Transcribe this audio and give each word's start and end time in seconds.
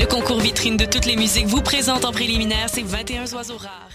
Le 0.00 0.06
concours 0.06 0.40
vitrine 0.40 0.78
de 0.78 0.86
toutes 0.86 1.04
les 1.04 1.14
musiques 1.14 1.44
vous 1.44 1.60
présente 1.60 2.06
en 2.06 2.10
préliminaire 2.10 2.70
ces 2.72 2.80
21 2.80 3.30
oiseaux 3.34 3.58
rares. 3.58 3.90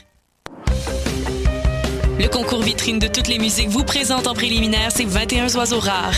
Le 2.20 2.28
concours 2.28 2.62
vitrine 2.62 3.00
de 3.00 3.08
toutes 3.08 3.28
les 3.28 3.40
musiques 3.40 3.70
vous 3.70 3.84
présente 3.84 4.28
en 4.28 4.36
préliminaire 4.36 4.92
ces 4.92 5.06
21 5.06 5.56
oiseaux 5.56 5.80
rares. 5.80 6.14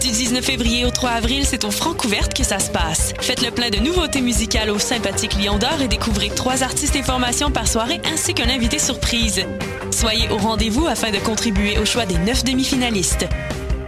Du 0.00 0.08
19 0.08 0.44
février 0.44 0.84
au 0.84 0.90
3 0.90 1.10
avril, 1.10 1.44
c'est 1.44 1.64
au 1.64 1.72
Francouverte 1.72 2.32
que 2.32 2.44
ça 2.44 2.60
se 2.60 2.70
passe. 2.70 3.12
Faites 3.20 3.42
le 3.42 3.50
plein 3.50 3.70
de 3.70 3.78
nouveautés 3.78 4.20
musicales 4.20 4.70
au 4.70 4.78
sympathique 4.78 5.34
Lion 5.34 5.58
d'Or 5.58 5.82
et 5.82 5.88
découvrez 5.88 6.28
trois 6.28 6.62
artistes 6.62 6.94
et 6.94 7.02
formations 7.02 7.50
par 7.50 7.66
soirée 7.66 8.00
ainsi 8.04 8.34
qu'un 8.34 8.50
invité 8.50 8.78
surprise. 8.78 9.44
Soyez 9.90 10.28
au 10.30 10.36
rendez-vous 10.36 10.86
afin 10.86 11.10
de 11.10 11.18
contribuer 11.18 11.76
au 11.76 11.84
choix 11.84 12.06
des 12.06 12.18
neuf 12.18 12.44
demi-finalistes. 12.44 13.26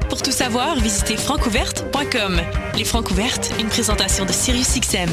Pour 0.09 0.23
tout 0.23 0.33
savoir, 0.33 0.79
visitez 0.79 1.17
francouverte.com. 1.17 2.41
Les 2.77 2.85
Francouvertes, 2.85 3.51
une 3.59 3.69
présentation 3.69 4.25
de 4.25 4.33
SiriusXM. 4.33 5.11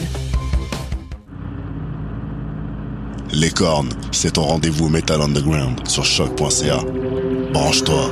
Les 3.34 3.50
cornes, 3.50 3.90
c'est 4.12 4.34
ton 4.34 4.44
rendez-vous 4.44 4.90
Metal 4.90 5.22
Underground 5.22 5.88
sur 5.88 6.04
choc.ca. 6.04 6.80
Branche-toi. 7.54 8.12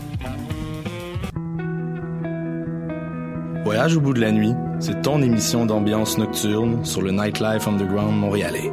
Voyage 3.63 3.95
au 3.95 4.01
bout 4.01 4.15
de 4.15 4.21
la 4.21 4.31
nuit, 4.31 4.53
c'est 4.79 5.03
ton 5.03 5.21
émission 5.21 5.67
d'ambiance 5.67 6.17
nocturne 6.17 6.83
sur 6.83 7.03
le 7.03 7.11
Nightlife 7.11 7.67
Underground 7.67 8.17
montréalais. 8.17 8.71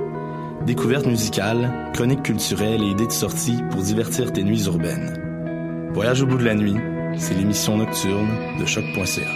Découvertes 0.65 1.07
musicales, 1.07 1.91
chroniques 1.93 2.23
culturelles 2.23 2.83
et 2.83 2.87
idées 2.87 3.07
de 3.07 3.13
sortie 3.13 3.59
pour 3.71 3.83
divertir 3.83 4.33
tes 4.33 4.43
nuits 4.43 4.65
urbaines. 4.65 5.91
Voyage 5.93 6.23
au 6.23 6.27
bout 6.27 6.39
de 6.39 6.45
la 6.45 6.55
nuit, 6.55 6.77
c'est 7.19 7.35
l'émission 7.35 7.77
nocturne 7.77 8.29
de 8.59 8.65
choc.ca. 8.65 9.29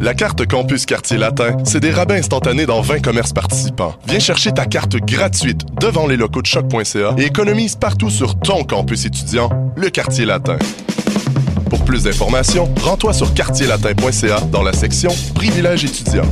La 0.00 0.14
carte 0.14 0.46
Campus 0.46 0.86
Quartier 0.86 1.18
Latin, 1.18 1.58
c'est 1.64 1.80
des 1.80 1.90
rabais 1.90 2.18
instantanés 2.18 2.64
dans 2.64 2.80
20 2.80 3.00
commerces 3.00 3.34
participants. 3.34 3.94
Viens 4.06 4.20
chercher 4.20 4.52
ta 4.52 4.64
carte 4.64 4.96
gratuite 4.96 5.62
devant 5.80 6.06
les 6.06 6.16
locaux 6.16 6.42
de 6.42 6.46
choc.ca 6.46 7.14
et 7.18 7.26
économise 7.26 7.76
partout 7.76 8.10
sur 8.10 8.38
ton 8.38 8.64
campus 8.64 9.04
étudiant, 9.04 9.50
le 9.76 9.90
Quartier 9.90 10.24
Latin. 10.24 10.58
Pour 11.70 11.84
plus 11.84 12.04
d'informations, 12.04 12.72
rends-toi 12.82 13.12
sur 13.12 13.34
quartierlatin.ca 13.34 14.40
dans 14.52 14.62
la 14.62 14.72
section 14.72 15.10
Privilèges 15.34 15.84
étudiants. 15.84 16.30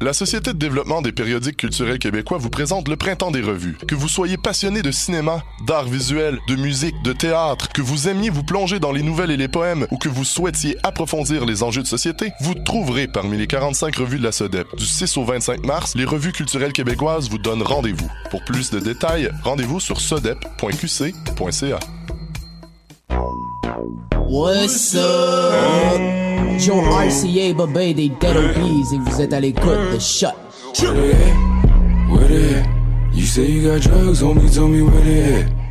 La 0.00 0.12
Société 0.12 0.52
de 0.52 0.58
développement 0.58 1.02
des 1.02 1.10
périodiques 1.10 1.56
culturels 1.56 1.98
québécois 1.98 2.38
vous 2.38 2.50
présente 2.50 2.86
le 2.88 2.96
Printemps 2.96 3.32
des 3.32 3.40
revues. 3.40 3.76
Que 3.88 3.96
vous 3.96 4.08
soyez 4.08 4.36
passionné 4.36 4.80
de 4.80 4.92
cinéma, 4.92 5.42
d'art 5.66 5.86
visuel, 5.86 6.38
de 6.48 6.54
musique, 6.54 6.94
de 7.02 7.12
théâtre, 7.12 7.68
que 7.70 7.82
vous 7.82 8.08
aimiez 8.08 8.30
vous 8.30 8.44
plonger 8.44 8.78
dans 8.78 8.92
les 8.92 9.02
nouvelles 9.02 9.32
et 9.32 9.36
les 9.36 9.48
poèmes 9.48 9.88
ou 9.90 9.98
que 9.98 10.08
vous 10.08 10.24
souhaitiez 10.24 10.76
approfondir 10.84 11.44
les 11.44 11.64
enjeux 11.64 11.82
de 11.82 11.88
société, 11.88 12.30
vous 12.40 12.54
trouverez 12.54 13.08
parmi 13.08 13.36
les 13.38 13.48
45 13.48 13.96
revues 13.96 14.18
de 14.18 14.24
la 14.24 14.32
SODEP. 14.32 14.68
Du 14.76 14.86
6 14.86 15.16
au 15.16 15.24
25 15.24 15.66
mars, 15.66 15.94
les 15.96 16.04
revues 16.04 16.32
culturelles 16.32 16.72
québécoises 16.72 17.28
vous 17.28 17.38
donnent 17.38 17.62
rendez-vous. 17.62 18.10
Pour 18.30 18.44
plus 18.44 18.70
de 18.70 18.78
détails, 18.78 19.30
rendez-vous 19.42 19.80
sur 19.80 20.00
sodep.qc.ca. 20.00 21.78
What's 24.28 24.94
up? 24.94 25.98
Joe 26.58 26.82
RCA, 26.82 27.54
Babé 27.54 27.94
des 27.94 28.08
Dead 28.08 28.36
Obies 28.36 28.94
et 28.94 28.98
vous 28.98 29.20
êtes 29.20 29.32
à 29.32 29.40
l'écoute 29.40 29.92
de 29.94 29.98
Shot. 29.98 30.28
Where 30.80 30.92
they 30.92 31.12
at? 31.12 32.10
Where 32.10 32.28
they 32.28 32.54
at? 32.56 32.68
You 33.12 33.24
say 33.24 33.46
you 33.46 33.70
got 33.70 33.80
drugs, 33.80 34.22
homie, 34.22 34.52
tell 34.52 34.68
me 34.68 34.82
where 34.82 35.00
they 35.02 35.42
at. 35.42 35.67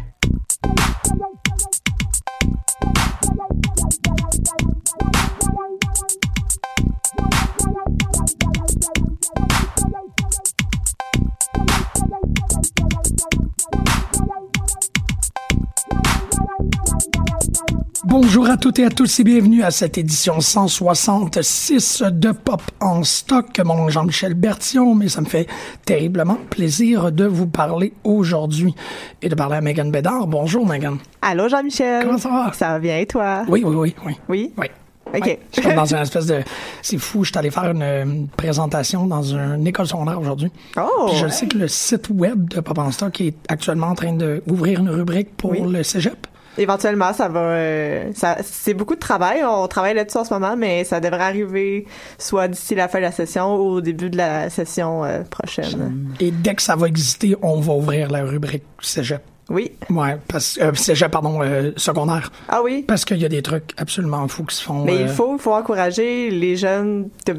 Bonjour 18.10 18.50
à 18.50 18.56
toutes 18.56 18.80
et 18.80 18.86
à 18.86 18.90
tous 18.90 19.20
et 19.20 19.26
bienvenue 19.26 19.64
à 19.64 19.70
cette 19.70 19.98
édition 19.98 20.40
166 20.40 22.04
de 22.10 22.32
Pop 22.32 22.62
en 22.80 23.04
stock. 23.04 23.60
Mon 23.66 23.76
nom 23.76 23.90
est 23.90 23.92
Jean-Michel 23.92 24.34
Bertillon, 24.34 24.96
mais 24.96 25.10
ça 25.10 25.20
me 25.20 25.26
fait 25.26 25.46
terriblement 25.84 26.38
plaisir 26.50 27.12
de 27.12 27.26
vous 27.26 27.48
parler 27.48 27.92
aujourd'hui 28.06 28.74
et 29.22 29.28
de 29.28 29.36
parler 29.36 29.58
à 29.58 29.62
Megan 29.62 29.92
Bédard. 29.92 30.26
Bonjour 30.26 30.66
Megan. 30.66 31.00
Allô 31.22 31.50
Jean-Michel. 31.50 32.06
Comment 32.06 32.18
ça 32.18 32.30
va? 32.30 32.54
Ça 32.54 32.70
va 32.70 32.80
bien 32.80 32.98
et 32.98 33.06
toi? 33.06 33.44
Oui, 33.50 33.62
oui, 33.66 33.76
oui, 33.76 33.96
oui. 34.06 34.14
Oui? 34.30 34.54
Oui. 34.58 34.68
OK. 35.14 35.26
Ouais, 35.26 35.40
je 35.50 35.60
suis 35.60 35.62
comme 35.68 35.76
dans 35.76 35.94
une 35.94 36.02
espèce 36.02 36.28
de... 36.28 36.44
C'est 36.82 36.98
fou, 36.98 37.26
je 37.26 37.32
suis 37.32 37.38
allé 37.38 37.52
faire 37.52 37.72
une, 37.72 38.30
présentation 38.38 39.06
dans 39.06 39.24
une 39.24 39.68
école 39.68 39.86
secondaire 39.86 40.18
aujourd'hui. 40.18 40.50
Oh! 40.78 41.08
Puis 41.10 41.18
je 41.18 41.28
sais 41.28 41.48
que 41.48 41.58
le 41.58 41.68
site 41.68 42.10
web 42.10 42.48
de 42.48 42.62
Pop 42.62 42.78
en 42.78 42.90
stock 42.92 43.20
est 43.20 43.36
actuellement 43.50 43.88
en 43.88 43.96
train 43.96 44.14
d'ouvrir 44.14 44.80
une 44.80 44.90
rubrique 44.90 45.36
pour 45.36 45.52
Oui. 45.52 45.60
le 45.62 45.84
cégep. 45.84 46.26
Éventuellement, 46.58 47.14
ça 47.14 47.28
va... 47.28 47.40
euh, 47.40 48.12
ça, 48.14 48.38
c'est 48.44 48.74
beaucoup 48.74 48.96
de 48.96 49.00
travail. 49.00 49.44
On 49.44 49.68
travaille 49.68 49.94
là-dessus 49.96 50.18
en 50.18 50.24
ce 50.24 50.34
moment, 50.34 50.56
mais 50.58 50.84
ça 50.84 51.00
devrait 51.00 51.24
arriver 51.24 51.86
soit 52.18 52.48
d'ici 52.48 52.76
la 52.76 52.88
fin 52.88 53.00
de 53.00 53.04
la 53.04 53.12
session 53.12 53.56
ou 53.56 53.76
au 53.76 53.82
début 53.82 54.10
de 54.10 54.18
la 54.18 54.50
session 54.50 55.04
euh, 55.04 55.22
prochaine. 55.24 56.14
Et 56.20 56.32
dès 56.32 56.56
que 56.56 56.62
ça 56.62 56.76
va 56.76 56.88
exister, 56.88 57.36
on 57.42 57.60
va 57.60 57.74
ouvrir 57.74 58.10
la 58.10 58.24
rubrique 58.24 58.64
cégep. 58.82 59.22
Oui. 59.50 59.72
Ouais, 59.90 60.18
parce 60.28 60.60
euh, 60.62 60.74
cégep, 60.74 61.10
pardon, 61.10 61.42
euh, 61.42 61.72
secondaire. 61.78 62.32
Ah 62.50 62.60
oui? 62.64 62.84
Parce 62.86 63.06
qu'il 63.06 63.18
y 63.18 63.26
a 63.26 63.30
des 63.30 63.42
trucs 63.42 63.74
absolument 63.78 64.28
fous 64.28 64.44
qui 64.44 64.56
se 64.56 64.64
font. 64.64 64.84
Mais 64.84 65.02
il 65.02 65.08
faut, 65.08 65.36
il 65.38 65.42
faut 65.42 65.54
encourager 65.54 66.30
les 66.30 66.58
jeunes 66.58 67.10
de 67.26 67.36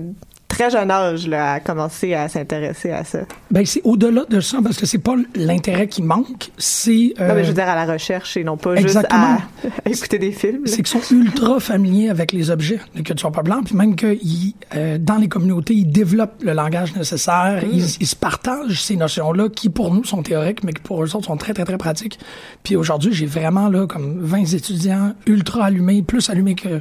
très 0.58 0.70
jeune 0.70 0.90
âge 0.90 1.26
là, 1.28 1.52
à 1.54 1.60
commencer 1.60 2.14
à 2.14 2.28
s'intéresser 2.28 2.90
à 2.90 3.04
ça. 3.04 3.20
Ben 3.50 3.64
c'est 3.64 3.80
au-delà 3.84 4.24
de 4.28 4.40
ça 4.40 4.58
parce 4.62 4.76
que 4.76 4.86
c'est 4.86 4.98
pas 4.98 5.14
l'intérêt 5.34 5.86
qui 5.88 6.02
manque, 6.02 6.50
c'est. 6.58 7.14
euh, 7.20 7.28
Non, 7.28 7.34
mais 7.34 7.44
je 7.44 7.48
veux 7.48 7.54
dire 7.54 7.68
à 7.68 7.74
la 7.86 7.90
recherche 7.92 8.36
et 8.36 8.44
non 8.44 8.56
pas 8.56 8.74
Exactement. 8.74 9.36
juste 9.62 9.74
à, 9.84 9.88
à 9.88 9.90
écouter 9.90 10.18
des 10.18 10.32
films. 10.32 10.64
là. 10.64 10.70
c'est 10.70 10.82
qu'ils 10.82 11.00
sont 11.00 11.14
ultra 11.14 11.60
familiers 11.60 12.10
avec 12.10 12.32
les 12.32 12.50
objets 12.50 12.80
de 12.94 13.02
culture 13.02 13.30
pas 13.32 13.42
blanc, 13.42 13.62
puis 13.64 13.76
même 13.76 13.94
que 13.96 14.18
ils, 14.20 14.54
euh, 14.74 14.98
dans 14.98 15.16
les 15.16 15.28
communautés, 15.28 15.74
ils 15.74 15.90
développent 15.90 16.42
le 16.42 16.52
langage 16.52 16.94
nécessaire, 16.96 17.62
Mm. 17.64 17.70
ils, 17.72 17.96
ils 18.00 18.06
se 18.06 18.16
partagent 18.16 18.82
ces 18.82 18.96
notions-là 18.96 19.48
qui 19.48 19.68
pour 19.70 19.94
nous 19.94 20.04
sont 20.04 20.22
théoriques, 20.22 20.64
mais 20.64 20.72
qui 20.72 20.82
pour 20.82 21.02
eux 21.04 21.14
autres 21.16 21.26
sont 21.26 21.36
très 21.36 21.54
très 21.54 21.64
très 21.64 21.78
pratiques. 21.78 22.18
Puis 22.62 22.74
aujourd'hui, 22.76 23.12
j'ai 23.12 23.26
vraiment 23.26 23.68
là 23.68 23.86
comme 23.86 24.18
20 24.20 24.52
étudiants 24.54 25.12
ultra 25.26 25.66
allumés, 25.66 26.02
plus 26.02 26.28
allumés 26.30 26.54
que 26.54 26.80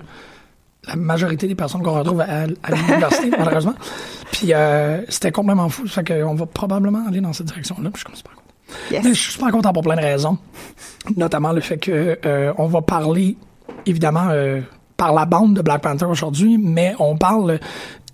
la 0.87 0.95
majorité 0.95 1.47
des 1.47 1.55
personnes 1.55 1.81
qu'on 1.83 1.93
retrouve 1.99 2.21
à, 2.21 2.43
à 2.63 2.71
l'université, 2.71 3.29
malheureusement. 3.37 3.75
Puis 4.31 4.53
euh, 4.53 5.01
c'était 5.09 5.31
complètement 5.31 5.69
fou. 5.69 5.87
Ça 5.87 6.01
fait 6.05 6.21
qu'on 6.21 6.35
va 6.35 6.45
probablement 6.45 7.05
aller 7.07 7.21
dans 7.21 7.33
cette 7.33 7.47
direction-là. 7.47 7.89
Puis 7.91 8.03
je 8.03 8.07
suis 8.09 8.17
super 8.17 8.33
content. 8.35 8.43
Yes. 8.91 9.03
Mais 9.03 9.13
je 9.13 9.19
suis 9.21 9.31
super 9.33 9.51
content 9.51 9.73
pour 9.73 9.83
plein 9.83 9.95
de 9.95 10.01
raisons. 10.01 10.37
Notamment 11.15 11.51
le 11.53 11.61
fait 11.61 11.77
que 11.77 12.19
euh, 12.25 12.53
on 12.57 12.67
va 12.67 12.81
parler, 12.81 13.37
évidemment, 13.85 14.27
euh, 14.29 14.61
par 14.97 15.13
la 15.13 15.25
bande 15.25 15.53
de 15.55 15.61
Black 15.61 15.81
Panther 15.81 16.05
aujourd'hui, 16.05 16.57
mais 16.57 16.93
on 16.99 17.17
parle. 17.17 17.59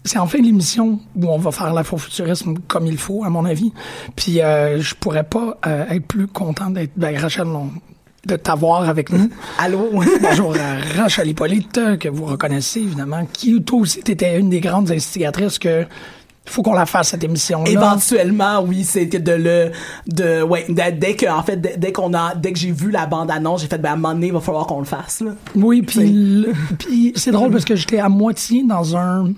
C'est 0.06 0.20
en 0.20 0.28
fin 0.28 0.40
d'émission 0.42 1.00
où 1.16 1.28
on 1.28 1.38
va 1.38 1.52
faire 1.52 1.74
l'afrofuturisme 1.74 2.56
comme 2.68 2.86
il 2.88 2.98
faut, 2.98 3.24
à 3.24 3.30
mon 3.30 3.46
avis. 3.46 3.72
Puis 4.18 4.42
euh, 4.42 4.82
je 4.82 4.94
pourrais 4.96 5.24
pas 5.24 5.58
euh, 5.66 5.86
être 5.90 6.06
plus 6.06 6.28
content 6.28 6.70
d'être 6.70 6.92
ben, 6.98 7.18
Rachel, 7.18 7.48
on- 7.48 7.70
de 8.26 8.36
t'avoir 8.38 8.88
avec 8.88 9.12
nous. 9.12 9.30
Allô? 9.58 9.90
Bonjour 10.22 10.56
à 10.56 11.02
Rachel 11.02 11.28
Hippolyte, 11.28 11.78
euh, 11.78 11.98
que 11.98 12.08
vous 12.08 12.26
reconnaissez 12.26 12.80
évidemment, 12.80 13.26
qui 13.32 13.62
toi 13.64 13.80
aussi 13.80 14.02
t'étais 14.02 14.40
une 14.40 14.50
des 14.50 14.62
grandes 14.62 14.92
instigatrices 14.92 15.60
que 15.60 15.86
faut 16.46 16.62
qu'on 16.62 16.74
la 16.74 16.86
fasse 16.86 17.10
cette 17.10 17.24
émission-là. 17.24 17.72
Éventuellement, 17.72 18.62
oui, 18.62 18.84
c'était 18.84 19.20
de 19.20 19.32
le, 19.32 19.72
de, 20.08 20.42
ouais, 20.42 20.66
dès, 20.68 20.92
dès 20.92 21.16
que, 21.16 21.26
en 21.26 21.42
fait, 21.42 21.56
dès, 21.56 21.78
dès 21.78 21.94
qu'on 21.94 22.14
a, 22.14 22.36
dès 22.36 22.52
que 22.52 22.60
j'ai 22.60 22.72
vu 22.72 22.92
la 22.92 23.06
bande-annonce, 23.06 23.62
j'ai 23.62 23.68
fait, 23.68 23.78
ben, 23.78 23.92
à 23.92 23.94
un 23.94 23.96
moment 23.96 24.14
donné, 24.14 24.28
il 24.28 24.34
va 24.34 24.42
falloir 24.42 24.68
qu'on 24.68 24.80
le 24.80 24.86
fasse, 24.86 25.22
là. 25.22 25.32
Oui, 25.56 25.82
puis 25.84 26.46
puis 26.78 27.14
c'est 27.16 27.32
drôle 27.32 27.52
parce 27.52 27.64
que 27.64 27.78
j'étais 27.78 28.00
à 28.00 28.10
moitié 28.10 28.64
dans 28.68 28.98
un 28.98 29.32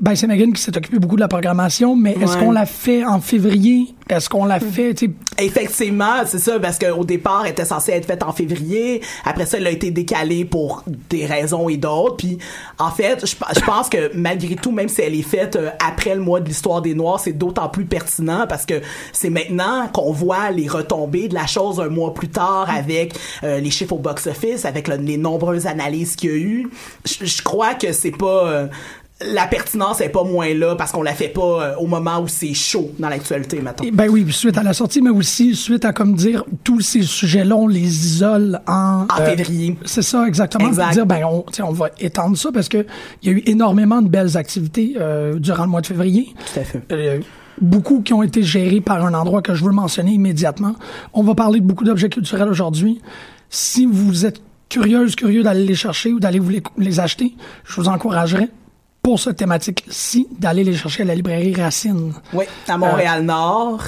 Ben, 0.00 0.14
c'est 0.14 0.26
Megan 0.26 0.50
qui 0.52 0.62
s'est 0.62 0.74
occupée 0.74 0.98
beaucoup 0.98 1.16
de 1.16 1.20
la 1.20 1.28
programmation, 1.28 1.94
mais 1.94 2.12
est-ce 2.12 2.34
Ouais. 2.38 2.40
qu'on 2.44 2.52
l'a 2.52 2.64
fait 2.64 3.04
en 3.04 3.20
février? 3.20 3.94
Est-ce 4.08 4.30
qu'on 4.30 4.46
l'a 4.46 4.58
fait, 4.58 4.94
Effectivement, 5.38 6.24
c'est 6.26 6.38
ça, 6.38 6.58
parce 6.58 6.78
qu'au 6.78 7.04
départ, 7.04 7.42
elle 7.44 7.52
était 7.52 7.64
censée 7.66 7.92
être 7.92 8.06
faite 8.06 8.22
en 8.22 8.32
février. 8.32 9.02
Après 9.26 9.44
ça, 9.44 9.58
elle 9.58 9.66
a 9.66 9.70
été 9.70 9.90
décalée 9.90 10.46
pour 10.46 10.84
des 11.10 11.26
raisons 11.26 11.68
et 11.68 11.76
d'autres. 11.76 12.16
Puis, 12.16 12.38
en 12.78 12.90
fait, 12.90 13.26
je, 13.26 13.34
je 13.54 13.60
pense 13.64 13.88
que 13.90 14.10
malgré 14.14 14.56
tout, 14.56 14.70
même 14.72 14.88
si 14.88 15.02
elle 15.02 15.14
est 15.14 15.22
faite 15.22 15.56
euh, 15.56 15.68
après 15.86 16.14
le 16.14 16.20
mois 16.22 16.40
de 16.40 16.48
l'histoire 16.48 16.80
des 16.80 16.94
Noirs, 16.94 17.20
c'est 17.20 17.32
d'autant 17.32 17.68
plus 17.68 17.84
pertinent 17.84 18.46
parce 18.48 18.64
que 18.64 18.80
c'est 19.12 19.30
maintenant 19.30 19.88
qu'on 19.92 20.12
voit 20.12 20.50
les 20.50 20.66
retombées 20.68 21.28
de 21.28 21.34
la 21.34 21.46
chose 21.46 21.78
un 21.80 21.88
mois 21.88 22.14
plus 22.14 22.28
tard 22.28 22.68
avec 22.74 23.14
euh, 23.42 23.60
les 23.60 23.70
chiffres 23.70 23.92
au 23.94 23.98
box-office, 23.98 24.64
avec 24.64 24.88
le- 24.88 24.96
les 24.96 25.18
nombreuses 25.18 25.66
analyses 25.66 26.16
qu'il 26.16 26.30
y 26.30 26.32
a 26.32 26.36
eu. 26.36 26.70
Je, 27.04 27.26
je 27.26 27.42
crois 27.42 27.74
que 27.74 27.92
c'est 27.92 28.16
pas... 28.16 28.46
euh, 28.48 28.66
la 29.20 29.46
pertinence 29.46 30.00
est 30.00 30.08
pas 30.08 30.24
moins 30.24 30.52
là 30.54 30.74
parce 30.74 30.90
qu'on 30.90 31.02
la 31.02 31.14
fait 31.14 31.28
pas 31.28 31.40
euh, 31.40 31.76
au 31.76 31.86
moment 31.86 32.20
où 32.20 32.26
c'est 32.26 32.52
chaud 32.52 32.90
dans 32.98 33.08
l'actualité, 33.08 33.60
maintenant. 33.60 33.88
Ben 33.92 34.08
oui, 34.08 34.26
suite 34.32 34.58
à 34.58 34.62
la 34.62 34.74
sortie, 34.74 35.00
mais 35.00 35.10
aussi 35.10 35.54
suite 35.54 35.84
à, 35.84 35.92
comme 35.92 36.14
dire, 36.14 36.44
tous 36.64 36.80
ces 36.80 37.02
sujets-là, 37.02 37.56
on 37.56 37.68
les 37.68 37.80
isole 37.80 38.60
en... 38.66 39.06
En 39.08 39.20
euh, 39.20 39.24
février. 39.24 39.78
C'est 39.84 40.02
ça, 40.02 40.26
exactement. 40.26 40.66
Exact. 40.66 40.84
Pour 40.84 40.92
dire, 40.94 41.06
ben, 41.06 41.24
on, 41.24 41.44
on 41.62 41.72
va 41.72 41.90
étendre 42.00 42.36
ça 42.36 42.50
parce 42.52 42.68
que 42.68 42.84
il 43.22 43.30
y 43.30 43.34
a 43.34 43.38
eu 43.38 43.42
énormément 43.46 44.02
de 44.02 44.08
belles 44.08 44.36
activités 44.36 44.94
euh, 44.98 45.38
durant 45.38 45.64
le 45.64 45.70
mois 45.70 45.80
de 45.80 45.86
février. 45.86 46.34
Tout 46.52 46.60
à 46.60 46.64
fait. 46.64 46.82
Euh, 46.90 47.20
beaucoup 47.60 48.02
qui 48.02 48.12
ont 48.12 48.22
été 48.24 48.42
gérés 48.42 48.80
par 48.80 49.06
un 49.06 49.14
endroit 49.14 49.42
que 49.42 49.54
je 49.54 49.64
veux 49.64 49.70
mentionner 49.70 50.10
immédiatement. 50.10 50.74
On 51.12 51.22
va 51.22 51.36
parler 51.36 51.60
de 51.60 51.64
beaucoup 51.64 51.84
d'objets 51.84 52.08
culturels 52.08 52.48
aujourd'hui. 52.48 53.00
Si 53.48 53.86
vous 53.86 54.26
êtes 54.26 54.40
curieuse, 54.68 55.14
curieux 55.14 55.44
d'aller 55.44 55.64
les 55.64 55.76
chercher 55.76 56.12
ou 56.12 56.18
d'aller 56.18 56.40
vous 56.40 56.50
les, 56.50 56.62
les 56.78 56.98
acheter, 56.98 57.36
je 57.64 57.80
vous 57.80 57.86
encouragerais 57.86 58.48
pour 59.04 59.20
cette 59.20 59.36
thématique-ci 59.36 60.26
d'aller 60.40 60.64
les 60.64 60.74
chercher 60.74 61.02
à 61.02 61.06
la 61.06 61.14
librairie 61.14 61.54
Racine. 61.54 62.14
Oui, 62.32 62.46
à 62.66 62.78
Montréal-Nord, 62.78 63.82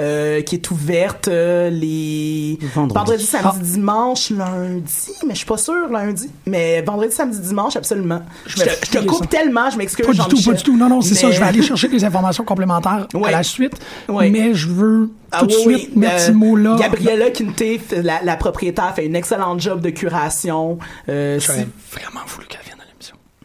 euh, 0.00 0.40
qui 0.40 0.54
est 0.54 0.70
ouverte 0.70 1.28
euh, 1.28 1.68
les 1.68 2.58
Vendredi. 2.74 3.22
samedi, 3.22 3.72
dimanche, 3.72 4.30
lundi, 4.30 5.12
mais 5.26 5.34
je 5.34 5.36
suis 5.38 5.46
pas 5.46 5.58
sûre 5.58 5.88
lundi, 5.92 6.30
mais 6.46 6.80
vendredi, 6.80 7.14
samedi, 7.14 7.38
dimanche, 7.40 7.76
absolument. 7.76 8.22
Je, 8.46 8.56
te, 8.56 8.60
je 8.62 8.66
te 8.80 8.86
fouiller 8.86 9.06
coupe 9.06 9.18
ça. 9.24 9.26
tellement, 9.26 9.68
je 9.68 9.76
m'excuse. 9.76 10.06
Pas 10.06 10.12
du 10.12 10.18
tout, 10.18 10.42
pas 10.42 10.52
du 10.56 10.62
tout. 10.62 10.76
Non, 10.78 10.88
non, 10.88 11.02
c'est 11.02 11.14
ça. 11.14 11.30
Je 11.30 11.38
vais 11.38 11.46
aller 11.46 11.62
chercher 11.62 11.88
des 11.88 12.02
informations 12.02 12.44
complémentaires 12.44 13.06
à 13.22 13.30
la 13.30 13.42
suite. 13.42 13.74
Ouais. 14.08 14.30
Mais 14.30 14.54
je 14.54 14.68
veux 14.68 15.10
Ah 15.30 15.40
tout 15.40 15.46
de 15.46 15.54
oui, 15.66 15.74
suite 15.76 15.90
oui, 15.94 16.00
mettre 16.00 16.14
euh, 16.14 16.26
ce 16.28 16.32
mot-là. 16.32 16.76
Gabriella 16.80 17.30
Quinte, 17.30 17.58
fait- 17.58 18.02
la, 18.02 18.22
la 18.22 18.36
propriétaire, 18.36 18.94
fait 18.96 19.04
une 19.04 19.14
excellente 19.16 19.60
job 19.60 19.82
de 19.82 19.90
curation. 19.90 20.78
Euh, 21.10 21.38
J'aurais 21.38 21.60
si- 21.60 21.94
vraiment 21.94 22.24
voulu 22.26 22.46
qu'elle 22.46 22.60
vienne. 22.64 22.73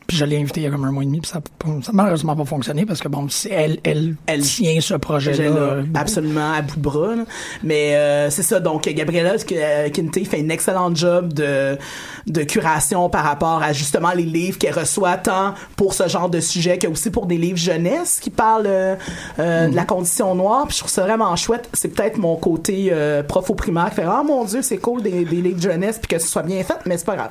Puis 0.10 0.18
je 0.18 0.26
l'ai 0.26 0.38
invitée 0.42 0.62
il 0.62 0.64
y 0.64 0.68
a 0.68 0.72
comme 0.72 0.84
un 0.86 0.92
mois 0.92 1.04
et 1.04 1.06
demi, 1.06 1.22
puis 1.22 1.30
ça 1.30 1.40
n'a 1.66 1.74
malheureusement 1.94 2.36
pas 2.36 2.44
fonctionné 2.46 2.86
parce 2.86 3.00
que 3.00 3.08
bon, 3.08 3.28
elle, 3.50 3.78
elle, 3.84 4.16
Elle- 4.26 4.42
tient 4.42 4.82
ce 4.82 4.96
projet-là. 4.96 5.44
euh, 5.46 5.84
absolument 5.96 6.52
à 6.52 6.62
bout 6.64 6.76
de 6.76 6.82
bras. 6.82 7.16
là. 7.16 7.24
Mais 7.64 7.96
euh, 7.96 8.30
c'est 8.32 8.42
ça, 8.44 8.60
donc 8.60 8.84
Gabriella 8.90 9.36
euh, 9.52 9.90
Quinte 9.90 10.28
fait 10.28 10.40
une 10.40 10.50
excellente 10.52 10.98
job 10.98 11.32
de, 11.34 11.78
de 12.28 12.44
curation 12.44 13.10
par 13.10 13.24
rapport 13.24 13.62
à 13.64 13.72
justement 13.72 14.12
les 14.12 14.24
livres 14.24 14.58
qu'elle 14.58 14.78
reçoit, 14.78 15.18
tant 15.18 15.54
pour 15.76 15.94
ce 15.94 16.08
genre 16.08 16.28
de 16.30 16.40
sujet 16.40 16.78
que 16.80 16.88
aussi 16.88 17.12
pour 17.12 17.28
des 17.28 17.38
livres 17.38 17.58
jeunesse 17.60 18.20
qui 18.20 18.32
parlent 18.32 18.66
euh, 18.68 18.96
euh, 19.38 19.68
de 19.68 19.76
la 19.76 19.86
condition 19.86 20.34
noire. 20.34 20.66
Puis 20.68 20.74
je 20.76 20.80
trouve 20.80 20.92
ça 20.92 21.04
vraiment 21.04 21.36
chouette. 21.36 21.70
C'est 21.74 21.90
peut-être 21.90 22.18
mon 22.18 22.36
côté 22.36 22.90
euh, 22.92 23.22
prof 23.22 23.48
au 23.50 23.56
primaire 23.56 23.90
qui 23.90 23.98
fait 23.98 24.06
«Ah 24.08 24.24
mon 24.26 24.44
Dieu, 24.44 24.64
c'est 24.64 24.78
cool 24.78 25.04
des, 25.04 25.24
des 25.24 25.42
livres 25.42 25.62
jeunesse 25.62 26.00
puis 26.02 26.08
que 26.16 26.20
ce 26.20 26.28
soit 26.28 26.42
bien 26.44 26.64
fait, 26.64 26.78
mais 26.88 26.98
c'est 26.98 27.06
pas 27.06 27.16
grave. 27.16 27.30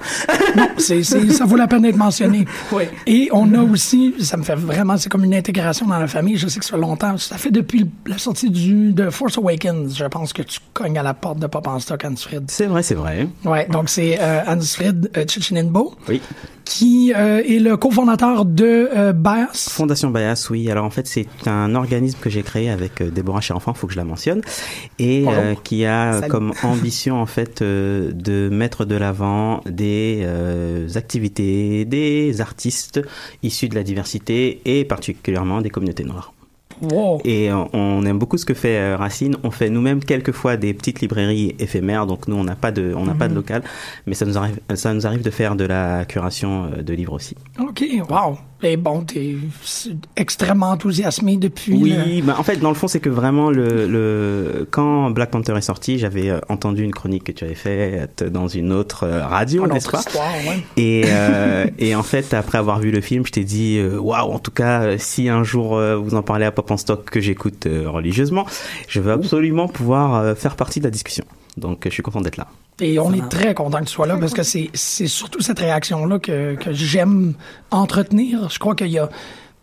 Non, 0.56 0.69
c'est, 0.78 1.02
c'est- 1.02 1.28
ça 1.32 1.44
vaut 1.44 1.56
la 1.56 1.66
peine 1.66 1.82
d'être 1.82 1.96
mentionné. 1.96 2.44
Oui. 2.73 2.85
Et 3.06 3.29
on 3.32 3.53
a 3.55 3.62
aussi, 3.62 4.15
ça 4.20 4.37
me 4.37 4.43
fait 4.43 4.55
vraiment, 4.55 4.97
c'est 4.97 5.09
comme 5.09 5.25
une 5.25 5.35
intégration 5.35 5.87
dans 5.87 5.99
la 5.99 6.06
famille. 6.06 6.37
Je 6.37 6.49
sais 6.49 6.59
que 6.59 6.65
ça 6.65 6.73
fait 6.73 6.81
longtemps. 6.81 7.17
Ça 7.17 7.38
fait 7.38 7.50
depuis 7.50 7.87
la 8.06 8.19
sortie 8.19 8.50
du, 8.50 8.93
de 8.93 9.11
Force 9.11 9.38
Awakens. 9.38 9.97
Je 9.97 10.05
pense 10.05 10.32
que 10.32 10.43
tu 10.43 10.61
cognes 10.75 10.99
à 10.99 11.03
la 11.03 11.15
porte 11.15 11.38
de 11.38 11.47
Pop 11.47 11.67
en 11.67 11.79
stock, 11.79 12.05
Ansfrid. 12.05 12.44
C'est 12.50 12.67
vrai, 12.67 12.82
c'est 12.82 12.94
vrai. 12.94 13.29
Ouais, 13.44 13.67
donc 13.69 13.88
c'est 13.88 14.19
euh, 14.20 14.43
Ansfrid 14.47 15.11
euh, 15.17 15.25
Chichinenbo, 15.26 15.94
Oui. 16.09 16.20
Qui 16.69 17.15
euh, 17.17 17.43
est 17.44 17.59
le 17.59 17.79
cofondateur 17.79 18.44
de 18.44 18.91
euh, 18.94 19.12
Bias. 19.15 19.69
Fondation 19.70 20.11
Bias, 20.11 20.49
oui. 20.50 20.70
Alors 20.70 20.85
en 20.85 20.91
fait, 20.91 21.06
c'est 21.06 21.26
un 21.47 21.75
organisme 21.75 22.19
que 22.20 22.29
j'ai 22.29 22.43
créé 22.43 22.69
avec 22.69 23.00
euh, 23.00 23.11
Déborah 23.11 23.41
Cherenfant, 23.41 23.73
faut 23.73 23.87
que 23.87 23.94
je 23.94 23.99
la 23.99 24.05
mentionne, 24.05 24.43
et 24.99 25.25
euh, 25.26 25.55
qui 25.65 25.87
a 25.87 26.20
Salut. 26.20 26.31
comme 26.31 26.53
ambition 26.62 27.20
en 27.20 27.26
fait 27.26 27.62
euh, 27.62 28.12
de 28.12 28.50
mettre 28.53 28.85
de 28.85 28.97
l'avant 28.97 29.62
des 29.65 30.20
euh, 30.25 30.88
activités, 30.94 31.87
des 31.87 32.43
artistes 32.43 33.00
issus 33.43 33.71
de 33.71 33.75
la 33.75 33.82
diversité 33.82 34.61
et 34.67 34.85
particulièrement 34.85 35.62
des 35.62 35.71
communautés 35.71 36.05
noires. 36.05 36.35
Wow. 36.82 37.20
Et 37.25 37.50
on 37.72 38.04
aime 38.04 38.19
beaucoup 38.19 38.38
ce 38.38 38.44
que 38.44 38.54
fait 38.54 38.76
euh, 38.78 38.96
Racine. 38.96 39.36
On 39.42 39.50
fait 39.50 39.70
nous-mêmes 39.70 40.00
quelquefois 40.04 40.56
des 40.56 40.75
petites 40.75 41.00
librairies 41.00 41.54
éphémères, 41.58 42.06
donc 42.06 42.28
nous 42.28 42.36
on 42.36 42.44
n'a 42.44 42.54
pas 42.56 42.70
de, 42.70 42.92
on 42.96 43.04
n'a 43.04 43.14
pas 43.14 43.26
de 43.28 43.32
Mhm. 43.32 43.36
local, 43.38 43.62
mais 44.06 44.14
ça 44.14 44.25
nous 44.26 44.38
arrive, 44.38 44.58
ça 44.75 44.92
nous 44.94 45.06
arrive 45.06 45.22
de 45.22 45.30
faire 45.30 45.56
de 45.56 45.64
la 45.64 46.04
curation 46.04 46.64
euh, 46.76 46.82
de 46.82 46.92
livres 46.94 47.12
aussi. 47.14 47.36
OK, 47.60 47.84
wow. 48.08 48.38
Et 48.62 48.76
bon, 48.76 49.02
t'es 49.02 49.37
extrêmement 50.16 50.70
enthousiasmé 50.70 51.37
depuis. 51.37 51.75
Oui, 51.75 51.90
le- 51.93 52.22
bah, 52.26 52.34
en 52.38 52.43
fait, 52.43 52.56
dans 52.56 52.70
le 52.70 52.75
fond, 52.75 52.88
c'est 52.88 52.99
que 52.99 53.08
vraiment, 53.08 53.50
le, 53.50 53.87
le, 53.87 54.66
quand 54.70 55.10
Black 55.10 55.31
Panther 55.31 55.56
est 55.56 55.60
sorti, 55.60 55.99
j'avais 55.99 56.28
euh, 56.31 56.40
entendu 56.49 56.82
une 56.82 56.90
chronique 56.93 57.22
que 57.25 57.32
tu 57.32 57.44
avais 57.44 57.55
faite 57.55 58.25
dans 58.25 58.49
une 58.49 58.72
autre 58.72 59.05
euh, 59.05 59.25
radio, 59.25 59.66
n'est-ce 59.69 59.88
pas? 59.88 60.00
histoire, 60.00 60.32
ouais. 60.46 60.62
et, 60.76 61.05
euh, 61.06 61.66
et 61.78 61.94
en 61.94 62.02
fait, 62.02 62.34
après 62.34 62.58
avoir 62.58 62.81
vu 62.81 62.90
le 62.90 63.00
film, 63.00 63.25
je 63.25 63.31
t'ai 63.31 63.44
dit, 63.44 63.78
euh, 63.78 63.96
waouh, 63.99 64.32
en 64.32 64.40
tout 64.40 64.50
cas, 64.50 64.99
si 64.99 65.28
un 65.28 65.44
jour 65.44 65.81
vous 66.02 66.14
en 66.16 66.22
parlez 66.22 66.44
à 66.44 66.50
Pop 66.50 66.69
en 66.72 66.76
Stock 66.76 67.04
que 67.08 67.20
j'écoute 67.20 67.69
religieusement, 67.87 68.44
je 68.88 69.00
veux 69.00 69.12
absolument 69.12 69.69
pouvoir 69.69 70.37
faire 70.37 70.56
partie 70.56 70.81
de 70.81 70.84
la 70.84 70.90
discussion. 70.90 71.25
Donc, 71.58 71.82
je 71.84 71.90
suis 71.90 72.02
content 72.02 72.20
d'être 72.20 72.37
là. 72.37 72.46
Et 72.81 72.99
on 72.99 73.12
est 73.12 73.28
très 73.28 73.55
content 73.55 73.81
que 73.81 73.84
tu 73.84 73.93
sois 73.93 74.06
là 74.06 74.16
parce 74.16 74.32
que 74.32 74.44
c'est 74.44 74.70
c'est 74.72 75.08
surtout 75.08 75.40
cette 75.40 75.58
réaction-là 75.58 76.19
que, 76.20 76.55
que 76.55 76.72
j'aime 76.72 77.34
entretenir. 77.70 78.49
Je 78.50 78.58
crois 78.58 78.75
qu'il 78.75 78.88
y 78.88 78.99
a. 78.99 79.08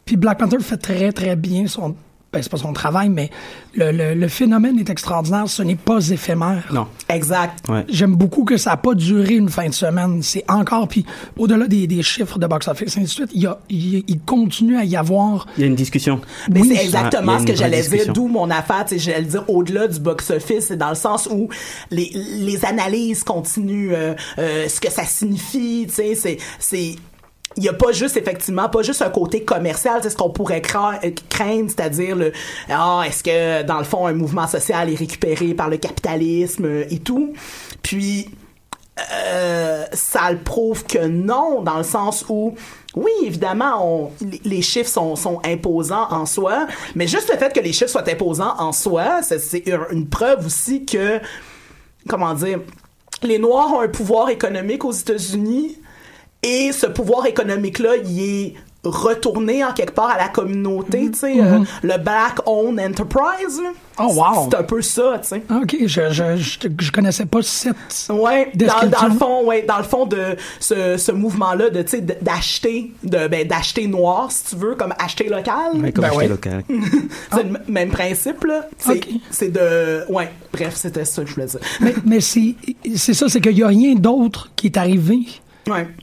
Puis 0.03 0.17
Black 0.17 0.39
Panther 0.39 0.59
fait 0.59 0.77
très, 0.77 1.11
très 1.11 1.35
bien 1.35 1.67
son. 1.67 1.95
Ben, 2.35 2.43
c'est 2.43 2.51
pas 2.51 2.57
son 2.57 2.73
travail, 2.73 3.07
mais 3.09 3.29
le, 3.75 3.91
le, 3.91 4.13
le 4.13 4.27
phénomène 4.27 4.77
est 4.77 4.89
extraordinaire. 4.89 5.45
Ce 5.47 5.63
n'est 5.63 5.75
pas 5.75 6.09
éphémère. 6.09 6.63
Non. 6.73 6.87
Exact. 7.09 7.67
Ouais. 7.69 7.85
J'aime 7.87 8.15
beaucoup 8.15 8.43
que 8.43 8.57
ça 8.57 8.71
n'a 8.71 8.77
pas 8.77 8.93
duré 8.93 9.35
une 9.35 9.47
fin 9.49 9.67
de 9.69 9.73
semaine. 9.73 10.21
C'est 10.21 10.43
encore, 10.49 10.87
puis 10.87 11.05
au-delà 11.37 11.67
des, 11.67 11.87
des 11.87 12.03
chiffres 12.03 12.37
de 12.37 12.45
box-office, 12.45 12.97
et 12.97 12.99
ainsi 12.99 13.05
de 13.05 13.27
suite, 13.27 13.29
il, 13.33 13.43
y 13.43 13.47
a, 13.47 13.57
il, 13.69 14.03
il 14.07 14.19
continue 14.19 14.77
à 14.77 14.83
y 14.83 14.95
avoir. 14.97 15.47
Il 15.57 15.61
y 15.61 15.63
a 15.63 15.67
une 15.67 15.75
discussion. 15.75 16.19
Mais 16.51 16.61
Oui. 16.61 16.73
c'est 16.75 16.83
exactement 16.83 17.35
a 17.35 17.39
ce 17.39 17.45
que 17.45 17.55
j'allais 17.55 17.81
discussion. 17.81 18.05
dire, 18.05 18.13
d'où 18.13 18.27
mon 18.27 18.49
affaire, 18.49 18.85
j'allais 18.97 19.23
dire 19.23 19.43
au-delà 19.49 19.87
du 19.87 19.99
box-office, 19.99 20.65
c'est 20.67 20.77
dans 20.77 20.89
le 20.89 20.95
sens 20.95 21.29
où 21.31 21.47
les, 21.91 22.11
les 22.13 22.65
analyses 22.65 23.23
continuent, 23.23 23.93
euh, 23.93 24.13
euh, 24.39 24.67
ce 24.67 24.81
que 24.81 24.91
ça 24.91 25.03
signifie, 25.05 25.85
tu 25.87 25.93
sais, 25.95 26.15
c'est, 26.15 26.37
c'est, 26.59 26.95
il 27.57 27.63
y 27.63 27.69
a 27.69 27.73
pas 27.73 27.91
juste 27.91 28.17
effectivement 28.17 28.67
pas 28.69 28.81
juste 28.81 29.01
un 29.01 29.09
côté 29.09 29.43
commercial 29.43 29.99
c'est 30.03 30.09
ce 30.09 30.17
qu'on 30.17 30.29
pourrait 30.29 30.61
euh, 31.03 31.11
craindre 31.29 31.69
c'est-à-dire 31.69 32.15
le 32.15 32.31
ah 32.69 33.03
est-ce 33.07 33.23
que 33.23 33.63
dans 33.63 33.77
le 33.77 33.83
fond 33.85 34.07
un 34.07 34.13
mouvement 34.13 34.47
social 34.47 34.91
est 34.91 34.95
récupéré 34.95 35.53
par 35.53 35.69
le 35.69 35.77
capitalisme 35.77 36.65
euh, 36.65 36.85
et 36.89 36.99
tout. 36.99 37.33
Puis 37.81 38.29
euh, 39.23 39.83
ça 39.91 40.31
le 40.31 40.37
prouve 40.37 40.85
que 40.85 41.05
non, 41.05 41.61
dans 41.61 41.77
le 41.77 41.83
sens 41.83 42.25
où, 42.29 42.55
oui, 42.95 43.11
évidemment, 43.25 44.11
les- 44.45 44.61
chiffres 44.61 44.89
sont, 44.89 45.17
sont 45.17 45.41
imposants 45.43 46.07
en 46.11 46.25
soi, 46.25 46.65
mais 46.95 47.05
juste 47.05 47.29
le 47.29 47.37
fait 47.37 47.51
que 47.53 47.59
les 47.59 47.73
chiffres 47.73 47.91
soient 47.91 48.09
imposants 48.09 48.55
en 48.57 48.71
soi, 48.71 49.21
c'est- 49.21 49.65
une 49.91 50.07
preuve 50.07 50.45
aussi 50.45 50.85
que, 50.85 51.19
comment 52.07 52.33
dire, 52.35 52.59
les 53.21 53.37
Noirs 53.37 53.73
ont 53.73 53.81
un 53.81 53.89
pouvoir 53.89 54.29
économique 54.29 54.85
aux 54.85 54.93
États-Unis 54.93 55.77
et 56.45 56.71
ce 56.71 56.85
pouvoir 56.85 57.25
économique-là, 57.25 57.97
il 58.05 58.21
est 58.21 58.53
retourné 58.87 59.63
en 59.63 59.73
quelque 59.73 59.93
part 59.93 60.09
à 60.11 60.17
la 60.17 60.27
communauté, 60.27 61.09
tu 61.11 61.17
sais, 61.19 61.41
euh, 61.41 61.59
le 61.81 61.97
Black 61.97 62.39
Owned 62.45 62.79
Enterprise. 62.79 63.59
Oh, 63.97 64.11
wow. 64.13 64.47
C'est 64.49 64.57
un 64.57 64.63
peu 64.63 64.81
ça, 64.81 65.19
tu 65.21 65.29
sais. 65.29 65.43
OK, 65.49 65.75
je, 65.81 66.11
je, 66.11 66.37
je, 66.37 66.67
je 66.79 66.91
connaissais 66.91 67.25
pas 67.25 67.41
cette. 67.41 67.75
Ouais, 68.09 68.51
dans, 68.53 68.65
description. 68.65 68.89
dans 68.89 69.07
le 69.07 69.19
fond, 69.19 69.45
ouais, 69.45 69.61
dans 69.63 69.77
le 69.77 69.83
fond 69.83 70.05
de 70.05 70.35
ce, 70.59 70.97
ce 70.97 71.11
mouvement-là 71.11 71.69
de, 71.69 71.81
tu 71.81 71.89
sais, 71.89 72.01
d'acheter, 72.01 72.91
de, 73.03 73.27
ben, 73.27 73.47
d'acheter 73.47 73.87
noir, 73.87 74.31
si 74.31 74.43
tu 74.51 74.55
veux, 74.57 74.75
comme 74.75 74.93
acheter 74.99 75.29
local. 75.29 75.77
Ouais, 75.81 75.91
comme 75.91 76.03
Ben 76.03 76.09
acheter 76.09 76.17
ouais. 76.17 76.27
local. 76.27 76.63
C'est 77.33 77.43
le 77.43 77.57
même 77.67 77.89
principe, 77.89 78.43
là. 78.43 78.67
C'est, 78.77 78.95
Ok. 78.97 79.07
c'est 79.31 79.51
de, 79.51 80.03
ouais, 80.11 80.29
bref, 80.53 80.75
c'était 80.75 81.05
ça 81.05 81.23
que 81.23 81.29
je 81.29 81.35
voulais 81.35 81.47
dire. 81.47 81.59
Mais, 81.79 81.95
mais 82.05 82.21
c'est 82.21 82.55
c'est 82.95 83.13
ça, 83.13 83.27
c'est 83.29 83.41
qu'il 83.41 83.57
y 83.57 83.63
a 83.63 83.67
rien 83.67 83.95
d'autre 83.95 84.51
qui 84.55 84.67
est 84.67 84.77
arrivé 84.77 85.19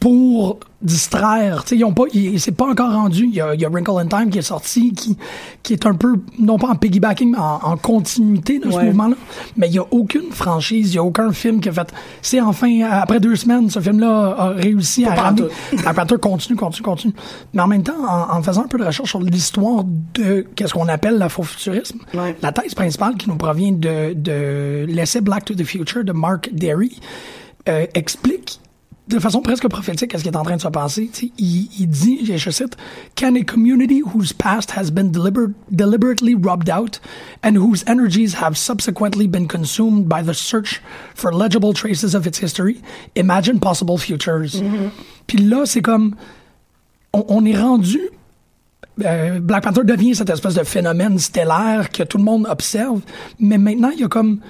pour 0.00 0.58
distraire. 0.80 1.62
T'sais, 1.64 1.76
ils 1.76 1.84
ont 1.84 1.92
pas, 1.94 2.04
c'est 2.38 2.50
pas 2.56 2.66
encore 2.68 2.92
rendu. 2.92 3.24
Il 3.26 3.34
y, 3.34 3.40
a, 3.40 3.54
il 3.54 3.60
y 3.60 3.64
a 3.64 3.68
Wrinkle 3.68 3.92
in 3.98 4.06
Time 4.06 4.30
qui 4.30 4.38
est 4.38 4.42
sorti, 4.42 4.92
qui, 4.92 5.16
qui 5.62 5.72
est 5.74 5.86
un 5.86 5.94
peu, 5.94 6.14
non 6.40 6.58
pas 6.58 6.68
en 6.70 6.74
piggybacking, 6.74 7.30
mais 7.32 7.38
en, 7.38 7.60
en 7.62 7.76
continuité 7.76 8.58
de 8.58 8.68
ce 8.70 8.76
Ouais. 8.76 8.86
mouvement-là. 8.86 9.14
Mais 9.56 9.68
il 9.68 9.74
y 9.74 9.78
a 9.78 9.84
aucune 9.92 10.32
franchise, 10.32 10.92
il 10.92 10.96
y 10.96 10.98
a 10.98 11.04
aucun 11.04 11.30
film 11.32 11.60
qui 11.60 11.68
a 11.68 11.72
fait. 11.72 11.92
C'est 12.20 12.40
enfin, 12.40 12.80
après 12.90 13.20
deux 13.20 13.36
semaines, 13.36 13.70
ce 13.70 13.78
film-là 13.78 14.34
a 14.36 14.48
réussi 14.48 15.04
Pas 15.04 15.12
à 15.12 15.14
ramener. 15.22 15.44
Panther 15.94 16.16
continue, 16.20 16.56
continue, 16.58 16.82
continue. 16.84 17.14
Mais 17.52 17.62
en 17.62 17.68
même 17.68 17.84
temps, 17.84 18.04
en, 18.08 18.36
en 18.38 18.42
faisant 18.42 18.64
un 18.64 18.68
peu 18.68 18.78
de 18.78 18.84
recherche 18.84 19.10
sur 19.10 19.20
l'histoire 19.20 19.84
de 20.14 20.44
qu'est-ce 20.56 20.72
qu'on 20.74 20.88
appelle 20.88 21.18
l'afrofuturisme, 21.18 21.98
la 22.42 22.50
thèse 22.52 22.74
principale 22.74 23.14
qui 23.16 23.28
nous 23.28 23.36
provient 23.36 23.72
de, 23.72 24.14
de 24.14 24.84
l'essai 24.88 25.20
Black 25.20 25.44
to 25.44 25.54
the 25.54 25.64
Future 25.64 26.02
de 26.02 26.12
Mark 26.12 26.50
Derry 26.52 26.98
euh, 27.68 27.86
explique 27.94 28.58
de 29.08 29.18
façon 29.18 29.40
presque 29.42 29.68
prophétique 29.68 30.14
à 30.14 30.18
ce 30.18 30.22
qui 30.22 30.28
est 30.28 30.36
en 30.36 30.44
train 30.44 30.56
de 30.56 30.60
se 30.60 30.68
passer. 30.68 31.10
Il, 31.38 31.68
il 31.78 31.88
dit, 31.88 32.20
je 32.36 32.50
cite, 32.50 32.76
Can 33.16 33.34
a 33.34 33.42
community 33.44 34.00
whose 34.00 34.32
past 34.32 34.70
has 34.76 34.90
been 34.90 35.10
deliber- 35.10 35.52
deliberately 35.70 36.34
rubbed 36.34 36.70
out 36.70 37.00
and 37.42 37.56
whose 37.56 37.84
energies 37.86 38.34
have 38.40 38.56
subsequently 38.56 39.26
been 39.26 39.48
consumed 39.48 40.08
by 40.08 40.22
the 40.22 40.32
search 40.34 40.80
for 41.14 41.32
legible 41.32 41.72
traces 41.74 42.14
of 42.14 42.26
its 42.26 42.38
history 42.38 42.80
imagine 43.16 43.58
possible 43.58 43.98
futures? 43.98 44.62
Puis 45.26 45.38
là, 45.38 45.66
c'est 45.66 45.82
comme, 45.82 46.14
on, 47.12 47.24
on 47.28 47.44
est 47.44 47.56
rendu 47.58 48.00
euh, 49.04 49.40
Black 49.40 49.64
Panther 49.64 49.84
devient 49.84 50.14
cette 50.14 50.30
espèce 50.30 50.54
de 50.54 50.64
phénomène 50.64 51.18
stellaire 51.18 51.90
que 51.90 52.02
tout 52.02 52.18
le 52.18 52.24
monde 52.24 52.46
observe, 52.48 53.00
mais 53.40 53.56
maintenant, 53.58 53.90
il 53.90 54.00
y 54.00 54.04
a 54.04 54.08
comme 54.08 54.40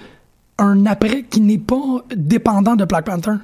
un 0.63 0.87
après 0.87 1.25
qui 1.25 1.41
n'est 1.41 1.59
pas 1.59 2.05
dépendant 2.15 2.77
de 2.77 2.85
Black 2.85 3.05
Panther. 3.05 3.35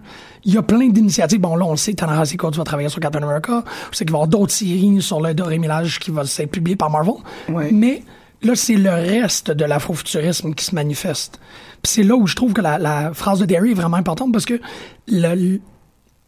Il 0.45 0.55
y 0.55 0.57
a 0.57 0.63
plein 0.63 0.89
d'initiatives. 0.89 1.41
Bon, 1.41 1.57
là, 1.57 1.67
on 1.67 1.73
le 1.73 1.77
sait, 1.77 1.93
Ta-Nehisi 1.93 2.37
Coates 2.37 2.57
va 2.57 2.65
travailler 2.65 2.89
sur 2.89 3.01
Captain 3.01 3.23
America. 3.23 3.65
Je 3.91 3.97
sais 3.97 4.05
qu'il 4.05 4.13
va 4.13 4.19
y 4.19 4.23
avoir 4.23 4.29
d'autres 4.29 4.53
séries 4.53 5.03
sur 5.03 5.21
le 5.21 5.35
Doré 5.35 5.59
Millage 5.59 5.99
qui 5.99 6.11
va 6.11 6.23
être 6.23 6.51
publié 6.51 6.77
par 6.77 6.91
Marvel. 6.91 7.15
Mais 7.73 8.03
là, 8.43 8.55
c'est 8.55 8.77
le 8.77 8.91
reste 8.91 9.51
de 9.51 9.65
l'afrofuturisme 9.65 10.55
qui 10.55 10.65
se 10.65 10.75
manifeste. 10.75 11.41
Puis 11.83 11.93
c'est 11.93 12.03
là 12.03 12.15
où 12.15 12.27
je 12.27 12.37
trouve 12.37 12.53
que 12.53 12.61
la, 12.61 12.79
la 12.79 13.13
phrase 13.13 13.41
de 13.41 13.47
Derry 13.47 13.73
est 13.73 13.75
vraiment 13.75 13.97
importante 13.97 14.33
parce 14.33 14.47
que 14.47 14.61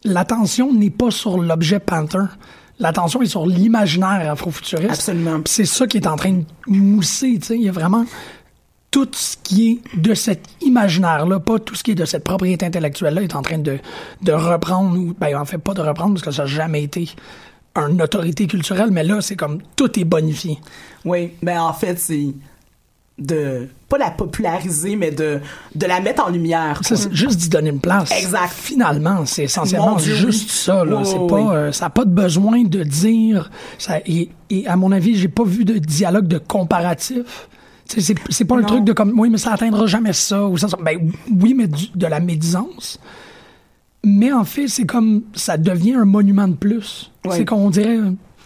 l'attention 0.03 0.73
n'est 0.73 0.89
pas 0.89 1.11
sur 1.11 1.37
l'objet 1.37 1.79
Panther. 1.79 2.25
L'attention 2.79 3.21
est 3.21 3.27
sur 3.27 3.45
l'imaginaire 3.45 4.31
afrofuturiste. 4.31 4.91
Absolument. 4.91 5.41
C'est 5.45 5.65
ça 5.65 5.87
qui 5.87 5.97
est 5.97 6.07
en 6.07 6.15
train 6.15 6.31
de 6.31 6.43
mousser, 6.67 7.37
tu 7.39 7.47
sais. 7.47 7.55
Il 7.55 7.63
y 7.63 7.69
a 7.69 7.71
vraiment 7.71 8.05
tout 8.91 9.07
ce 9.13 9.37
qui 9.41 9.81
est 9.95 9.97
de 9.97 10.13
cet 10.13 10.43
imaginaire-là, 10.61 11.39
pas 11.39 11.59
tout 11.59 11.75
ce 11.75 11.83
qui 11.83 11.91
est 11.91 11.95
de 11.95 12.05
cette 12.05 12.25
propriété 12.25 12.65
intellectuelle-là, 12.65 13.23
est 13.23 13.35
en 13.35 13.41
train 13.41 13.57
de, 13.57 13.79
de 14.21 14.31
reprendre, 14.33 14.97
ou, 14.99 15.15
ben, 15.17 15.35
en 15.39 15.45
fait, 15.45 15.57
pas 15.57 15.73
de 15.73 15.81
reprendre, 15.81 16.13
parce 16.13 16.23
que 16.23 16.31
ça 16.31 16.43
n'a 16.43 16.47
jamais 16.47 16.83
été 16.83 17.09
une 17.75 18.01
autorité 18.01 18.47
culturelle, 18.47 18.91
mais 18.91 19.05
là, 19.05 19.21
c'est 19.21 19.37
comme 19.37 19.61
tout 19.77 19.97
est 19.97 20.03
bonifié. 20.03 20.59
Oui, 21.05 21.31
mais 21.41 21.57
en 21.57 21.71
fait, 21.71 21.97
c'est 21.97 22.33
de 23.17 23.67
pas 23.87 23.97
la 23.97 24.11
populariser, 24.11 24.95
mais 24.95 25.11
de, 25.11 25.39
de 25.75 25.85
la 25.85 25.99
mettre 25.99 26.25
en 26.25 26.29
lumière. 26.29 26.81
C'est 26.81 27.13
juste 27.13 27.37
d'y 27.37 27.49
donner 27.49 27.69
une 27.69 27.79
place. 27.79 28.11
Exact. 28.11 28.51
Finalement, 28.51 29.25
c'est 29.25 29.43
essentiellement 29.43 29.95
Dieu, 29.95 30.15
juste 30.15 30.49
oui. 30.49 30.55
ça. 30.55 30.83
Là. 30.83 31.01
C'est 31.05 31.27
pas, 31.27 31.35
oui. 31.35 31.55
euh, 31.55 31.71
ça 31.71 31.85
n'a 31.85 31.89
pas 31.91 32.05
de 32.05 32.09
besoin 32.09 32.63
de 32.63 32.83
dire. 32.83 33.51
Ça, 33.77 33.99
et, 34.05 34.29
et 34.49 34.67
à 34.67 34.75
mon 34.75 34.91
avis, 34.91 35.15
j'ai 35.15 35.27
pas 35.27 35.43
vu 35.43 35.65
de 35.65 35.77
dialogue 35.77 36.27
de 36.27 36.39
comparatif. 36.39 37.47
C'est 37.99 38.45
pas 38.45 38.55
un 38.57 38.61
Non. 38.61 38.67
truc 38.67 38.83
de 38.85 38.93
comme 38.93 39.13
oui, 39.19 39.29
mais 39.29 39.37
ça 39.37 39.53
atteindra 39.53 39.85
jamais 39.87 40.13
ça 40.13 40.45
ou 40.47 40.57
ça. 40.57 40.67
ça. 40.67 40.77
Ben 40.83 41.11
oui, 41.39 41.53
mais 41.53 41.67
du- 41.67 41.89
de 41.93 42.07
la 42.07 42.19
médisance. 42.19 42.99
Mais 44.03 44.31
en 44.31 44.43
fait, 44.45 44.67
c'est 44.67 44.85
comme 44.85 45.21
ça 45.33 45.57
devient 45.57 45.93
un 45.93 46.05
monument 46.05 46.47
de 46.47 46.55
plus. 46.55 47.11
Ouais. 47.25 47.37
C'est 47.37 47.45
qu'on 47.45 47.69
dirait. 47.69 47.99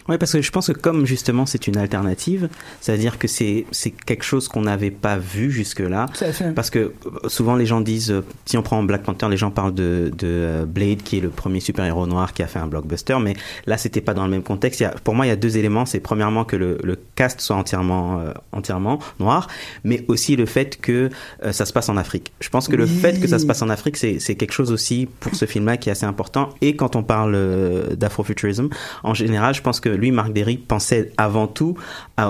Oui, 0.08 0.18
parce 0.18 0.32
que 0.32 0.40
je 0.42 0.50
pense 0.50 0.68
que 0.68 0.72
comme 0.72 1.06
justement 1.06 1.46
c'est 1.46 1.66
une 1.66 1.76
alternative, 1.76 2.48
c'est-à-dire 2.80 3.18
que 3.18 3.28
c'est 3.28 3.66
c'est 3.72 3.90
quelque 3.90 4.24
chose 4.24 4.48
qu'on 4.48 4.62
n'avait 4.62 4.90
pas 4.90 5.16
vu 5.18 5.50
jusque-là. 5.50 6.06
Parce 6.54 6.70
que 6.70 6.78
euh, 6.78 7.28
souvent 7.28 7.56
les 7.56 7.66
gens 7.66 7.80
disent, 7.80 8.10
euh, 8.10 8.24
si 8.44 8.56
on 8.56 8.62
prend 8.62 8.82
Black 8.82 9.02
Panther, 9.02 9.28
les 9.28 9.36
gens 9.36 9.50
parlent 9.50 9.74
de, 9.74 10.12
de 10.16 10.26
euh, 10.26 10.64
Blade 10.66 11.02
qui 11.02 11.18
est 11.18 11.20
le 11.20 11.28
premier 11.30 11.60
super-héros 11.60 12.06
noir 12.06 12.32
qui 12.32 12.42
a 12.42 12.46
fait 12.46 12.58
un 12.58 12.66
blockbuster, 12.66 13.16
mais 13.20 13.34
là 13.66 13.76
c'était 13.78 14.00
pas 14.00 14.14
dans 14.14 14.24
le 14.24 14.30
même 14.30 14.42
contexte. 14.42 14.80
Il 14.80 14.84
y 14.84 14.86
a, 14.86 14.90
pour 14.90 15.14
moi, 15.14 15.26
il 15.26 15.28
y 15.28 15.32
a 15.32 15.36
deux 15.36 15.56
éléments. 15.56 15.86
C'est 15.86 16.00
premièrement 16.00 16.44
que 16.44 16.56
le, 16.56 16.78
le 16.82 16.96
cast 17.14 17.40
soit 17.40 17.56
entièrement 17.56 18.20
euh, 18.20 18.32
entièrement 18.52 18.98
noir, 19.20 19.48
mais 19.84 20.04
aussi 20.08 20.36
le 20.36 20.46
fait 20.46 20.80
que 20.80 21.10
euh, 21.44 21.52
ça 21.52 21.66
se 21.66 21.72
passe 21.72 21.88
en 21.88 21.96
Afrique. 21.96 22.32
Je 22.40 22.48
pense 22.48 22.68
que 22.68 22.76
le 22.76 22.84
Oui. 22.84 22.90
fait 23.00 23.20
que 23.20 23.26
ça 23.26 23.38
se 23.38 23.46
passe 23.46 23.62
en 23.62 23.68
Afrique, 23.68 23.96
c'est 23.96 24.18
c'est 24.20 24.34
quelque 24.36 24.52
chose 24.52 24.70
aussi 24.72 25.08
pour 25.20 25.34
ce 25.34 25.44
film-là 25.44 25.76
qui 25.76 25.88
est 25.88 25.92
assez 25.92 26.06
important. 26.06 26.50
Et 26.62 26.76
quand 26.76 26.94
on 26.96 27.02
parle 27.02 27.34
euh, 27.34 27.94
d'afrofuturisme, 27.96 28.68
en 29.02 29.14
général, 29.14 29.54
je 29.54 29.62
pense 29.62 29.80
que 29.80 29.88
lui, 29.96 30.10
Marc 30.10 30.32
Derry, 30.32 30.56
pensait 30.56 31.12
avant 31.16 31.46
tout 31.46 31.76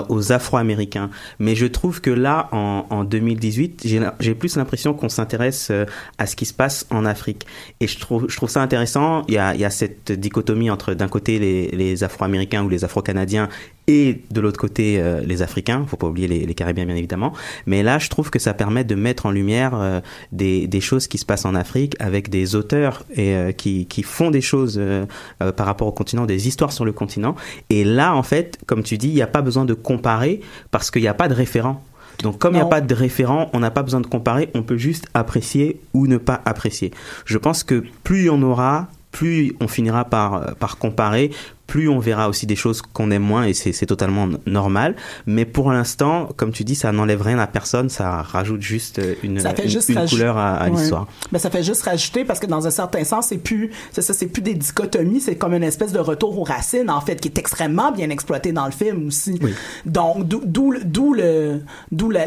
aux 0.09 0.31
Afro-Américains. 0.31 1.09
Mais 1.39 1.55
je 1.55 1.65
trouve 1.65 2.01
que 2.01 2.09
là, 2.09 2.49
en, 2.51 2.85
en 2.89 3.03
2018, 3.03 3.87
j'ai 4.19 4.35
plus 4.35 4.55
l'impression 4.55 4.93
qu'on 4.93 5.09
s'intéresse 5.09 5.69
euh, 5.71 5.85
à 6.17 6.25
ce 6.25 6.35
qui 6.35 6.45
se 6.45 6.53
passe 6.53 6.85
en 6.89 7.05
Afrique. 7.05 7.45
Et 7.79 7.87
je 7.87 7.99
trouve, 7.99 8.27
ça 8.29 8.61
intéressant. 8.61 9.23
Il 9.27 9.33
y 9.33 9.37
a, 9.37 9.69
cette 9.69 10.11
dichotomie 10.11 10.69
entre 10.69 10.93
d'un 10.93 11.07
côté 11.07 11.39
les 11.39 12.03
Afro-Américains 12.03 12.63
ou 12.63 12.69
les 12.69 12.83
Afro-Canadiens 12.83 13.49
et 13.87 14.21
de 14.31 14.41
l'autre 14.41 14.59
côté 14.59 14.99
euh, 14.99 15.21
les 15.21 15.41
Africains. 15.41 15.85
Faut 15.87 15.97
pas 15.97 16.07
oublier 16.07 16.27
les, 16.27 16.45
les 16.45 16.53
Carabiens 16.53 16.85
bien 16.85 16.95
évidemment. 16.95 17.33
Mais 17.65 17.83
là, 17.83 17.99
je 17.99 18.09
trouve 18.09 18.29
que 18.29 18.39
ça 18.39 18.53
permet 18.53 18.83
de 18.83 18.95
mettre 18.95 19.25
en 19.25 19.31
lumière 19.31 19.71
euh, 19.75 20.01
des, 20.31 20.67
des 20.67 20.81
choses 20.81 21.07
qui 21.07 21.17
se 21.17 21.25
passent 21.25 21.45
en 21.45 21.55
Afrique 21.55 21.95
avec 21.99 22.29
des 22.29 22.55
auteurs 22.55 23.03
et 23.15 23.35
euh, 23.35 23.51
qui, 23.51 23.85
qui 23.85 24.03
font 24.03 24.29
des 24.29 24.41
choses 24.41 24.77
euh, 24.77 25.05
euh, 25.41 25.51
par 25.51 25.65
rapport 25.65 25.87
au 25.87 25.93
continent, 25.93 26.25
des 26.25 26.47
histoires 26.47 26.71
sur 26.71 26.85
le 26.85 26.91
continent. 26.91 27.35
Et 27.69 27.83
là, 27.83 28.15
en 28.15 28.23
fait, 28.23 28.59
comme 28.65 28.83
tu 28.83 28.97
dis, 28.97 29.07
il 29.07 29.15
n'y 29.15 29.21
a 29.21 29.27
pas 29.27 29.41
besoin 29.41 29.65
de 29.65 29.73
comparer 29.73 30.41
parce 30.71 30.91
qu'il 30.91 31.01
n'y 31.01 31.07
a 31.07 31.13
pas 31.13 31.29
de 31.29 31.33
référent. 31.33 31.83
Donc 32.23 32.39
comme 32.39 32.53
il 32.53 32.57
n'y 32.57 32.61
a 32.63 32.65
pas 32.65 32.81
de 32.81 32.93
référent, 32.93 33.49
on 33.53 33.59
n'a 33.59 33.69
pas 33.69 33.83
besoin 33.83 34.01
de 34.01 34.07
comparer, 34.07 34.49
on 34.55 34.63
peut 34.63 34.77
juste 34.77 35.07
apprécier 35.13 35.79
ou 35.93 36.07
ne 36.07 36.17
pas 36.17 36.41
apprécier. 36.45 36.91
Je 37.25 37.37
pense 37.37 37.63
que 37.63 37.83
plus 38.03 38.21
il 38.21 38.25
y 38.25 38.29
en 38.29 38.41
aura, 38.41 38.87
plus 39.17 39.55
on 39.59 39.67
finira 39.67 40.05
par, 40.05 40.35
euh, 40.35 40.51
par 40.59 40.77
comparer, 40.77 41.31
plus 41.65 41.89
on 41.89 41.97
verra 41.97 42.29
aussi 42.29 42.45
des 42.45 42.55
choses 42.55 42.83
qu'on 42.83 43.09
aime 43.09 43.23
moins 43.23 43.45
et 43.45 43.53
c'est 43.55 43.85
totalement 43.87 44.29
normal. 44.45 44.95
Mais 45.25 45.43
pour 45.43 45.71
l'instant, 45.71 46.29
comme 46.37 46.51
tu 46.51 46.63
dis, 46.63 46.75
ça 46.75 46.91
n'enlève 46.91 47.23
rien 47.23 47.39
à 47.39 47.47
personne, 47.47 47.89
ça 47.89 48.21
rajoute 48.21 48.61
juste 48.61 48.99
euh, 48.99 49.15
une, 49.23 49.41
juste 49.65 49.91
couleur 50.07 50.37
à, 50.37 50.69
l'histoire. 50.69 51.07
Mais 51.31 51.39
ça 51.39 51.49
fait 51.49 51.63
juste 51.63 51.81
rajouter 51.81 52.25
parce 52.25 52.39
que 52.39 52.45
dans 52.45 52.67
un 52.67 52.69
certain 52.69 53.03
sens, 53.03 53.29
c'est 53.29 53.39
plus, 53.39 53.71
c'est 53.91 54.03
ça, 54.03 54.13
c'est 54.13 54.27
plus 54.27 54.43
des 54.43 54.53
dichotomies, 54.53 55.19
c'est 55.19 55.35
comme 55.35 55.55
une 55.55 55.63
espèce 55.63 55.91
de 55.91 55.99
retour 55.99 56.37
aux 56.37 56.43
racines 56.43 56.91
en 56.91 57.01
fait 57.01 57.19
qui 57.19 57.27
est 57.27 57.39
extrêmement 57.39 57.91
bien 57.91 58.11
exploité 58.11 58.51
dans 58.51 58.67
le 58.67 58.71
film 58.71 59.07
aussi. 59.07 59.39
Donc 59.87 60.27
d'où 60.27 60.43
d'où 60.45 61.13
le- 61.13 61.63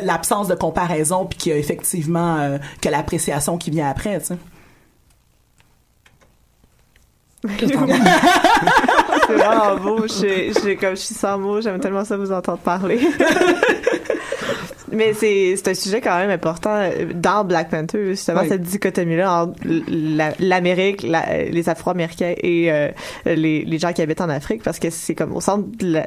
l'absence 0.04 0.48
de 0.48 0.56
comparaison 0.56 1.24
puis 1.24 1.38
qu'il 1.38 1.52
y 1.52 1.54
a 1.54 1.58
effectivement 1.58 2.38
euh, 2.40 2.58
que 2.82 2.88
l'appréciation 2.88 3.58
qui 3.58 3.70
vient 3.70 3.88
après, 3.88 4.18
tu 4.18 4.26
sais. 4.26 4.38
Qu'est-ce 7.29 7.29
que 7.29 7.29
t'en 7.29 7.29
penses? 7.29 7.29
C'est 9.26 9.34
vraiment 9.34 9.76
beau. 9.76 10.02
Je, 10.06 10.52
je, 10.52 10.78
comme 10.78 10.90
je 10.90 11.00
suis 11.00 11.14
sans 11.14 11.38
mots, 11.38 11.60
j'aime 11.60 11.78
tellement 11.80 12.04
ça 12.04 12.16
vous 12.16 12.32
entendre 12.32 12.58
parler. 12.58 13.00
Mais 14.92 15.12
c'est 15.14 15.54
c'est 15.56 15.68
un 15.70 15.74
sujet 15.74 16.00
quand 16.00 16.18
même 16.18 16.30
important 16.30 16.74
euh, 16.74 17.06
dans 17.14 17.44
Black 17.44 17.70
Panther, 17.70 18.06
justement, 18.06 18.40
Oui. 18.40 18.48
cette 18.48 18.62
dichotomie-là 18.62 19.44
entre 19.44 19.54
la- 19.88 20.32
l'Amérique, 20.40 21.02
la- 21.04 21.44
les 21.44 21.68
Afro-Américains 21.68 22.34
et 22.36 22.72
euh, 22.72 22.88
les, 23.24 23.64
les 23.64 23.78
gens 23.78 23.92
qui 23.92 24.02
habitent 24.02 24.20
en 24.20 24.28
Afrique, 24.28 24.64
parce 24.64 24.80
que 24.80 24.90
c'est 24.90 25.14
comme 25.14 25.34
au 25.36 25.40
centre 25.40 25.64
de 25.78 25.92
la- 25.92 26.06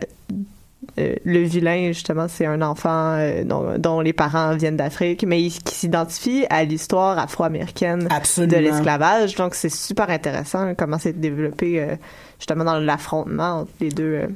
euh, 0.99 1.15
le 1.23 1.39
vilain, 1.39 1.87
justement, 1.87 2.27
c'est 2.27 2.45
un 2.45 2.61
enfant 2.61 3.15
euh, 3.17 3.43
dont, 3.43 3.77
dont 3.77 4.01
les 4.01 4.13
parents 4.13 4.55
viennent 4.55 4.77
d'Afrique, 4.77 5.23
mais 5.27 5.41
qui 5.47 5.75
s'identifie 5.75 6.45
à 6.49 6.63
l'histoire 6.63 7.17
afro-américaine 7.17 8.07
de 8.07 8.57
l'esclavage. 8.57 9.35
Donc, 9.35 9.55
c'est 9.55 9.73
super 9.73 10.09
intéressant 10.09 10.73
comment 10.75 10.97
c'est 10.97 11.19
développé 11.19 11.79
euh, 11.81 11.95
justement 12.43 12.65
dans 12.65 12.77
l'affrontement 12.77 13.61
entre 13.61 13.71
les 13.79 13.87
deux. 13.89 14.03
euh. 14.03 14.27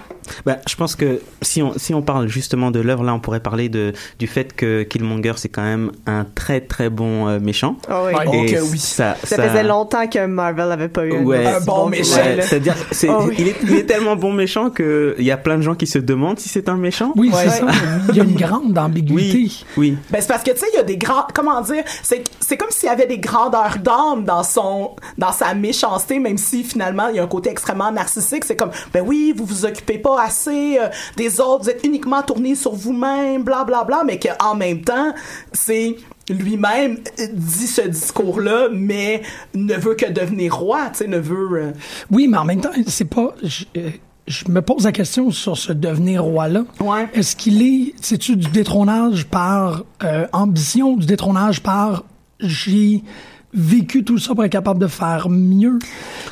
Bah, 0.46 0.58
je 0.66 0.76
pense 0.78 0.96
que 0.96 1.20
si 1.42 1.62
on, 1.62 1.74
si 1.78 1.94
on 1.94 2.02
parle 2.02 2.28
justement 2.30 2.72
de 2.72 2.80
l'œuvre, 2.80 3.04
là, 3.04 3.14
on 3.14 3.20
pourrait 3.20 3.42
parler 3.42 3.68
de, 3.68 3.92
du 4.18 4.28
fait 4.28 4.56
que 4.56 4.84
Killmonger, 4.84 5.34
c'est 5.36 5.50
quand 5.50 5.62
même 5.64 5.92
un 6.06 6.24
très 6.24 6.62
très 6.62 6.90
bon 6.90 7.28
euh, 7.28 7.40
méchant. 7.42 7.76
Ah 7.90 8.04
oui. 8.06 8.14
Oh, 8.26 8.32
Et 8.34 8.46
que 8.54 8.62
oui. 8.62 8.78
Ça, 8.80 9.18
Ça, 9.26 9.36
faisait 9.36 9.64
longtemps 9.64 10.08
que 10.08 10.26
Marvel 10.26 10.72
avait 10.72 10.88
pas 10.88 11.06
eu 11.06 11.18
un- 11.18 11.24
Ouais. 11.24 11.46
Un 11.46 11.60
bon 11.60 11.90
méchant. 11.90 12.16
Ouais, 12.16 12.42
c'est-à-dire, 12.42 12.76
c'est- 12.92 13.10
Oh 13.10 13.26
oui. 13.28 13.36
il, 13.40 13.48
est, 13.50 13.56
il 13.64 13.74
est 13.76 13.84
tellement 13.86 14.16
bon 14.16 14.32
méchant 14.32 14.70
que 14.70 15.16
il 15.20 15.26
y 15.26 15.32
a 15.32 15.38
plein 15.38 15.58
de 15.58 15.62
gens 15.64 15.76
qui 15.76 15.88
se 15.88 16.00
demandent 16.00 16.40
si 16.40 16.48
c'est 16.48 16.70
un 16.70 16.78
méchant. 16.78 17.12
Oui, 17.18 17.30
Ouais. 17.30 17.44
c'est 17.44 17.60
ça. 17.60 17.68
Il 18.10 18.16
y 18.16 18.22
a 18.22 18.24
une 18.24 18.36
grande 18.36 18.78
ambiguïté. 18.78 19.34
Oui, 19.38 19.66
oui. 19.76 19.98
Ben, 20.12 20.22
c'est 20.22 20.28
parce 20.28 20.44
que, 20.44 20.52
tu 20.52 20.60
sais, 20.60 20.68
il 20.74 20.78
y 20.78 20.80
a 20.80 20.84
des 20.84 20.98
grands, 20.98 21.26
comment 21.34 21.60
dire, 21.62 21.84
c'est, 22.04 22.24
c'est 22.40 22.56
comme 22.56 22.70
s'il 22.72 22.88
y 22.88 22.92
avait 22.92 23.06
des 23.08 23.20
grandeurs 23.20 23.76
d'âme 23.84 24.24
dans 24.24 24.44
son, 24.44 24.92
dans 25.18 25.34
sa 25.34 25.54
méchanceté, 25.54 26.20
même 26.20 26.38
si 26.38 26.64
finalement, 26.64 27.10
il 27.10 27.18
y 27.18 27.20
a 27.20 27.24
un 27.24 27.28
côté 27.28 27.50
extrêmement 27.50 27.92
narcissique. 27.98 28.46
C'est 28.46 28.56
comme, 28.56 28.72
ben 28.94 29.04
oui, 29.06 29.34
vous 29.36 29.46
vous 29.46 29.66
occupez 29.66 29.98
pas 29.98 30.22
assez 30.22 30.78
euh, 30.80 30.88
des 31.16 31.40
autres, 31.40 31.64
vous 31.64 31.70
êtes 31.70 31.84
uniquement 31.86 32.22
tourné 32.22 32.56
sur 32.56 32.74
vous-même, 32.74 33.44
bla, 33.44 33.64
bla, 33.64 33.84
bla, 33.84 34.04
mais 34.06 34.20
qu'en 34.20 34.56
même 34.56 34.82
temps, 34.82 35.14
c'est, 35.52 35.98
lui-même 36.30 36.98
euh, 37.20 37.28
dit 37.34 37.68
ce 37.68 37.82
discours-là, 37.82 38.70
mais 38.74 39.22
ne 39.54 39.76
veut 39.76 39.96
que 39.96 40.12
devenir 40.12 40.56
roi, 40.56 40.90
tu 40.92 41.00
sais, 41.00 41.08
ne 41.08 41.18
veut... 41.18 41.50
euh, 41.54 41.72
Oui, 42.12 42.28
mais 42.28 42.38
en 42.38 42.46
même 42.46 42.62
temps, 42.62 42.72
c'est 42.88 43.06
pas. 43.06 43.34
Je, 43.44 43.66
je 44.28 44.44
me 44.50 44.62
pose 44.62 44.84
la 44.84 44.92
question 44.92 45.32
sur 45.32 45.58
ce 45.58 45.72
devenir 45.72 46.24
roi-là. 46.24 46.66
Est-ce 47.14 47.36
qu'il 47.36 47.62
est. 47.62 47.94
C'est-tu 48.02 48.36
du 48.36 48.50
détrônage 48.50 49.26
par 49.26 49.84
euh, 50.04 50.28
ambition, 50.34 50.98
du 50.98 51.06
détrônage 51.06 51.64
par 51.64 52.04
j'ai 52.40 53.04
vécu 53.58 54.04
tout 54.04 54.18
ça 54.20 54.34
pour 54.36 54.46
être 54.46 54.52
capable 54.52 54.80
de 54.80 54.88
faire 54.88 55.28
mieux? 55.30 55.80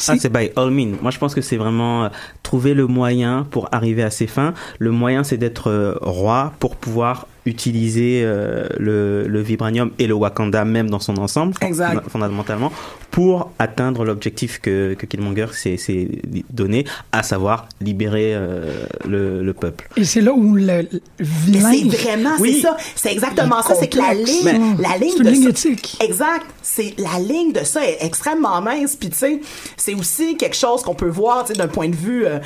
Ah, 0.08 0.16
c'est 0.18 0.32
by 0.32 0.52
all 0.56 0.70
means. 0.72 0.96
Moi, 1.02 1.12
je 1.12 1.18
pense 1.18 1.34
que 1.34 1.42
c'est 1.42 1.58
vraiment 1.58 2.06
euh, 2.06 2.10
trouver 2.44 2.74
le 2.74 2.86
moyen 2.88 3.46
pour 3.50 3.68
arriver 3.72 4.04
à 4.04 4.10
ses 4.12 4.28
fins. 4.28 4.54
Le 4.80 4.92
moyen, 4.92 5.24
c'est 5.24 5.38
d'être 5.38 5.70
euh, 5.70 5.96
roi 6.02 6.54
pour 6.60 6.76
pouvoir 6.76 7.28
utiliser 7.48 8.22
euh, 8.24 8.68
le, 8.80 9.28
le 9.28 9.40
vibranium 9.42 9.92
et 10.00 10.08
le 10.08 10.14
Wakanda 10.16 10.66
même 10.66 10.90
dans 10.90 11.00
son 11.00 11.18
ensemble, 11.18 11.54
Exact. 11.62 11.94
fond- 12.04 12.10
fondamentalement, 12.10 12.72
pour 13.16 13.50
atteindre 13.60 14.04
l'objectif 14.04 14.60
que, 14.60 14.94
que 14.94 15.06
Killmonger 15.06 15.46
s'est 15.54 15.78
s'est 15.78 16.10
donné, 16.50 16.84
à 17.14 17.24
savoir 17.24 17.70
libérer 17.80 18.36
euh, 18.36 18.84
le, 19.08 19.42
le 19.42 19.54
peuple. 19.54 19.88
Et 19.96 20.04
c'est 20.04 20.20
là 20.20 20.34
où 20.34 20.54
le, 20.56 20.86
vilain. 21.18 21.72
C'est 21.72 21.98
vraiment, 21.98 22.32
Oui. 22.40 22.56
c'est 22.56 22.68
ça. 22.68 22.76
C'est 22.94 23.14
exactement 23.14 23.62
ça. 23.62 23.74
C'est 23.76 23.88
que 23.88 24.00
la 24.00 24.14
ligne, 24.14 24.44
Mais- 24.44 24.60
la 24.84 24.98
ligne 24.98 25.12
C'est 25.14 25.18
une 25.20 25.24
de 25.24 25.30
ligne 25.30 25.44
ça- 25.44 25.50
éthique. 25.50 25.98
Exact. 26.04 26.46
C'est 26.62 26.94
la 26.98 27.18
ligne 27.20 27.54
de 27.54 27.64
ça 27.64 27.88
est 27.88 28.00
extrêmement 28.02 28.60
mince. 28.62 28.98
Puis 28.98 29.10
tu 29.12 29.18
sais, 29.18 29.40
c'est 29.78 29.94
aussi 29.94 30.36
quelque 30.36 30.58
chose 30.58 30.82
qu'on 30.84 30.94
peut 30.96 31.08
voir, 31.08 31.46
d'un 31.46 31.70
point 31.70 31.88
de 31.88 31.96
vue, 31.96 32.26
euh, 32.26 32.40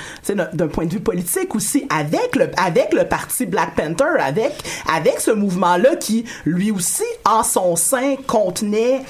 d'un- 0.54 0.68
point 0.68 0.86
de 0.86 0.92
vue 0.94 1.00
politique 1.00 1.56
aussi, 1.56 1.88
avec 1.90 2.36
le, 2.36 2.52
avec 2.64 2.94
le 2.94 3.06
parti 3.06 3.48
Black 3.48 3.74
Panther, 3.76 4.20
avec, 4.20 4.54
avec 4.94 5.20
ce 5.20 5.32
mouvement-là 5.32 5.96
qui, 5.96 6.26
lui 6.46 6.70
aussi, 6.70 7.02
en 7.26 7.42
son 7.42 7.76
sein, 7.76 8.18
contenait 8.28 9.02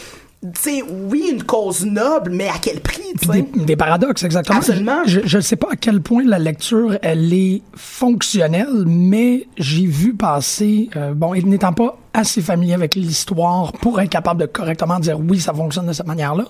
sais, 0.55 0.81
oui, 0.81 1.29
une 1.31 1.43
cause 1.43 1.85
noble, 1.85 2.31
mais 2.31 2.47
à 2.47 2.57
quel 2.61 2.79
prix? 2.79 3.01
Des, 3.31 3.41
des 3.41 3.75
paradoxes, 3.75 4.23
exactement. 4.23 4.59
Absolument. 4.59 5.01
Je 5.05 5.37
ne 5.37 5.41
sais 5.41 5.55
pas 5.55 5.69
à 5.71 5.75
quel 5.75 6.01
point 6.01 6.23
la 6.23 6.39
lecture, 6.39 6.97
elle 7.01 7.33
est 7.33 7.61
fonctionnelle, 7.75 8.85
mais 8.85 9.47
j'ai 9.57 9.85
vu 9.85 10.13
passer, 10.13 10.89
euh, 10.95 11.13
bon, 11.13 11.33
et 11.33 11.41
n'étant 11.41 11.73
pas 11.73 11.97
assez 12.13 12.41
familier 12.41 12.73
avec 12.73 12.95
l'histoire 12.95 13.73
pour 13.73 13.99
être 13.99 14.09
capable 14.09 14.41
de 14.41 14.45
correctement 14.45 14.99
dire 14.99 15.19
oui, 15.19 15.39
ça 15.39 15.53
fonctionne 15.53 15.87
de 15.87 15.93
cette 15.93 16.07
manière-là, 16.07 16.45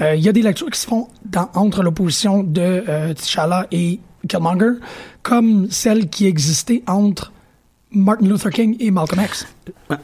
euh, 0.00 0.14
il 0.14 0.22
y 0.22 0.28
a 0.28 0.32
des 0.32 0.42
lectures 0.42 0.70
qui 0.70 0.80
se 0.80 0.86
font 0.86 1.08
dans, 1.24 1.48
entre 1.54 1.82
l'opposition 1.82 2.42
de 2.42 2.84
euh, 2.88 3.14
T'Challa 3.14 3.66
et 3.72 4.00
Killmonger, 4.28 4.80
comme 5.22 5.68
celle 5.70 6.08
qui 6.08 6.26
existait 6.26 6.82
entre 6.86 7.32
Martin 7.90 8.26
Luther 8.26 8.50
King 8.50 8.76
et 8.80 8.90
Malcolm 8.90 9.22
X. 9.24 9.46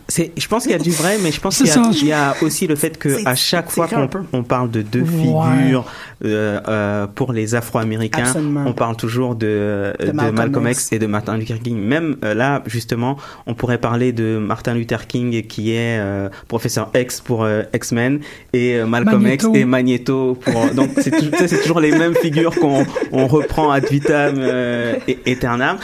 C'est, 0.08 0.32
je 0.36 0.46
pense 0.48 0.62
qu'il 0.64 0.72
y 0.72 0.74
a 0.74 0.78
du 0.78 0.90
vrai, 0.90 1.16
mais 1.22 1.32
je 1.32 1.40
pense 1.40 1.56
qu'il 1.58 1.66
y 2.06 2.12
a, 2.12 2.34
y 2.40 2.44
aussi 2.44 2.66
le 2.66 2.74
fait 2.76 2.98
que 2.98 3.26
à 3.26 3.34
chaque 3.34 3.70
fois 3.70 3.88
qu'on 3.88 4.08
on 4.32 4.42
parle 4.42 4.70
de 4.70 4.82
deux 4.82 5.02
Ouais. 5.02 5.56
figures 5.62 5.84
euh, 6.24 6.60
euh, 6.68 7.06
pour 7.06 7.32
les 7.32 7.54
Afro-Américains, 7.54 8.32
on 8.66 8.72
parle 8.72 8.96
toujours 8.96 9.34
de, 9.34 9.92
de, 10.00 10.12
Malcolm 10.12 10.36
Malcolm, 10.36 10.68
X. 10.68 10.78
X 10.84 10.92
et 10.92 10.98
de 10.98 11.06
Martin 11.06 11.36
Luther 11.36 11.58
King. 11.60 11.78
Même 11.78 12.16
euh, 12.24 12.34
là, 12.34 12.62
justement, 12.66 13.16
on 13.46 13.54
pourrait 13.54 13.78
parler 13.78 14.12
de 14.12 14.38
Martin 14.38 14.74
Luther 14.74 15.06
King 15.06 15.46
qui 15.46 15.72
est 15.72 15.98
euh, 15.98 16.28
professeur 16.48 16.90
X 16.94 17.20
pour 17.20 17.44
euh, 17.44 17.62
X-Men 17.74 18.20
et 18.52 18.76
euh, 18.76 18.86
Malcolm 18.86 19.22
Magneto. 19.22 19.48
X 19.50 19.58
et 19.58 19.64
Magneto 19.64 20.38
pour. 20.40 20.74
donc 20.74 20.90
c'est 21.00 21.60
toujours 21.62 21.80
les 21.80 21.90
mêmes 21.92 22.14
figures 22.14 22.54
qu'on 22.54 22.84
on 23.12 23.26
reprend 23.26 23.70
ad 23.70 23.84
vitam 23.90 24.34
euh, 24.38 24.96
et 25.08 25.18
aeternam. 25.26 25.76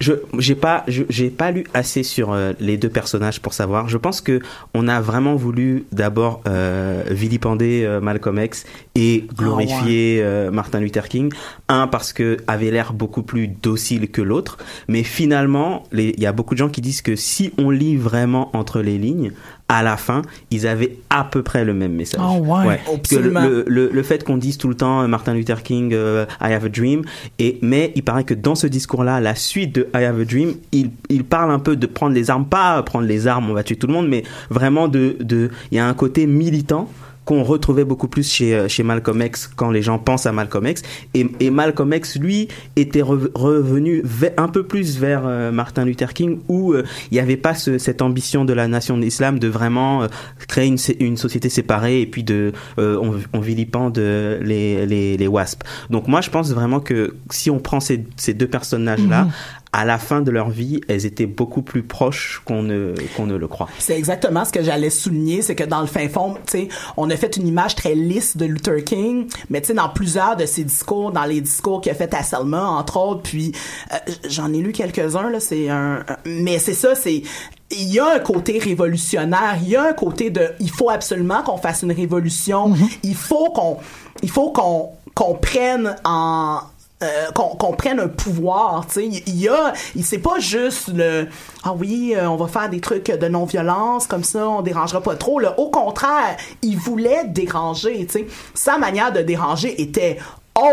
Je 0.00 0.12
j'ai 0.38 0.54
pas 0.54 0.84
j'ai 0.86 1.30
pas 1.30 1.50
lu 1.50 1.64
assez 1.74 2.02
sur 2.02 2.32
euh, 2.32 2.52
les 2.60 2.76
deux 2.76 2.88
personnages 2.88 3.40
pour 3.40 3.52
savoir. 3.52 3.88
Je 3.88 3.96
pense 3.96 4.20
que 4.20 4.40
on 4.74 4.88
a 4.88 5.00
vraiment 5.00 5.34
voulu 5.34 5.84
d'abord 5.92 6.40
euh, 6.46 7.02
vilipender 7.10 7.84
euh, 7.84 8.00
Malcolm 8.00 8.38
X 8.38 8.64
et 8.94 9.26
glorifier 9.36 10.20
euh, 10.22 10.50
Martin 10.50 10.80
Luther 10.80 11.08
King. 11.08 11.32
Un 11.68 11.86
parce 11.86 12.12
que 12.12 12.36
avait 12.46 12.70
l'air 12.70 12.92
beaucoup 12.92 13.22
plus 13.22 13.48
docile 13.48 14.10
que 14.10 14.22
l'autre, 14.22 14.58
mais 14.86 15.02
finalement 15.02 15.82
il 15.92 16.20
y 16.20 16.26
a 16.26 16.32
beaucoup 16.32 16.54
de 16.54 16.58
gens 16.58 16.68
qui 16.68 16.80
disent 16.80 17.02
que 17.02 17.16
si 17.16 17.52
on 17.58 17.70
lit 17.70 17.96
vraiment 17.96 18.50
entre 18.56 18.80
les 18.80 18.98
lignes, 18.98 19.32
à 19.68 19.82
la 19.82 19.96
fin, 19.98 20.22
ils 20.50 20.66
avaient 20.66 20.96
à 21.10 21.24
peu 21.24 21.42
près 21.42 21.64
le 21.64 21.74
même 21.74 21.92
message. 21.92 22.20
Oh, 22.24 22.38
ouais. 22.38 22.80
Parce 22.86 23.08
que 23.08 23.64
le, 23.68 24.02
fait 24.02 24.24
qu'on 24.24 24.38
dise 24.38 24.56
tout 24.56 24.68
le 24.68 24.74
temps 24.74 25.02
euh, 25.02 25.06
Martin 25.06 25.34
Luther 25.34 25.62
King, 25.62 25.92
euh, 25.92 26.24
I 26.40 26.54
have 26.54 26.64
a 26.64 26.68
dream, 26.70 27.02
et 27.38 27.58
mais 27.60 27.92
il 27.94 28.02
paraît 28.02 28.24
que 28.24 28.34
dans 28.34 28.54
ce 28.54 28.66
discours-là, 28.66 29.20
la 29.20 29.34
suite 29.34 29.74
de 29.74 29.88
I 29.94 30.04
have 30.04 30.20
a 30.20 30.24
dream, 30.24 30.54
il, 30.72 30.90
il 31.10 31.24
parle 31.24 31.50
un 31.50 31.58
peu 31.58 31.76
de 31.76 31.86
prendre 31.86 32.14
les 32.14 32.30
armes, 32.30 32.46
pas 32.46 32.82
prendre 32.82 33.06
les 33.06 33.26
armes, 33.26 33.50
on 33.50 33.54
va 33.54 33.62
tuer 33.62 33.76
tout 33.76 33.86
le 33.86 33.92
monde, 33.92 34.08
mais 34.08 34.22
vraiment 34.48 34.88
de, 34.88 35.16
de, 35.20 35.50
il 35.70 35.76
y 35.76 35.80
a 35.80 35.86
un 35.86 35.94
côté 35.94 36.26
militant 36.26 36.88
qu'on 37.28 37.42
retrouvait 37.42 37.84
beaucoup 37.84 38.08
plus 38.08 38.26
chez, 38.32 38.54
euh, 38.54 38.68
chez 38.68 38.82
Malcolm 38.82 39.20
X 39.20 39.50
quand 39.54 39.70
les 39.70 39.82
gens 39.82 39.98
pensent 39.98 40.24
à 40.24 40.32
Malcolm 40.32 40.66
X. 40.66 40.80
Et, 41.12 41.26
et 41.40 41.50
Malcolm 41.50 41.92
X, 41.92 42.16
lui, 42.16 42.48
était 42.74 43.02
re- 43.02 43.28
revenu 43.34 44.00
ve- 44.02 44.32
un 44.38 44.48
peu 44.48 44.62
plus 44.62 44.98
vers 44.98 45.24
euh, 45.26 45.52
Martin 45.52 45.84
Luther 45.84 46.14
King, 46.14 46.38
où 46.48 46.72
euh, 46.72 46.84
il 47.10 47.14
n'y 47.16 47.20
avait 47.20 47.36
pas 47.36 47.52
ce- 47.54 47.76
cette 47.76 48.00
ambition 48.00 48.46
de 48.46 48.54
la 48.54 48.66
nation 48.66 48.96
de 48.96 49.02
l'islam 49.02 49.38
de 49.38 49.46
vraiment 49.46 50.06
créer 50.48 50.68
une, 51.00 51.16
société 51.18 51.50
séparée 51.50 52.00
et 52.00 52.06
puis 52.06 52.22
de 52.24 52.52
on, 52.78 53.12
on 53.34 53.40
vilipende 53.40 53.98
les, 53.98 54.86
les, 54.86 55.18
les 55.18 55.26
WASP. 55.28 55.64
Donc 55.90 56.08
moi, 56.08 56.22
je 56.22 56.30
pense 56.30 56.50
vraiment 56.52 56.80
que 56.80 57.14
si 57.28 57.50
on 57.50 57.58
prend 57.58 57.80
ces, 57.80 58.04
ces 58.16 58.32
deux 58.32 58.48
personnages-là, 58.48 59.24
Mhm. 59.24 59.30
À 59.78 59.84
la 59.84 59.98
fin 59.98 60.22
de 60.22 60.32
leur 60.32 60.50
vie, 60.50 60.80
elles 60.88 61.06
étaient 61.06 61.26
beaucoup 61.26 61.62
plus 61.62 61.84
proches 61.84 62.42
qu'on 62.44 62.62
ne, 62.64 62.94
qu'on 63.16 63.26
ne 63.26 63.36
le 63.36 63.46
croit. 63.46 63.68
C'est 63.78 63.96
exactement 63.96 64.44
ce 64.44 64.50
que 64.50 64.60
j'allais 64.60 64.90
souligner, 64.90 65.40
c'est 65.40 65.54
que 65.54 65.62
dans 65.62 65.80
le 65.80 65.86
fin 65.86 66.08
fond, 66.08 66.34
tu 66.34 66.40
sais, 66.46 66.68
on 66.96 67.08
a 67.10 67.16
fait 67.16 67.36
une 67.36 67.46
image 67.46 67.76
très 67.76 67.94
lisse 67.94 68.36
de 68.36 68.44
Luther 68.44 68.82
King, 68.82 69.28
mais 69.50 69.60
tu 69.60 69.68
sais, 69.68 69.74
dans 69.74 69.88
plusieurs 69.88 70.34
de 70.36 70.46
ses 70.46 70.64
discours, 70.64 71.12
dans 71.12 71.24
les 71.26 71.40
discours 71.40 71.80
qu'il 71.80 71.92
a 71.92 71.94
fait 71.94 72.12
à 72.12 72.24
Selma, 72.24 72.64
entre 72.66 72.96
autres, 72.96 73.22
puis 73.22 73.52
euh, 73.92 73.96
j'en 74.28 74.52
ai 74.52 74.58
lu 74.58 74.72
quelques-uns, 74.72 75.30
là, 75.30 75.38
c'est 75.38 75.68
un, 75.68 76.00
un- 76.08 76.16
mais 76.26 76.58
c'est 76.58 76.74
ça, 76.74 76.96
c'est, 76.96 77.22
il 77.70 77.92
y 77.92 78.00
a 78.00 78.14
un 78.16 78.18
côté 78.18 78.58
révolutionnaire, 78.58 79.58
il 79.62 79.68
y 79.68 79.76
a 79.76 79.84
un 79.84 79.92
côté 79.92 80.30
de, 80.30 80.48
il 80.58 80.70
faut 80.70 80.90
absolument 80.90 81.42
qu'on 81.44 81.56
fasse 81.58 81.82
une 81.82 81.92
révolution, 81.92 82.72
il 83.04 83.14
faut 83.14 83.50
qu'on, 83.50 83.76
il 84.24 84.30
faut 84.30 84.50
qu'on, 84.50 84.88
qu'on 85.14 85.34
prenne 85.34 85.94
en, 86.04 86.62
euh, 87.02 87.30
qu'on 87.32 87.56
qu'on 87.56 87.74
prenne 87.74 88.00
un 88.00 88.08
pouvoir, 88.08 88.86
il 88.96 89.36
y 89.36 89.48
a, 89.48 89.72
c'est 90.02 90.18
pas 90.18 90.40
juste 90.40 90.88
le 90.88 91.28
ah 91.62 91.72
oui, 91.72 92.14
euh, 92.16 92.28
on 92.28 92.36
va 92.36 92.48
faire 92.48 92.68
des 92.68 92.80
trucs 92.80 93.06
de 93.06 93.28
non-violence 93.28 94.06
comme 94.06 94.24
ça, 94.24 94.48
on 94.48 94.62
dérangera 94.62 95.00
pas 95.00 95.14
trop. 95.14 95.38
Là. 95.38 95.58
Au 95.58 95.70
contraire, 95.70 96.36
il 96.62 96.76
voulait 96.76 97.24
déranger, 97.26 98.04
tu 98.06 98.12
sais, 98.12 98.26
sa 98.54 98.78
manière 98.78 99.12
de 99.12 99.20
déranger 99.20 99.80
était 99.80 100.18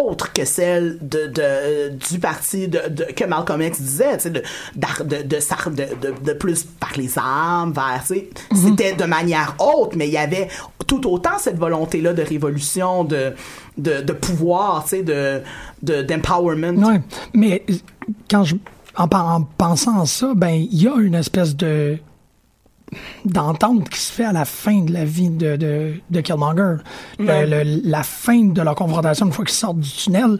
autre 0.04 0.34
que 0.34 0.45
celle 0.45 0.98
de, 1.02 1.28
de 1.28 1.89
du 1.89 2.19
parti 2.19 2.67
de, 2.67 2.80
de- 2.89 3.04
que 3.15 3.24
Malcolm 3.26 3.62
X 3.62 3.80
disait, 3.82 4.17
de, 4.30 4.41
de, 6.24 6.34
plus 6.34 6.63
par 6.63 6.91
les 6.98 7.17
armes, 7.17 7.74
vers, 7.74 8.04
sais, 8.06 8.30
c'était 8.54 8.93
de 8.93 9.06
manière 9.06 9.56
haute, 9.60 9.95
mais 9.95 10.08
il 10.08 10.13
y 10.13 10.17
avait 10.17 10.48
tout 10.88 11.08
autant 11.10 11.38
cette 11.39 11.58
volonté-là 11.58 12.13
de 12.13 12.21
révolution, 12.21 13.04
de, 13.04 13.34
de, 13.78 14.02
de 14.02 14.13
pouvoir, 14.13 14.84
tu 14.84 14.89
sais, 14.91 15.04
de, 15.04 15.41
de, 15.82 16.02
d'empowerment. 16.02 16.78
Ouais, 16.84 17.02
mais 17.34 17.63
euh, 17.69 17.74
quand 18.30 18.43
je 18.43 18.56
en 18.98 19.41
pensant 19.58 20.00
à 20.02 20.06
ça, 20.06 20.32
ben 20.36 20.52
il 20.52 20.82
y 20.82 20.88
a 20.88 20.95
une 20.95 21.15
espèce 21.15 21.56
de 21.56 21.98
d'entente 23.25 23.89
qui 23.89 23.99
se 23.99 24.12
fait 24.12 24.25
à 24.25 24.31
la 24.34 24.45
fin 24.45 24.81
de 24.81 24.91
la 24.93 25.05
vie 25.05 25.29
de, 25.29 25.55
de, 25.55 25.93
de 26.10 26.21
Killmonger. 26.21 26.77
Le- 27.19 27.45
le- 27.45 27.81
la 27.89 28.03
fin 28.03 28.43
de 28.45 28.62
leur 28.62 28.75
confrontation, 28.75 29.25
une 29.27 29.31
fois 29.31 29.45
qu'ils 29.45 29.55
sortent 29.55 29.79
du 29.79 29.89
tunnel, 29.89 30.39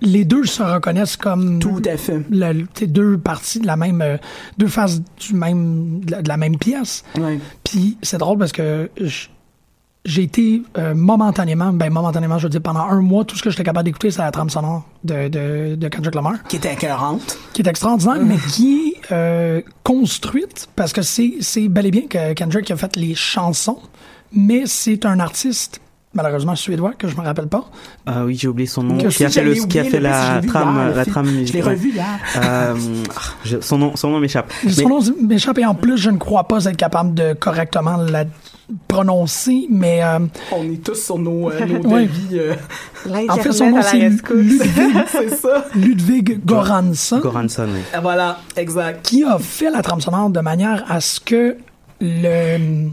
les 0.00 0.24
deux 0.24 0.44
se 0.44 0.62
reconnaissent 0.62 1.16
comme 1.16 1.58
Tout 1.60 1.80
à 1.88 1.96
fait. 1.96 2.20
le- 2.30 2.66
deux 2.86 3.18
parties 3.18 3.60
de 3.60 3.66
la 3.66 3.76
même 3.76 4.02
euh, 4.02 4.16
deux 4.58 4.66
faces 4.66 5.00
du 5.00 5.34
même 5.34 6.00
de 6.00 6.10
la, 6.12 6.22
de 6.22 6.28
la 6.28 6.36
même 6.36 6.56
pièce. 6.58 7.04
Puis 7.64 7.96
c'est 8.02 8.18
drôle 8.18 8.38
parce 8.38 8.52
que 8.52 8.90
j'ai 10.04 10.22
été 10.24 10.62
euh, 10.78 10.94
momentanément, 10.96 11.72
ben 11.72 11.88
momentanément, 11.92 12.36
je 12.38 12.44
veux 12.44 12.50
dire 12.50 12.60
pendant 12.60 12.80
un 12.80 13.00
mois, 13.00 13.24
tout 13.24 13.36
ce 13.36 13.42
que 13.44 13.50
j'étais 13.50 13.62
capable 13.62 13.84
d'écouter, 13.84 14.10
c'est 14.10 14.20
la 14.22 14.32
trame 14.32 14.50
sonore 14.50 14.82
de, 15.04 15.28
de, 15.28 15.74
de 15.76 15.88
Kendrick 15.88 16.16
Lamar 16.16 16.42
Qui 16.48 16.56
était 16.56 16.72
écœurante. 16.72 17.38
qui 17.52 17.62
est 17.62 17.68
extraordinaire, 17.68 18.18
mais 18.20 18.36
qui 18.50 18.88
est 18.88 18.91
euh, 19.12 19.60
construite 19.84 20.68
parce 20.74 20.92
que 20.92 21.02
c'est 21.02 21.68
bel 21.68 21.86
et 21.86 21.90
bien 21.90 22.06
que 22.08 22.32
Kendrick 22.32 22.70
a 22.70 22.76
fait 22.76 22.96
les 22.96 23.14
chansons, 23.14 23.78
mais 24.32 24.62
c'est 24.66 25.04
un 25.06 25.20
artiste 25.20 25.80
malheureusement 26.14 26.54
suédois 26.54 26.92
que 26.92 27.08
je 27.08 27.16
me 27.16 27.22
rappelle 27.22 27.48
pas. 27.48 27.64
Ah 28.04 28.24
oui, 28.26 28.36
j'ai 28.38 28.46
oublié 28.48 28.66
son 28.66 28.82
nom. 28.82 28.98
Qui 28.98 29.06
a 29.24 29.30
fait, 29.30 29.42
le, 29.42 29.54
qui 29.54 29.78
a 29.78 29.84
fait 29.84 29.98
la 30.00 30.42
trame, 30.46 30.92
la 30.94 31.04
trame. 31.06 31.46
Je 31.46 31.52
l'ai 31.54 31.62
revu 31.62 31.90
hier. 31.92 32.04
Euh, 32.36 32.74
ah, 33.16 33.20
je- 33.44 33.60
son 33.60 33.78
nom, 33.78 33.96
son 33.96 34.10
nom 34.10 34.20
m'échappe. 34.20 34.52
Mais- 34.64 34.72
Son 34.72 34.88
nom 34.88 35.00
m'échappe 35.22 35.58
et 35.58 35.64
en 35.64 35.74
plus 35.74 35.96
je 35.96 36.10
ne 36.10 36.18
crois 36.18 36.46
pas 36.48 36.64
être 36.66 36.76
capable 36.76 37.14
de 37.14 37.32
correctement 37.32 37.96
la 37.96 38.24
prononcer, 38.88 39.66
mais 39.70 40.02
euh, 40.02 40.18
On 40.52 40.64
est 40.64 40.82
tous 40.82 40.94
sur 40.94 41.18
nos, 41.18 41.50
euh, 41.50 41.66
nos 41.66 41.80
Ouais. 41.90 42.06
devis. 42.06 42.38
euh, 42.38 42.54
en 43.28 43.36
fait 43.36 43.52
son 43.52 43.70
nom 43.70 43.82
c'est. 43.82 43.98
Ludwig. 43.98 44.62
Ludwig 45.74 46.44
Goransson. 46.44 47.18
Goranson, 47.20 47.66
oui. 47.72 47.80
Ah, 47.92 48.00
Voilà, 48.00 48.38
exact. 48.56 49.04
qui 49.06 49.24
a 49.24 49.38
fait 49.38 49.70
la 49.70 49.82
trame 49.82 50.00
sonore 50.00 50.30
de 50.30 50.40
manière 50.40 50.84
à 50.90 51.00
ce 51.00 51.20
que 51.20 51.56
le 52.00 52.88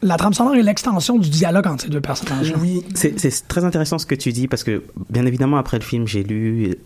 la 0.00 0.16
trame 0.16 0.32
sonore 0.32 0.54
est 0.54 0.62
l'extension 0.62 1.18
du 1.18 1.28
dialogue 1.28 1.66
entre 1.66 1.82
ces 1.82 1.88
deux 1.90 2.00
personnages. 2.00 2.54
Oui. 2.60 2.84
C'est 2.94 3.48
très 3.48 3.64
intéressant 3.64 3.98
ce 3.98 4.06
que 4.06 4.14
tu 4.14 4.30
dis 4.30 4.46
parce 4.46 4.62
que, 4.62 4.84
bien 5.10 5.26
évidemment, 5.26 5.56
après 5.56 5.76
le 5.76 5.82
film, 5.82 6.06
j'ai 6.06 6.22
lu 6.22 6.76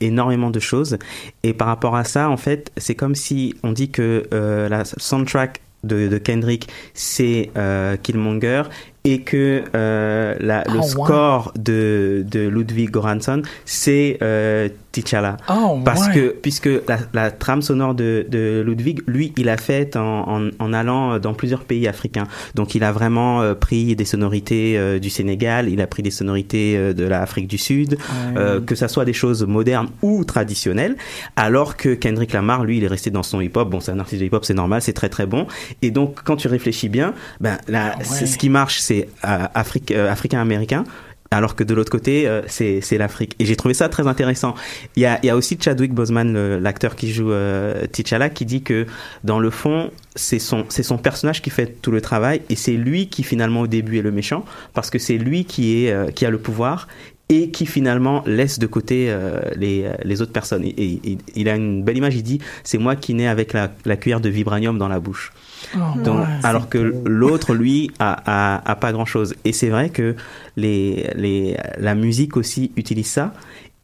énormément 0.00 0.50
de 0.50 0.58
choses. 0.58 0.98
Et 1.44 1.52
par 1.52 1.68
rapport 1.68 1.94
à 1.94 2.02
ça, 2.02 2.28
en 2.28 2.36
fait, 2.36 2.72
c'est 2.76 2.96
comme 2.96 3.14
si 3.14 3.54
on 3.62 3.70
dit 3.70 3.90
que 3.90 4.24
euh, 4.34 4.68
la 4.68 4.84
soundtrack 4.84 5.60
de, 5.84 6.08
de 6.08 6.18
Kendrick, 6.18 6.68
c'est 6.94 7.50
euh, 7.56 7.96
Killmonger 8.02 8.62
et 9.04 9.20
que 9.20 9.62
euh, 9.74 10.34
la- 10.40 10.64
le 10.64 10.80
Ah, 10.80 10.82
score 10.82 11.52
de, 11.56 12.24
de 12.28 12.48
Ludwig 12.48 12.90
Göransson, 12.90 13.42
c'est 13.64 14.18
euh, 14.22 14.68
T'Challa. 15.02 15.36
Oh, 15.48 15.80
Parce 15.84 16.08
ouais. 16.08 16.14
que 16.14 16.36
puisque 16.40 16.68
la, 16.88 16.98
la 17.12 17.30
trame 17.30 17.62
sonore 17.62 17.94
de, 17.94 18.26
de 18.28 18.62
Ludwig, 18.66 19.02
lui, 19.06 19.32
il 19.36 19.48
a 19.48 19.56
fait 19.56 19.96
en, 19.96 20.46
en, 20.46 20.50
en 20.58 20.72
allant 20.72 21.18
dans 21.18 21.34
plusieurs 21.34 21.64
pays 21.64 21.86
africains. 21.88 22.26
Donc 22.54 22.74
il 22.74 22.84
a 22.84 22.92
vraiment 22.92 23.42
euh, 23.42 23.54
pris 23.54 23.96
des 23.96 24.04
sonorités 24.04 24.78
euh, 24.78 24.98
du 24.98 25.10
Sénégal, 25.10 25.68
il 25.68 25.80
a 25.80 25.86
pris 25.86 26.02
des 26.02 26.10
sonorités 26.10 26.76
euh, 26.76 26.92
de 26.92 27.04
l'Afrique 27.04 27.48
du 27.48 27.58
Sud, 27.58 27.98
euh, 28.36 28.60
que 28.60 28.74
ça 28.74 28.88
soit 28.88 29.04
des 29.04 29.12
choses 29.12 29.44
modernes 29.44 29.88
ou 30.02 30.24
traditionnelles. 30.24 30.96
Alors 31.36 31.76
que 31.76 31.94
Kendrick 31.94 32.32
Lamar, 32.32 32.64
lui, 32.64 32.78
il 32.78 32.84
est 32.84 32.88
resté 32.88 33.10
dans 33.10 33.22
son 33.22 33.40
hip-hop. 33.40 33.68
Bon, 33.70 33.80
c'est 33.80 33.92
un 33.92 34.00
artiste 34.00 34.20
de 34.20 34.26
hip-hop, 34.26 34.44
c'est 34.44 34.54
normal, 34.54 34.82
c'est 34.82 34.92
très 34.92 35.08
très 35.08 35.26
bon. 35.26 35.46
Et 35.82 35.90
donc 35.90 36.22
quand 36.24 36.36
tu 36.36 36.48
réfléchis 36.48 36.88
bien, 36.88 37.14
ben 37.40 37.58
là, 37.68 37.94
c'est 38.02 38.26
ce 38.26 38.38
qui 38.38 38.48
marche, 38.48 38.78
c'est 38.78 39.08
euh, 39.24 39.46
euh, 39.92 40.12
africain-américain. 40.12 40.84
Alors 41.30 41.56
que 41.56 41.64
de 41.64 41.74
l'autre 41.74 41.90
côté, 41.90 42.26
euh, 42.28 42.42
c'est 42.46 42.98
l'Afrique. 42.98 43.34
Et 43.38 43.46
j'ai 43.46 43.56
trouvé 43.56 43.74
ça 43.74 43.88
très 43.88 44.06
intéressant. 44.06 44.54
Il 44.94 45.02
y 45.02 45.06
a, 45.06 45.18
y 45.24 45.30
a 45.30 45.36
aussi 45.36 45.58
Chadwick 45.60 45.92
Boseman, 45.92 46.58
l'acteur 46.58 46.94
qui 46.96 47.12
joue 47.12 47.32
euh, 47.32 47.86
T'Challa, 47.92 48.30
qui 48.30 48.44
dit 48.46 48.62
que 48.62 48.86
dans 49.24 49.40
le 49.40 49.50
fond, 49.50 49.90
c'est 50.14 50.38
son, 50.38 50.64
son 50.68 50.98
personnage 50.98 51.42
qui 51.42 51.50
fait 51.50 51.66
tout 51.82 51.90
le 51.90 52.00
travail 52.00 52.42
et 52.48 52.56
c'est 52.56 52.72
lui 52.72 53.08
qui 53.08 53.22
finalement 53.22 53.62
au 53.62 53.66
début 53.66 53.98
est 53.98 54.02
le 54.02 54.12
méchant 54.12 54.44
parce 54.72 54.88
que 54.90 54.98
c'est 54.98 55.18
lui 55.18 55.44
qui, 55.44 55.84
est, 55.84 55.90
euh, 55.92 56.10
qui 56.10 56.24
a 56.26 56.30
le 56.30 56.38
pouvoir 56.38 56.86
et 57.28 57.50
qui 57.50 57.66
finalement 57.66 58.22
laisse 58.24 58.60
de 58.60 58.66
côté 58.68 59.06
euh, 59.08 59.40
les, 59.56 59.90
les 60.04 60.22
autres 60.22 60.32
personnes. 60.32 60.62
Et- 60.64 61.00
et 61.10 61.18
il 61.34 61.48
a 61.48 61.56
une 61.56 61.82
belle 61.82 61.96
image, 61.96 62.14
il 62.14 62.22
dit 62.22 62.38
c'est 62.62 62.78
moi 62.78 62.94
qui 62.94 63.14
nais 63.14 63.26
avec 63.26 63.52
la, 63.52 63.72
la 63.84 63.96
cuillère 63.96 64.20
de 64.20 64.28
vibranium 64.28 64.78
dans 64.78 64.86
la 64.88 65.00
bouche. 65.00 65.32
Oh, 65.74 65.78
Donc, 66.04 66.20
ouais. 66.20 66.26
alors 66.42 66.68
que 66.68 66.78
l'autre, 67.04 67.54
lui, 67.54 67.90
a, 67.98 68.56
a, 68.56 68.70
a 68.70 68.76
pas 68.76 68.92
grand 68.92 69.04
chose. 69.06 69.34
Et 69.44 69.52
c'est 69.52 69.68
vrai 69.68 69.90
que 69.90 70.14
les, 70.56 71.10
les, 71.16 71.56
la 71.78 71.94
musique 71.94 72.36
aussi 72.36 72.72
utilise 72.76 73.06
ça. 73.08 73.32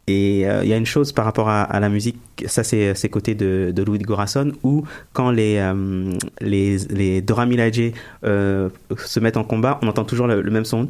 Et 0.09 0.49
euh, 0.49 0.65
il 0.65 0.69
y 0.69 0.73
a 0.73 0.77
une 0.77 0.87
chose 0.87 1.13
par 1.13 1.25
rapport 1.25 1.49
à, 1.49 1.63
à 1.63 1.79
la 1.79 1.89
musique, 1.89 2.17
ça 2.47 2.65
c'est 2.65 2.93
c'est 2.97 3.09
côté 3.09 3.37
de, 3.37 3.73
de 3.75 3.83
Louis 3.85 4.01
Gorasson, 4.01 4.51
où 4.65 4.83
quand 5.13 5.31
les, 5.31 5.59
euh, 5.59 6.13
les, 6.41 6.77
les 6.91 7.23
Dora 7.23 7.47
Milaje 7.47 7.93
euh, 8.25 8.69
se 8.97 9.21
mettent 9.21 9.37
en 9.37 9.45
combat, 9.45 9.79
on 9.81 9.87
entend 9.87 10.05
toujours 10.05 10.27
le, 10.27 10.43
le 10.43 10.51
même 10.51 10.65
son. 10.65 10.89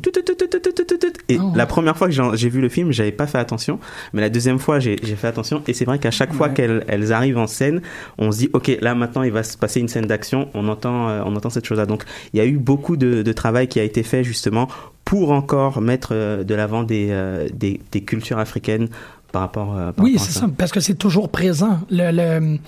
Et 1.29 1.39
Oh. 1.39 1.53
la 1.55 1.67
première 1.67 1.97
fois 1.97 2.09
que 2.09 2.15
j'ai 2.37 2.49
vu 2.49 2.61
le 2.61 2.69
film, 2.69 2.91
j'avais 2.93 3.13
pas 3.13 3.27
fait 3.27 3.39
attention, 3.39 3.79
mais 4.13 4.21
la 4.21 4.29
deuxième 4.31 4.59
fois 4.59 4.81
j'ai 4.81 4.97
fait 4.97 5.27
attention. 5.27 5.63
Et 5.67 5.73
c'est 5.75 5.85
vrai 5.85 5.99
qu'à 5.99 6.11
chaque 6.11 6.33
fois 6.33 6.49
Ouais. 6.49 6.55
qu'elles 6.55 6.85
elles 6.89 7.13
arrivent 7.13 7.39
en 7.39 7.47
scène, 7.47 7.83
on 8.19 8.33
se 8.33 8.39
dit 8.39 8.51
ok 8.53 8.79
là 8.81 8.95
maintenant 8.95 9.23
il 9.23 9.33
va 9.33 9.43
se 9.43 9.57
passer 9.57 9.81
une 9.81 9.89
scène 9.89 10.07
d'action, 10.07 10.49
on 10.55 10.69
entend 10.69 11.09
on 11.27 11.37
entend 11.37 11.51
cette 11.51 11.67
chose-là. 11.67 11.87
Donc 11.87 12.05
il 12.33 12.39
y 12.39 12.41
a 12.41 12.47
eu 12.47 12.57
beaucoup 12.59 12.97
de, 12.97 13.23
de 13.23 13.33
travail 13.33 13.69
qui 13.69 13.79
a 13.81 13.83
été 13.85 14.03
fait 14.03 14.25
justement 14.25 14.69
pour 15.13 15.31
encore 15.33 15.83
mettre 15.83 16.09
euh, 16.13 16.43
de 16.43 16.55
l'avant 16.55 16.85
des, 16.85 17.09
euh, 17.11 17.47
des, 17.53 17.83
des 17.93 18.01
cultures 18.01 18.39
africaines 18.39 18.89
par 19.31 19.43
rapport, 19.43 19.77
euh, 19.77 19.93
par 19.93 20.03
Oui, 20.03 20.17
c'est 20.19 20.33
ça, 20.33 20.47
parce 20.57 20.73
que 20.73 20.81
c'est 20.81 20.95
toujours 20.95 21.29
présent. 21.29 21.81
Le, 21.91 22.11
le- 22.13 22.59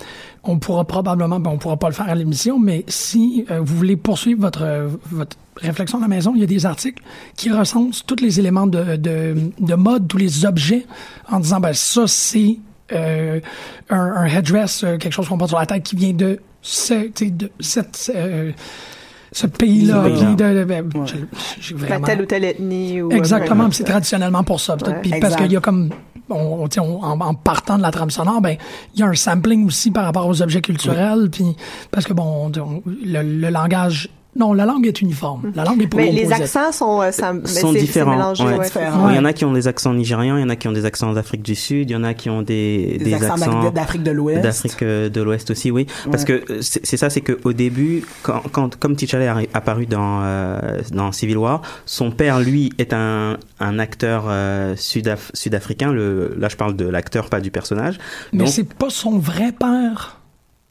on 0.43 0.59
pourra 0.59 0.85
probablement, 0.85 1.39
ben, 1.39 1.49
on 1.49 1.57
pourra 1.57 1.77
pas 1.77 1.87
le 1.89 1.95
faire 1.95 2.07
à 2.07 2.13
l'émission, 2.13 2.59
mais 2.59 2.85
si 2.87 3.45
euh, 3.49 3.61
vous 3.61 3.75
voulez 3.75 3.95
poursuivre 3.95 4.41
votre, 4.41 4.63
votre 5.11 5.37
réflexion 5.59 5.97
à 5.97 6.01
la 6.01 6.07
maison, 6.07 6.33
il 6.35 6.41
y 6.41 6.43
a 6.43 6.45
des 6.45 6.67
articles 6.67 7.01
qui 7.35 7.49
recensent 7.51 8.05
tous 8.05 8.21
les 8.21 8.39
éléments 8.39 8.67
de, 8.67 8.95
de, 8.95 9.35
de 9.59 9.73
mode, 9.73 10.07
tous 10.07 10.17
les 10.19 10.45
objets, 10.45 10.85
en 11.31 11.39
disant, 11.39 11.59
ben, 11.59 11.73
ça, 11.73 12.03
c'est 12.05 12.59
euh, 12.91 13.39
un, 13.89 13.97
un 13.99 14.25
headdress, 14.27 14.81
quelque 14.99 15.09
chose 15.13 15.27
qu'on 15.27 15.39
porte 15.39 15.49
sur 15.49 15.57
la 15.59 15.65
tête 15.65 15.81
qui 15.81 15.95
vient 15.95 16.13
de 16.13 16.39
ce, 16.61 16.93
de 17.27 17.49
cette, 17.59 18.11
ce 19.35 19.47
pays-là. 19.47 20.03
De- 20.03 20.09
de- 20.35 20.63
ben, 20.63 20.83
Ben, 20.87 21.03
vraiment- 21.75 22.05
telle 22.07 22.21
ou 22.21 22.25
telle 22.25 22.45
ethnie. 22.45 23.01
Ou, 23.01 23.11
Exactement, 23.11 23.65
puis 23.67 23.75
c'est 23.75 23.83
traditionnellement 23.83 24.43
pour 24.43 24.61
ça. 24.61 24.75
Ouais. 24.75 24.95
Puis 25.01 25.11
parce 25.19 25.35
qu'il 25.35 25.51
y 25.51 25.57
a 25.57 25.59
comme, 25.59 25.89
on, 26.29 26.65
en, 26.77 27.19
en 27.19 27.33
partant 27.33 27.77
de 27.77 27.81
la 27.81 27.91
trame 27.91 28.09
sonore, 28.11 28.39
ben 28.41 28.55
il 28.93 29.01
y 29.01 29.03
a 29.03 29.07
un 29.07 29.13
sampling 29.13 29.67
aussi 29.67 29.91
par 29.91 30.05
rapport 30.05 30.25
aux 30.27 30.41
objets 30.41 30.61
culturels, 30.61 31.29
puis 31.29 31.45
parce 31.91 32.05
que 32.05 32.13
bon, 32.13 32.49
on- 32.55 32.81
le, 33.05 33.21
le 33.23 33.49
langage, 33.49 34.09
non, 34.35 34.53
la 34.53 34.65
langue 34.65 34.85
est 34.87 35.01
uniforme. 35.01 35.51
La 35.55 35.63
langue 35.63 35.81
est 35.81 35.87
pas 35.87 35.97
Mais 35.97 36.11
les 36.11 36.31
accents 36.33 36.71
sont, 36.71 37.01
euh, 37.01 37.11
ça, 37.11 37.33
sont 37.45 37.71
différents. 37.71 38.33
ouais. 38.33 38.57
ouais. 38.57 38.65
Différents. 38.65 39.09
Il 39.09 39.15
y 39.15 39.19
en 39.19 39.25
a 39.25 39.33
qui 39.33 39.45
ont 39.45 39.53
des 39.53 39.67
accents 39.67 39.93
nigérians, 39.93 40.37
il 40.37 40.41
y 40.41 40.43
en 40.43 40.49
a 40.49 40.55
qui 40.55 40.67
ont 40.67 40.71
des 40.73 40.85
accents 40.85 41.13
d'Afrique 41.13 41.41
du 41.41 41.55
Sud, 41.55 41.89
il 41.89 41.93
y 41.93 41.95
en 41.95 42.03
a 42.03 42.13
qui 42.13 42.29
ont 42.29 42.41
des, 42.41 42.97
Des 42.99 43.13
accents 43.13 43.71
d'Afrique- 43.71 44.03
de 44.03 44.11
l'Ouest. 44.11 44.41
D'Afrique 44.41 44.83
euh, 44.83 45.09
de 45.09 45.21
l'Ouest 45.21 45.51
aussi, 45.51 45.71
oui. 45.71 45.85
Parce 46.11 46.23
Ouais. 46.23 46.41
que 46.41 46.53
euh, 46.53 46.57
c'est 46.61 46.97
ça, 46.97 47.09
c'est 47.09 47.21
qu'au 47.21 47.53
début, 47.53 48.03
quand, 48.23 48.41
quand, 48.51 48.75
comme 48.75 48.95
T'Challa 48.95 49.41
est 49.41 49.49
apparu 49.53 49.85
dans, 49.85 50.21
euh, 50.23 50.59
dans 50.91 51.11
Civil 51.11 51.37
War, 51.37 51.61
son 51.85 52.11
père, 52.11 52.39
lui, 52.39 52.71
est 52.77 52.93
un, 52.93 53.37
un 53.59 53.79
acteur 53.79 54.25
euh, 54.27 54.75
sudaf- 54.75 55.29
sud-africain. 55.33 55.93
Là, 55.93 56.49
je 56.49 56.55
parle 56.55 56.75
de 56.75 56.85
l'acteur, 56.87 57.29
pas 57.29 57.39
du 57.39 57.51
personnage. 57.51 57.97
Mais 58.33 58.47
c'est 58.47 58.73
pas 58.73 58.89
son 58.89 59.17
vrai 59.17 59.51
père 59.51 60.19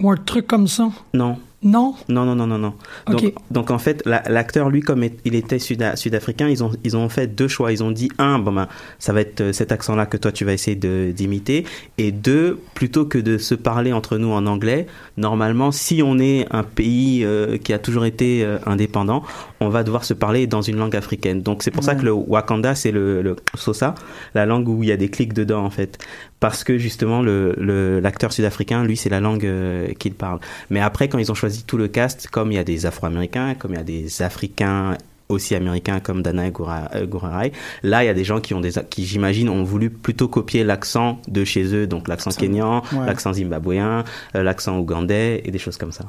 ou 0.02 0.10
un 0.10 0.16
truc 0.16 0.46
comme 0.46 0.68
ça? 0.68 0.88
non. 1.14 1.38
Non. 1.64 1.94
Non, 2.08 2.24
non, 2.26 2.34
non, 2.36 2.46
non, 2.46 2.58
non. 2.58 2.74
Donc, 3.10 3.22
Ok. 3.24 3.32
donc 3.50 3.70
en 3.70 3.78
fait, 3.78 4.02
la- 4.04 4.22
l'acteur, 4.28 4.68
lui, 4.70 4.80
comme 4.82 5.02
est- 5.02 5.18
il 5.24 5.34
était 5.34 5.58
sud- 5.58 5.82
sud-africain, 5.96 6.48
ils 6.48 6.62
ont, 6.62 6.70
ils 6.84 6.96
ont 6.96 7.08
fait 7.08 7.26
deux 7.26 7.48
choix. 7.48 7.72
Ils 7.72 7.82
ont 7.82 7.90
dit, 7.90 8.10
un, 8.18 8.38
bon 8.38 8.52
ben, 8.52 8.68
ça 8.98 9.12
va 9.14 9.22
être 9.22 9.40
euh, 9.40 9.52
cet 9.52 9.72
accent-là 9.72 10.04
que 10.06 10.16
toi, 10.18 10.30
tu 10.30 10.44
vas 10.44 10.52
essayer 10.52 10.76
de- 10.76 11.10
d'imiter. 11.16 11.64
Et 11.98 12.12
deux, 12.12 12.60
plutôt 12.74 13.06
que 13.06 13.16
de 13.18 13.38
se 13.38 13.54
parler 13.54 13.92
entre 13.94 14.18
nous 14.18 14.30
en 14.30 14.46
anglais, 14.46 14.86
normalement, 15.16 15.72
si 15.72 16.02
on 16.04 16.18
est 16.18 16.46
un 16.50 16.62
pays 16.64 17.24
euh, 17.24 17.56
qui 17.56 17.72
a 17.72 17.78
toujours 17.78 18.04
été 18.04 18.44
euh, 18.44 18.58
indépendant, 18.66 19.22
on 19.64 19.68
va 19.70 19.82
devoir 19.82 20.04
se 20.04 20.14
parler 20.14 20.46
dans 20.46 20.62
une 20.62 20.76
langue 20.76 20.96
africaine. 20.96 21.42
Donc 21.42 21.62
c'est 21.62 21.70
pour 21.70 21.82
ça 21.84 21.94
que 21.94 22.04
le 22.04 22.12
Wakanda, 22.12 22.74
c'est 22.74 22.90
le, 22.92 23.22
le 23.22 23.36
Xhosa, 23.56 23.94
la 24.34 24.46
langue 24.46 24.68
où 24.68 24.82
il 24.82 24.88
y 24.88 24.92
a 24.92 24.96
des 24.96 25.08
clics 25.08 25.32
dedans, 25.32 25.64
en 25.64 25.70
fait. 25.70 25.98
Parce 26.40 26.64
que 26.64 26.76
justement, 26.78 27.22
le- 27.22 28.00
l'acteur 28.00 28.32
sud-africain, 28.32 28.84
lui, 28.84 28.96
c'est 28.96 29.08
la 29.10 29.20
langue 29.20 29.46
euh, 29.46 29.88
qu'il 29.98 30.14
parle. 30.14 30.38
Mais 30.70 30.80
après, 30.80 31.08
quand 31.08 31.18
ils 31.18 31.30
ont 31.32 31.34
choisi 31.34 31.64
tout 31.64 31.76
le 31.78 31.88
cast, 31.88 32.28
comme 32.28 32.52
il 32.52 32.56
y 32.56 32.58
a 32.58 32.64
des 32.64 32.86
Afro-Américains, 32.86 33.54
comme 33.58 33.72
il 33.72 33.76
y 33.78 33.80
a 33.80 33.84
des 33.84 34.22
Africains 34.22 34.96
aussi 35.30 35.54
américains 35.54 36.00
comme 36.00 36.20
Dana 36.20 36.50
Goura- 36.50 36.90
euh, 36.94 37.06
Gouraray, 37.06 37.50
là, 37.82 38.04
il 38.04 38.06
y 38.06 38.10
a 38.10 38.14
des 38.14 38.24
gens 38.24 38.40
qui 38.40 38.52
ont 38.52 38.60
des, 38.60 38.72
qui, 38.90 39.06
j'imagine, 39.06 39.48
ont 39.48 39.64
voulu 39.64 39.88
plutôt 39.88 40.28
copier 40.28 40.64
l'accent 40.64 41.18
de 41.28 41.44
chez 41.44 41.74
eux, 41.74 41.86
donc 41.86 42.08
l'accent 42.08 42.30
kényan, 42.30 42.82
ouais. 42.92 43.06
l'accent 43.06 43.32
zimbabwéen, 43.32 44.04
euh, 44.36 44.42
l'accent 44.42 44.78
ougandais 44.78 45.40
et 45.46 45.50
des 45.50 45.58
choses 45.58 45.78
comme 45.78 45.92
ça. 45.92 46.04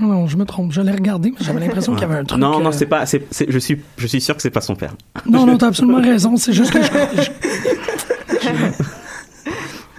Non, 0.00 0.26
je 0.26 0.36
me 0.36 0.44
trompe. 0.44 0.72
Je 0.72 0.80
l'ai 0.80 0.92
regardé, 0.92 1.30
mais 1.30 1.44
j'avais 1.44 1.60
l'impression 1.60 1.92
qu'il 1.92 2.02
y 2.02 2.04
avait 2.04 2.16
un 2.16 2.24
truc. 2.24 2.40
Non, 2.40 2.60
non, 2.60 2.70
euh, 2.70 2.72
c'est 2.72 2.86
pas, 2.86 3.04
c'est, 3.06 3.26
c'est- 3.30 3.50
je 3.50 3.58
suis, 3.58 3.78
je 3.98 4.06
suis 4.06 4.20
sûr 4.20 4.34
que 4.34 4.40
c'est 4.42 4.50
pas 4.50 4.60
son 4.62 4.74
père. 4.74 4.94
Non, 5.26 5.44
non, 5.46 5.58
t'as 5.58 5.68
absolument 5.68 6.00
raison. 6.00 6.36
C'est 6.36 6.52
juste 6.54 6.72
que 6.72 6.82
je. 6.82 6.88
je- 8.42 8.48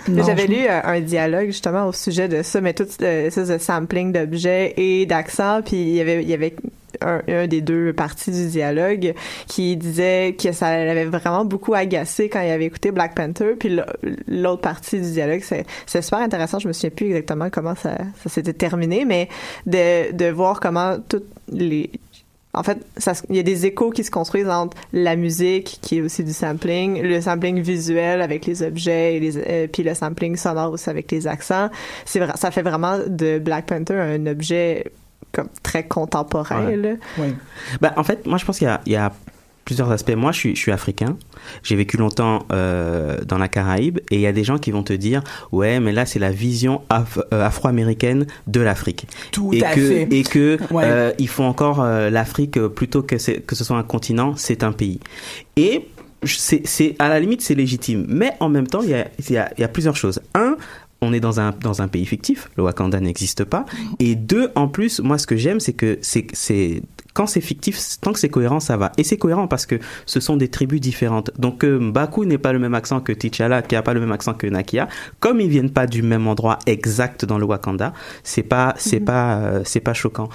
J'avais 0.08 0.48
lu 0.48 0.66
euh, 0.68 0.82
un 0.84 1.00
dialogue 1.02 1.48
justement 1.48 1.88
au 1.88 1.94
sujet 1.94 2.28
de 2.28 2.44
ça, 2.44 2.62
mais 2.62 2.74
tout 2.74 2.88
euh, 3.02 3.30
ça, 3.30 3.60
sampling 3.60 4.12
d'objets 4.12 4.74
et 4.78 5.06
d'accents, 5.06 5.62
puis 5.64 5.78
il 5.78 5.96
y 5.96 6.02
avait, 6.02 6.22
il 6.22 6.30
y 6.30 6.34
avait 6.34 6.56
un, 7.02 7.22
un 7.28 7.48
des 7.48 7.62
deux 7.62 7.94
parties 7.94 8.32
du 8.32 8.48
dialogue 8.48 9.14
qui 9.48 9.76
disait 9.78 10.36
que 10.42 10.52
ça 10.52 10.84
l'avait 10.86 11.06
vraiment 11.06 11.46
beaucoup 11.46 11.74
agacé 11.74 12.30
quand 12.30 12.42
il 12.42 12.52
avait 12.52 12.66
écouté 12.66 12.92
Black 12.92 13.16
Panther, 13.16 13.56
puis 13.60 13.80
l'autre 14.28 14.62
partie 14.62 15.00
du 15.00 15.12
dialogue, 15.12 15.42
c'est 15.44 15.66
c'est 15.86 16.02
super 16.02 16.20
intéressant. 16.20 16.60
Je 16.60 16.68
me 16.68 16.74
souviens 16.74 16.92
plus 16.92 17.08
exactement 17.08 17.50
comment 17.50 17.76
ça, 17.76 17.98
ça 18.22 18.30
s'était 18.30 18.54
terminé, 18.54 19.06
mais 19.06 19.30
de, 19.66 20.12
de 20.12 20.30
voir 20.30 20.60
comment 20.60 20.98
toutes 21.08 21.28
les 21.52 21.90
en 22.56 22.62
fait, 22.62 22.78
il 23.30 23.36
y 23.36 23.40
a 23.40 23.44
des 23.44 23.66
échos 23.66 23.90
qui 23.90 24.04
se 24.04 24.12
construisent 24.12 24.50
entre 24.50 24.78
la 24.94 25.16
musique, 25.16 25.80
qui 25.82 25.98
est 25.98 26.02
aussi 26.02 26.24
du 26.24 26.34
sampling, 26.34 27.02
le 27.02 27.20
sampling 27.20 27.60
visuel 27.62 28.22
avec 28.22 28.46
les 28.46 28.62
objets, 28.62 29.16
et 29.16 29.20
les, 29.20 29.38
euh, 29.38 29.68
puis 29.68 29.82
le 29.82 29.96
sampling 29.96 30.36
sonore 30.36 30.74
aussi 30.74 30.90
avec 30.90 31.12
les 31.12 31.26
accents. 31.26 31.70
C'est 32.06 32.20
vrai, 32.20 32.34
ça 32.36 32.52
fait 32.52 32.62
vraiment 32.62 33.00
de 33.08 33.40
Black 33.40 33.66
Panther 33.66 33.96
un 33.96 34.28
objet 34.28 34.92
comme 35.32 35.50
très 35.64 35.88
contemporain. 35.88 36.68
Ouais. 36.68 36.76
Là. 36.76 36.94
Oui. 37.18 37.34
Bah, 37.82 37.94
en 37.98 38.04
fait, 38.04 38.26
moi, 38.28 38.38
je 38.38 38.46
pense 38.46 38.60
qu'il 38.60 38.68
y 38.68 38.72
a, 38.72 38.82
il 38.86 38.92
y 38.92 38.98
a 38.98 39.12
plusieurs 39.66 39.92
aspects. 39.92 40.16
Moi, 40.16 40.32
je 40.32 40.38
suis, 40.40 40.56
je 40.56 40.60
suis 40.62 40.72
africain. 40.72 41.18
J'ai 41.64 41.76
vécu 41.76 41.98
longtemps 41.98 42.46
euh, 42.52 43.18
dans 43.26 43.38
la 43.38 43.48
Caraïbe. 43.48 44.00
Et 44.12 44.16
il 44.16 44.22
y 44.22 44.28
a 44.28 44.32
des 44.32 44.44
gens 44.44 44.58
qui 44.58 44.72
vont 44.72 44.84
te 44.84 44.94
dire, 44.94 45.24
ouais, 45.52 45.80
mais 45.80 45.92
là, 45.92 46.06
c'est 46.06 46.20
la 46.20 46.32
vision 46.32 46.82
af- 46.90 47.22
euh, 47.34 47.46
afro-américaine 47.46 48.26
de 48.48 48.60
l'Afrique. 48.62 49.08
Tout 49.32 49.52
et 49.54 49.64
à 49.64 49.74
que, 49.74 49.88
fait. 49.88 50.08
Et 50.12 50.24
que 50.24 50.58
Ouais. 50.72 50.84
euh, 50.86 51.12
il 51.20 51.28
faut 51.28 51.44
encore 51.44 51.82
euh, 51.82 52.10
l'Afrique 52.10 52.60
plutôt 52.68 53.02
que, 53.04 53.16
que 53.40 53.56
ce 53.56 53.64
soit 53.64 53.78
un 53.78 53.84
continent, 53.84 54.36
c'est 54.36 54.64
un 54.64 54.72
pays. 54.72 55.00
Et 55.56 55.88
c'est, 56.26 56.96
à 57.00 57.10
la 57.10 57.20
limite, 57.20 57.42
c'est 57.42 57.56
légitime. 57.56 58.06
Mais 58.08 58.32
en 58.40 58.48
même 58.50 58.68
temps, 58.68 58.82
il 58.82 58.90
y 58.90 59.38
a, 59.38 59.52
y 59.58 59.64
a 59.64 59.68
plusieurs 59.68 59.98
choses. 59.98 60.22
Un, 60.36 60.56
on 61.04 61.14
est 61.14 61.20
dans 61.20 61.40
un 61.40 61.52
dans 61.62 61.82
un 61.82 61.88
pays 61.88 62.06
fictif, 62.06 62.50
le 62.58 62.64
Wakanda 62.64 63.00
n'existe 63.00 63.44
pas. 63.44 63.66
Et 64.00 64.16
deux, 64.16 64.50
en 64.56 64.68
plus, 64.68 65.00
moi 65.00 65.18
ce 65.18 65.28
que 65.28 65.36
j'aime, 65.36 65.60
c'est 65.60 65.74
que 65.74 65.98
c'est 66.02 66.28
c'est 66.34 66.82
quand 67.14 67.28
c'est 67.28 67.42
fictif, 67.42 67.78
tant 68.02 68.12
que 68.12 68.20
c'est 68.20 68.30
cohérent, 68.30 68.60
ça 68.60 68.76
va. 68.76 68.92
Et 68.98 69.04
c'est 69.04 69.18
cohérent 69.18 69.48
parce 69.48 69.66
que 69.66 69.80
ce 70.06 70.20
sont 70.20 70.36
des 70.36 70.48
tribus 70.48 70.82
différentes. 70.82 71.32
Donc 71.38 71.64
euh, 71.64 71.80
Mbaku 71.80 72.26
n'est 72.26 72.38
pas 72.40 72.54
le 72.54 72.60
même 72.60 72.74
accent 72.74 73.02
que 73.02 73.14
T'Challa, 73.14 73.62
qui 73.62 73.76
a 73.76 73.84
pas 73.84 73.94
le 73.94 74.00
même 74.00 74.12
accent 74.12 74.34
que 74.34 74.48
Nakia. 74.48 74.88
Comme 75.20 75.40
ils 75.40 75.50
viennent 75.50 75.70
pas 75.70 75.86
du 75.86 76.02
même 76.02 76.28
endroit 76.28 76.60
exact 76.66 77.26
dans 77.26 77.38
le 77.38 77.46
Wakanda, 77.46 77.94
c'est 78.24 78.44
pas 78.44 78.74
c'est 78.78 79.00
pas 79.00 79.38
euh, 79.38 79.62
c'est 79.64 79.80
pas 79.80 79.94
choquant. 79.94 80.30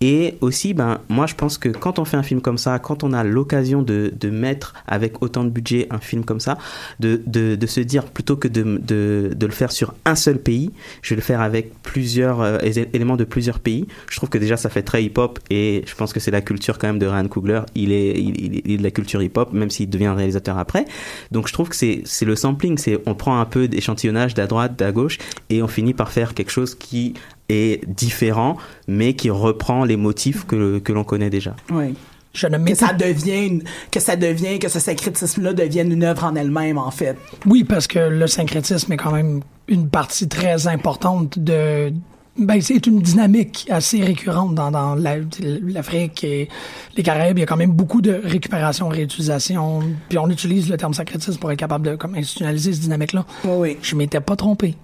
Et 0.00 0.36
aussi, 0.40 0.74
ben 0.74 0.98
moi 1.08 1.26
je 1.26 1.34
pense 1.34 1.56
que 1.56 1.68
quand 1.68 1.98
on 1.98 2.04
fait 2.04 2.16
un 2.16 2.22
film 2.22 2.40
comme 2.40 2.58
ça, 2.58 2.78
quand 2.78 3.04
on 3.04 3.12
a 3.12 3.22
l'occasion 3.22 3.82
de, 3.82 4.12
de 4.18 4.30
mettre 4.30 4.74
avec 4.86 5.22
autant 5.22 5.44
de 5.44 5.50
budget 5.50 5.86
un 5.90 5.98
film 5.98 6.24
comme 6.24 6.40
ça, 6.40 6.58
de, 6.98 7.22
de, 7.26 7.54
de 7.54 7.66
se 7.66 7.80
dire 7.80 8.04
plutôt 8.06 8.36
que 8.36 8.48
de, 8.48 8.80
de, 8.82 9.32
de 9.34 9.46
le 9.46 9.52
faire 9.52 9.70
sur 9.70 9.94
un 10.04 10.13
seul 10.14 10.38
pays, 10.38 10.70
je 11.02 11.10
vais 11.10 11.16
le 11.16 11.22
faire 11.22 11.40
avec 11.40 11.72
plusieurs 11.82 12.40
euh, 12.40 12.58
élé- 12.60 12.88
éléments 12.92 13.16
de 13.16 13.24
plusieurs 13.24 13.58
pays. 13.58 13.86
Je 14.10 14.16
trouve 14.16 14.28
que 14.28 14.38
déjà 14.38 14.56
ça 14.56 14.68
fait 14.70 14.82
très 14.82 15.02
hip-hop 15.04 15.38
et 15.50 15.82
je 15.86 15.94
pense 15.94 16.12
que 16.12 16.20
c'est 16.20 16.30
la 16.30 16.40
culture 16.40 16.78
quand 16.78 16.86
même 16.86 16.98
de 16.98 17.06
Ryan 17.06 17.28
Coogler. 17.28 17.60
Il 17.74 17.92
est, 17.92 18.12
il, 18.12 18.40
il- 18.40 18.62
il 18.64 18.72
est 18.72 18.76
de 18.78 18.82
la 18.82 18.90
culture 18.90 19.22
hip-hop, 19.22 19.52
même 19.52 19.70
s'il 19.70 19.88
devient 19.90 20.06
un 20.06 20.14
réalisateur 20.14 20.58
après. 20.58 20.84
Donc 21.30 21.48
je 21.48 21.52
trouve 21.52 21.68
que 21.68 21.76
c'est, 21.76 22.02
c'est 22.04 22.24
le 22.24 22.36
sampling, 22.36 22.78
c'est 22.78 22.98
on 23.06 23.14
prend 23.14 23.38
un 23.40 23.44
peu 23.46 23.68
d'échantillonnage 23.68 24.34
d'à 24.34 24.46
droite, 24.46 24.76
d'à 24.78 24.92
gauche 24.92 25.18
et 25.50 25.62
on 25.62 25.68
finit 25.68 25.94
par 25.94 26.10
faire 26.12 26.34
quelque 26.34 26.50
chose 26.50 26.74
qui 26.74 27.14
est 27.48 27.86
différent, 27.88 28.56
mais 28.88 29.14
qui 29.14 29.28
reprend 29.30 29.84
les 29.84 29.96
motifs 29.96 30.46
que, 30.46 30.78
que 30.78 30.92
l'on 30.92 31.04
connaît 31.04 31.30
déjà. 31.30 31.54
Oui. 31.70 31.94
Je 32.32 32.48
ne 32.48 32.58
que 32.64 32.74
ça 32.74 32.92
devienne, 32.92 33.62
que 33.92 34.00
ça 34.00 34.16
devient, 34.16 34.58
que 34.58 34.68
ce 34.68 34.80
syncrétisme-là 34.80 35.52
devienne 35.52 35.92
une 35.92 36.02
œuvre 36.02 36.24
en 36.24 36.34
elle-même, 36.34 36.78
en 36.78 36.90
fait. 36.90 37.16
Oui, 37.46 37.62
parce 37.62 37.86
que 37.86 38.00
le 38.00 38.26
syncrétisme 38.26 38.92
est 38.92 38.96
quand 38.96 39.12
même 39.12 39.42
une 39.68 39.88
partie 39.88 40.28
très 40.28 40.66
importante 40.68 41.38
de. 41.38 41.92
Ben, 42.36 42.60
c'est 42.60 42.84
une 42.88 43.00
dynamique 43.00 43.68
assez 43.70 44.02
récurrente 44.02 44.56
dans, 44.56 44.72
dans 44.72 44.96
la- 44.96 45.18
l'Afrique 45.62 46.24
et 46.24 46.48
les 46.96 47.02
Caraïbes. 47.04 47.38
Il 47.38 47.42
y 47.42 47.44
a 47.44 47.46
quand 47.46 47.56
même 47.56 47.70
beaucoup 47.70 48.00
de 48.02 48.20
récupération, 48.24 48.88
réutilisation. 48.88 49.80
Puis 50.08 50.18
on 50.18 50.28
utilise 50.28 50.68
le 50.68 50.76
terme 50.76 50.94
syncrétisme 50.94 51.38
pour 51.38 51.52
être 51.52 51.58
capable 51.58 51.86
de 51.86 51.94
comme, 51.94 52.16
institutionnaliser 52.16 52.72
cette 52.72 52.82
dynamique-là. 52.82 53.24
Oui, 53.44 53.52
oui. 53.58 53.76
Je 53.82 53.94
m'étais 53.94 54.20
pas 54.20 54.34
trompé. 54.34 54.74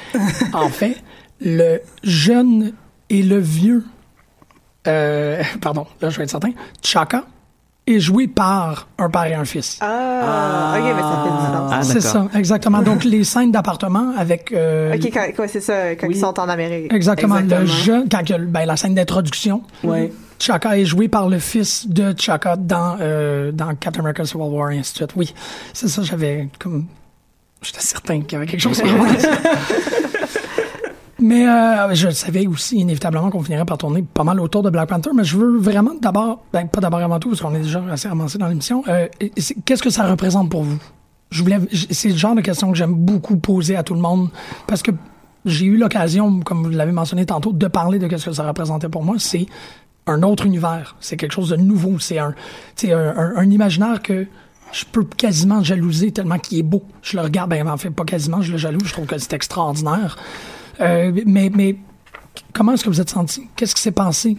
en 0.54 0.68
fait, 0.70 0.96
le 1.40 1.80
jeune 2.02 2.72
et 3.10 3.22
le 3.22 3.38
vieux, 3.38 3.84
euh, 4.86 5.42
pardon, 5.60 5.86
là 6.00 6.08
je 6.10 6.16
vais 6.16 6.24
être 6.24 6.30
certain, 6.30 6.52
Chaka 6.82 7.24
est 7.86 8.00
joué 8.00 8.26
par 8.26 8.88
un 8.98 9.08
père 9.08 9.26
et 9.26 9.34
un 9.34 9.44
fils. 9.44 9.78
Ah, 9.80 10.74
ok, 10.76 10.82
mais 10.84 11.02
ça 11.02 11.22
fait 11.24 11.30
du 11.30 11.36
sens. 11.36 11.70
Ah, 11.72 11.82
c'est 11.82 12.00
ça, 12.00 12.26
exactement. 12.34 12.82
Donc 12.82 13.04
les 13.04 13.22
scènes 13.24 13.52
d'appartement 13.52 14.12
avec 14.16 14.52
euh, 14.52 14.94
Ok, 14.94 15.10
quand, 15.12 15.26
quoi, 15.36 15.46
c'est 15.48 15.60
ça, 15.60 15.90
quand 15.94 16.08
ils 16.08 16.16
sont 16.18 16.38
en 16.40 16.48
Amérique. 16.48 16.92
exactement, 16.92 17.36
Exactement. 17.38 17.60
le 17.60 17.66
jeune 17.66 18.08
quand 18.10 18.20
il 18.22 18.30
y 18.30 18.34
a, 18.34 18.38
ben, 18.38 18.66
la 18.66 18.76
scène 18.76 18.94
d'introduction. 18.94 19.62
Ouais. 19.84 20.12
Chaka 20.38 20.76
est 20.78 20.84
joué 20.84 21.08
par 21.08 21.28
le 21.28 21.38
fils 21.38 21.88
de 21.88 22.14
Chaka 22.18 22.56
dans 22.56 22.96
euh, 23.00 23.52
dans 23.52 23.74
Captain 23.74 24.00
America 24.00 24.24
Civil 24.24 24.42
War 24.48 24.70
et 24.72 24.78
ainsi 24.78 24.92
de 24.92 24.96
suite. 24.98 25.10
Oui, 25.16 25.32
c'est 25.72 25.88
ça. 25.88 26.02
J'avais 26.02 26.48
comme 26.58 26.86
j'étais 27.62 27.80
certain 27.80 28.20
qu'il 28.20 28.32
y 28.32 28.36
avait 28.36 28.46
quelque 28.46 28.60
chose. 28.60 28.82
Mais 31.18 31.48
euh, 31.48 31.94
je 31.94 32.10
savais 32.10 32.46
aussi 32.46 32.76
inévitablement 32.76 33.30
qu'on 33.30 33.42
finirait 33.42 33.64
par 33.64 33.78
tourner 33.78 34.02
pas 34.02 34.22
mal 34.24 34.38
autour 34.38 34.62
de 34.62 34.68
Black 34.70 34.88
Panther, 34.90 35.10
mais 35.14 35.24
je 35.24 35.38
veux 35.38 35.56
vraiment 35.58 35.92
d'abord, 36.00 36.44
ben, 36.52 36.68
pas 36.68 36.80
d'abord 36.80 37.00
avant 37.00 37.18
tout, 37.18 37.30
parce 37.30 37.40
qu'on 37.40 37.54
est 37.54 37.60
déjà 37.62 37.82
assez 37.90 38.06
avancé 38.08 38.36
dans 38.36 38.48
l'émission, 38.48 38.84
euh, 38.88 39.08
qu'est-ce 39.64 39.82
que 39.82 39.88
ça 39.90 40.06
représente 40.06 40.50
pour 40.50 40.62
vous? 40.62 40.78
Je 41.30 41.42
voulais, 41.42 41.58
c'est 41.90 42.10
le 42.10 42.16
genre 42.16 42.34
de 42.34 42.42
question 42.42 42.70
que 42.70 42.76
j'aime 42.76 42.92
beaucoup 42.94 43.36
poser 43.38 43.76
à 43.76 43.82
tout 43.82 43.94
le 43.94 44.00
monde, 44.00 44.28
parce 44.66 44.82
que 44.82 44.90
j'ai 45.46 45.64
eu 45.64 45.76
l'occasion, 45.78 46.40
comme 46.40 46.64
vous 46.64 46.70
l'avez 46.70 46.92
mentionné 46.92 47.24
tantôt, 47.24 47.52
de 47.52 47.66
parler 47.66 47.98
de 47.98 48.08
qu'est-ce 48.08 48.26
que 48.26 48.32
ça 48.32 48.46
représentait 48.46 48.88
pour 48.90 49.02
moi. 49.02 49.14
C'est 49.18 49.46
un 50.06 50.22
autre 50.22 50.44
univers, 50.44 50.96
c'est 51.00 51.16
quelque 51.16 51.32
chose 51.32 51.48
de 51.48 51.56
nouveau, 51.56 51.98
c'est 51.98 52.18
un, 52.18 52.34
un- 52.84 53.32
un 53.36 53.50
imaginaire 53.50 54.02
que 54.02 54.26
je 54.72 54.84
peux 54.90 55.04
quasiment 55.04 55.62
jalouser 55.62 56.12
tellement 56.12 56.38
qu'il 56.38 56.58
est 56.58 56.62
beau. 56.62 56.82
Je 57.00 57.16
le 57.16 57.22
regarde, 57.22 57.48
ben 57.50 57.66
en 57.68 57.76
fait 57.78 57.90
pas 57.90 58.04
quasiment, 58.04 58.42
je 58.42 58.52
le 58.52 58.58
jalouse, 58.58 58.82
je 58.84 58.92
trouve 58.92 59.06
que 59.06 59.16
c'est 59.18 59.32
extraordinaire. 59.32 60.16
Euh, 60.80 61.12
mais, 61.26 61.50
mais 61.54 61.76
comment 62.52 62.72
est-ce 62.72 62.84
que 62.84 62.90
vous 62.90 63.00
êtes 63.00 63.10
senti? 63.10 63.48
Qu'est-ce 63.56 63.74
qui 63.74 63.82
s'est 63.82 63.90
passé? 63.92 64.36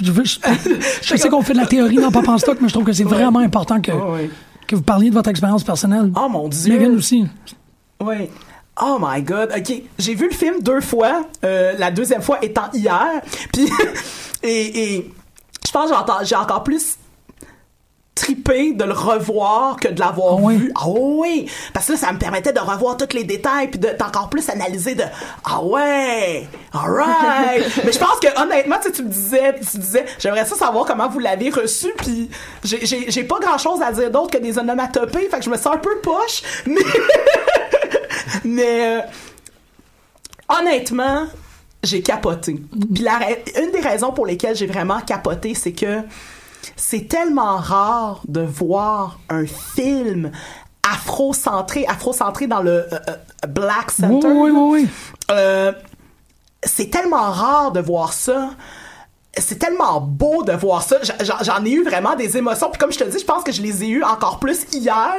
Je, 0.00 0.12
veux- 0.12 0.24
je- 0.24 0.38
je 1.02 1.16
sais 1.16 1.28
qu'on 1.28 1.42
fait 1.42 1.52
de 1.52 1.58
la 1.58 1.66
théorie 1.66 1.96
dans 1.96 2.10
Papa 2.10 2.32
en 2.32 2.38
stock, 2.38 2.58
mais 2.60 2.68
je 2.68 2.72
trouve 2.74 2.84
que 2.84 2.92
c'est 2.92 3.04
vraiment 3.04 3.40
important 3.40 3.80
que, 3.80 3.92
ouais. 3.92 4.30
que 4.66 4.76
vous 4.76 4.82
parliez 4.82 5.10
de 5.10 5.14
votre 5.14 5.28
expérience 5.30 5.64
personnelle. 5.64 6.12
Oh 6.16 6.28
mon 6.28 6.48
dieu. 6.48 6.72
Megan 6.72 6.94
aussi. 6.96 7.26
Oui. 8.02 8.28
Oh 8.80 8.98
my 9.00 9.22
god. 9.22 9.50
OK, 9.56 9.72
j'ai 9.98 10.14
vu 10.14 10.28
le 10.30 10.34
film 10.34 10.62
deux 10.62 10.80
fois, 10.80 11.26
euh, 11.44 11.72
la 11.78 11.90
deuxième 11.90 12.22
fois 12.22 12.38
étant 12.42 12.70
hier. 12.72 13.04
Puis 13.52 13.68
et, 14.42 14.94
et 14.94 15.10
je 15.66 15.70
pense 15.70 15.90
que 15.90 15.94
j'ai 15.94 16.00
encore, 16.00 16.20
j'ai 16.24 16.36
encore 16.36 16.62
plus 16.64 16.96
trippé 18.20 18.72
de 18.72 18.84
le 18.84 18.92
revoir 18.92 19.76
que 19.76 19.88
de 19.88 19.98
l'avoir 19.98 20.34
Ah 20.38 20.42
oui? 20.42 20.56
vu. 20.56 20.72
Ah 20.76 20.84
oui, 20.88 21.50
parce 21.72 21.86
que 21.86 21.92
là 21.92 21.98
ça 21.98 22.12
me 22.12 22.18
permettait 22.18 22.52
de 22.52 22.60
revoir 22.60 22.96
tous 22.96 23.14
les 23.14 23.24
détails 23.24 23.68
puis 23.68 23.78
de 23.80 23.88
d'encore 23.98 24.28
plus 24.30 24.48
analyser 24.50 24.94
de 24.94 25.04
ah 25.44 25.62
ouais, 25.62 26.46
alright. 26.72 27.64
Mais 27.84 27.92
je 27.92 27.98
pense 27.98 28.18
que 28.20 28.40
honnêtement, 28.42 28.76
tu 28.82 28.88
sais, 28.88 28.92
tu 28.92 29.02
me 29.04 29.08
disais, 29.08 29.54
tu 29.58 29.78
disais, 29.78 30.04
j'aimerais 30.18 30.44
ça 30.44 30.54
savoir 30.56 30.84
comment 30.84 31.08
vous 31.08 31.18
l'avez 31.18 31.50
reçu 31.50 31.88
puis 31.96 32.28
j'ai- 32.62 33.24
pas 33.24 33.38
grand 33.40 33.58
chose 33.58 33.80
à 33.82 33.92
dire 33.92 34.10
d'autre 34.10 34.30
que 34.30 34.38
des 34.42 34.58
onomatopées, 34.58 35.28
fait 35.30 35.38
que 35.38 35.44
je 35.44 35.50
me 35.50 35.56
sens 35.56 35.74
un 35.74 35.78
peu 35.78 35.98
poche, 36.02 36.42
mais 36.66 36.80
mais 38.44 38.98
euh, 38.98 39.00
honnêtement, 40.48 41.26
j'ai 41.82 42.02
capoté. 42.02 42.56
Puis 42.94 43.02
la 43.02 43.18
une 43.62 43.70
des 43.72 43.80
raisons 43.80 44.12
pour 44.12 44.26
lesquelles 44.26 44.56
j'ai 44.56 44.66
vraiment 44.66 45.00
capoté, 45.00 45.54
c'est 45.54 45.72
que 45.72 46.00
c'est 46.76 47.08
tellement 47.08 47.56
rare 47.56 48.20
de 48.28 48.40
voir 48.42 49.18
un 49.28 49.46
film 49.46 50.30
afro-centré, 50.82 51.84
afro-centré 51.86 52.46
dans 52.46 52.62
le 52.62 52.70
euh, 52.92 52.98
euh, 53.08 53.46
Black 53.48 53.86
Oui, 53.88 53.94
Center. 54.08 54.26
oui, 54.28 54.50
oui, 54.50 54.68
oui. 54.82 54.88
Euh, 55.30 55.72
c'est 56.62 56.90
tellement 56.90 57.30
rare 57.30 57.72
de 57.72 57.80
voir 57.80 58.12
ça. 58.12 58.50
C'est 59.38 59.60
tellement 59.60 60.00
beau 60.00 60.42
de 60.42 60.52
voir 60.52 60.82
ça. 60.82 60.96
J'en- 61.20 61.64
ai 61.64 61.70
eu 61.70 61.84
vraiment 61.84 62.16
des 62.16 62.36
émotions. 62.36 62.68
Puis 62.68 62.78
comme 62.80 62.90
je 62.92 62.98
te 62.98 63.04
dis, 63.04 63.18
je 63.20 63.24
pense 63.24 63.44
que 63.44 63.52
je 63.52 63.62
les 63.62 63.84
ai 63.84 63.88
eues 63.88 64.02
encore 64.02 64.40
plus 64.40 64.64
hier 64.72 65.14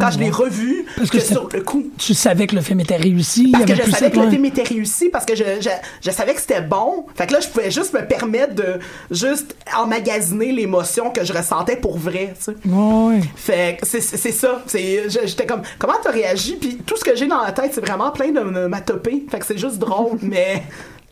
quand 0.00 0.10
je 0.10 0.18
l'ai 0.18 0.30
revu 0.30 0.84
Parce 0.96 1.10
que, 1.10 1.20
sur 1.20 1.48
le 1.52 1.60
coup. 1.60 1.84
Tu 1.96 2.12
savais 2.12 2.48
que 2.48 2.56
le 2.56 2.60
film 2.60 2.80
était 2.80 2.96
réussi. 2.96 3.52
Parce 3.52 3.64
que 3.64 3.74
je 3.76 3.90
savais 3.90 4.10
que 4.10 4.18
le 4.18 4.30
film 4.30 4.44
était 4.46 4.64
réussi, 4.64 5.10
parce 5.10 5.24
que 5.24 5.36
je, 5.36 5.44
je, 5.60 5.68
je 6.00 6.10
savais 6.10 6.34
que 6.34 6.40
c'était 6.40 6.60
bon. 6.60 7.06
Fait 7.14 7.28
que 7.28 7.34
là, 7.34 7.40
je 7.40 7.46
pouvais 7.48 7.70
juste 7.70 7.92
me 7.94 8.04
permettre 8.04 8.54
de 8.56 8.80
juste 9.12 9.54
emmagasiner 9.76 10.50
l'émotion 10.50 11.10
que 11.10 11.24
je 11.24 11.32
ressentais 11.32 11.76
pour 11.76 11.96
vrai, 11.98 12.34
tu 12.36 12.44
sais. 12.46 12.56
Ouais. 12.68 13.20
Fait 13.36 13.78
que 13.80 13.86
c'est 13.86 14.00
ça. 14.32 14.60
J'étais 14.72 15.46
comme, 15.46 15.62
comment 15.78 15.94
t'as 16.02 16.10
réagi? 16.10 16.56
Puis 16.56 16.78
tout 16.84 16.96
ce 16.96 17.04
que 17.04 17.14
j'ai 17.14 17.26
dans 17.28 17.40
la 17.42 17.52
tête, 17.52 17.70
c'est 17.74 17.80
vraiment 17.84 18.10
plein 18.10 18.32
de 18.32 18.40
m'atopées. 18.66 19.24
Fait 19.30 19.38
que 19.38 19.46
c'est 19.46 19.58
juste 19.58 19.78
drôle, 19.78 20.18
mais 20.22 20.64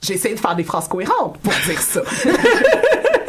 j'ai 0.02 0.14
essayé 0.14 0.34
de 0.34 0.40
faire 0.40 0.56
des 0.56 0.64
phrases 0.64 0.88
cohérentes 0.88 1.38
pour 1.38 1.52
dire 1.66 1.80
ça. 1.80 2.00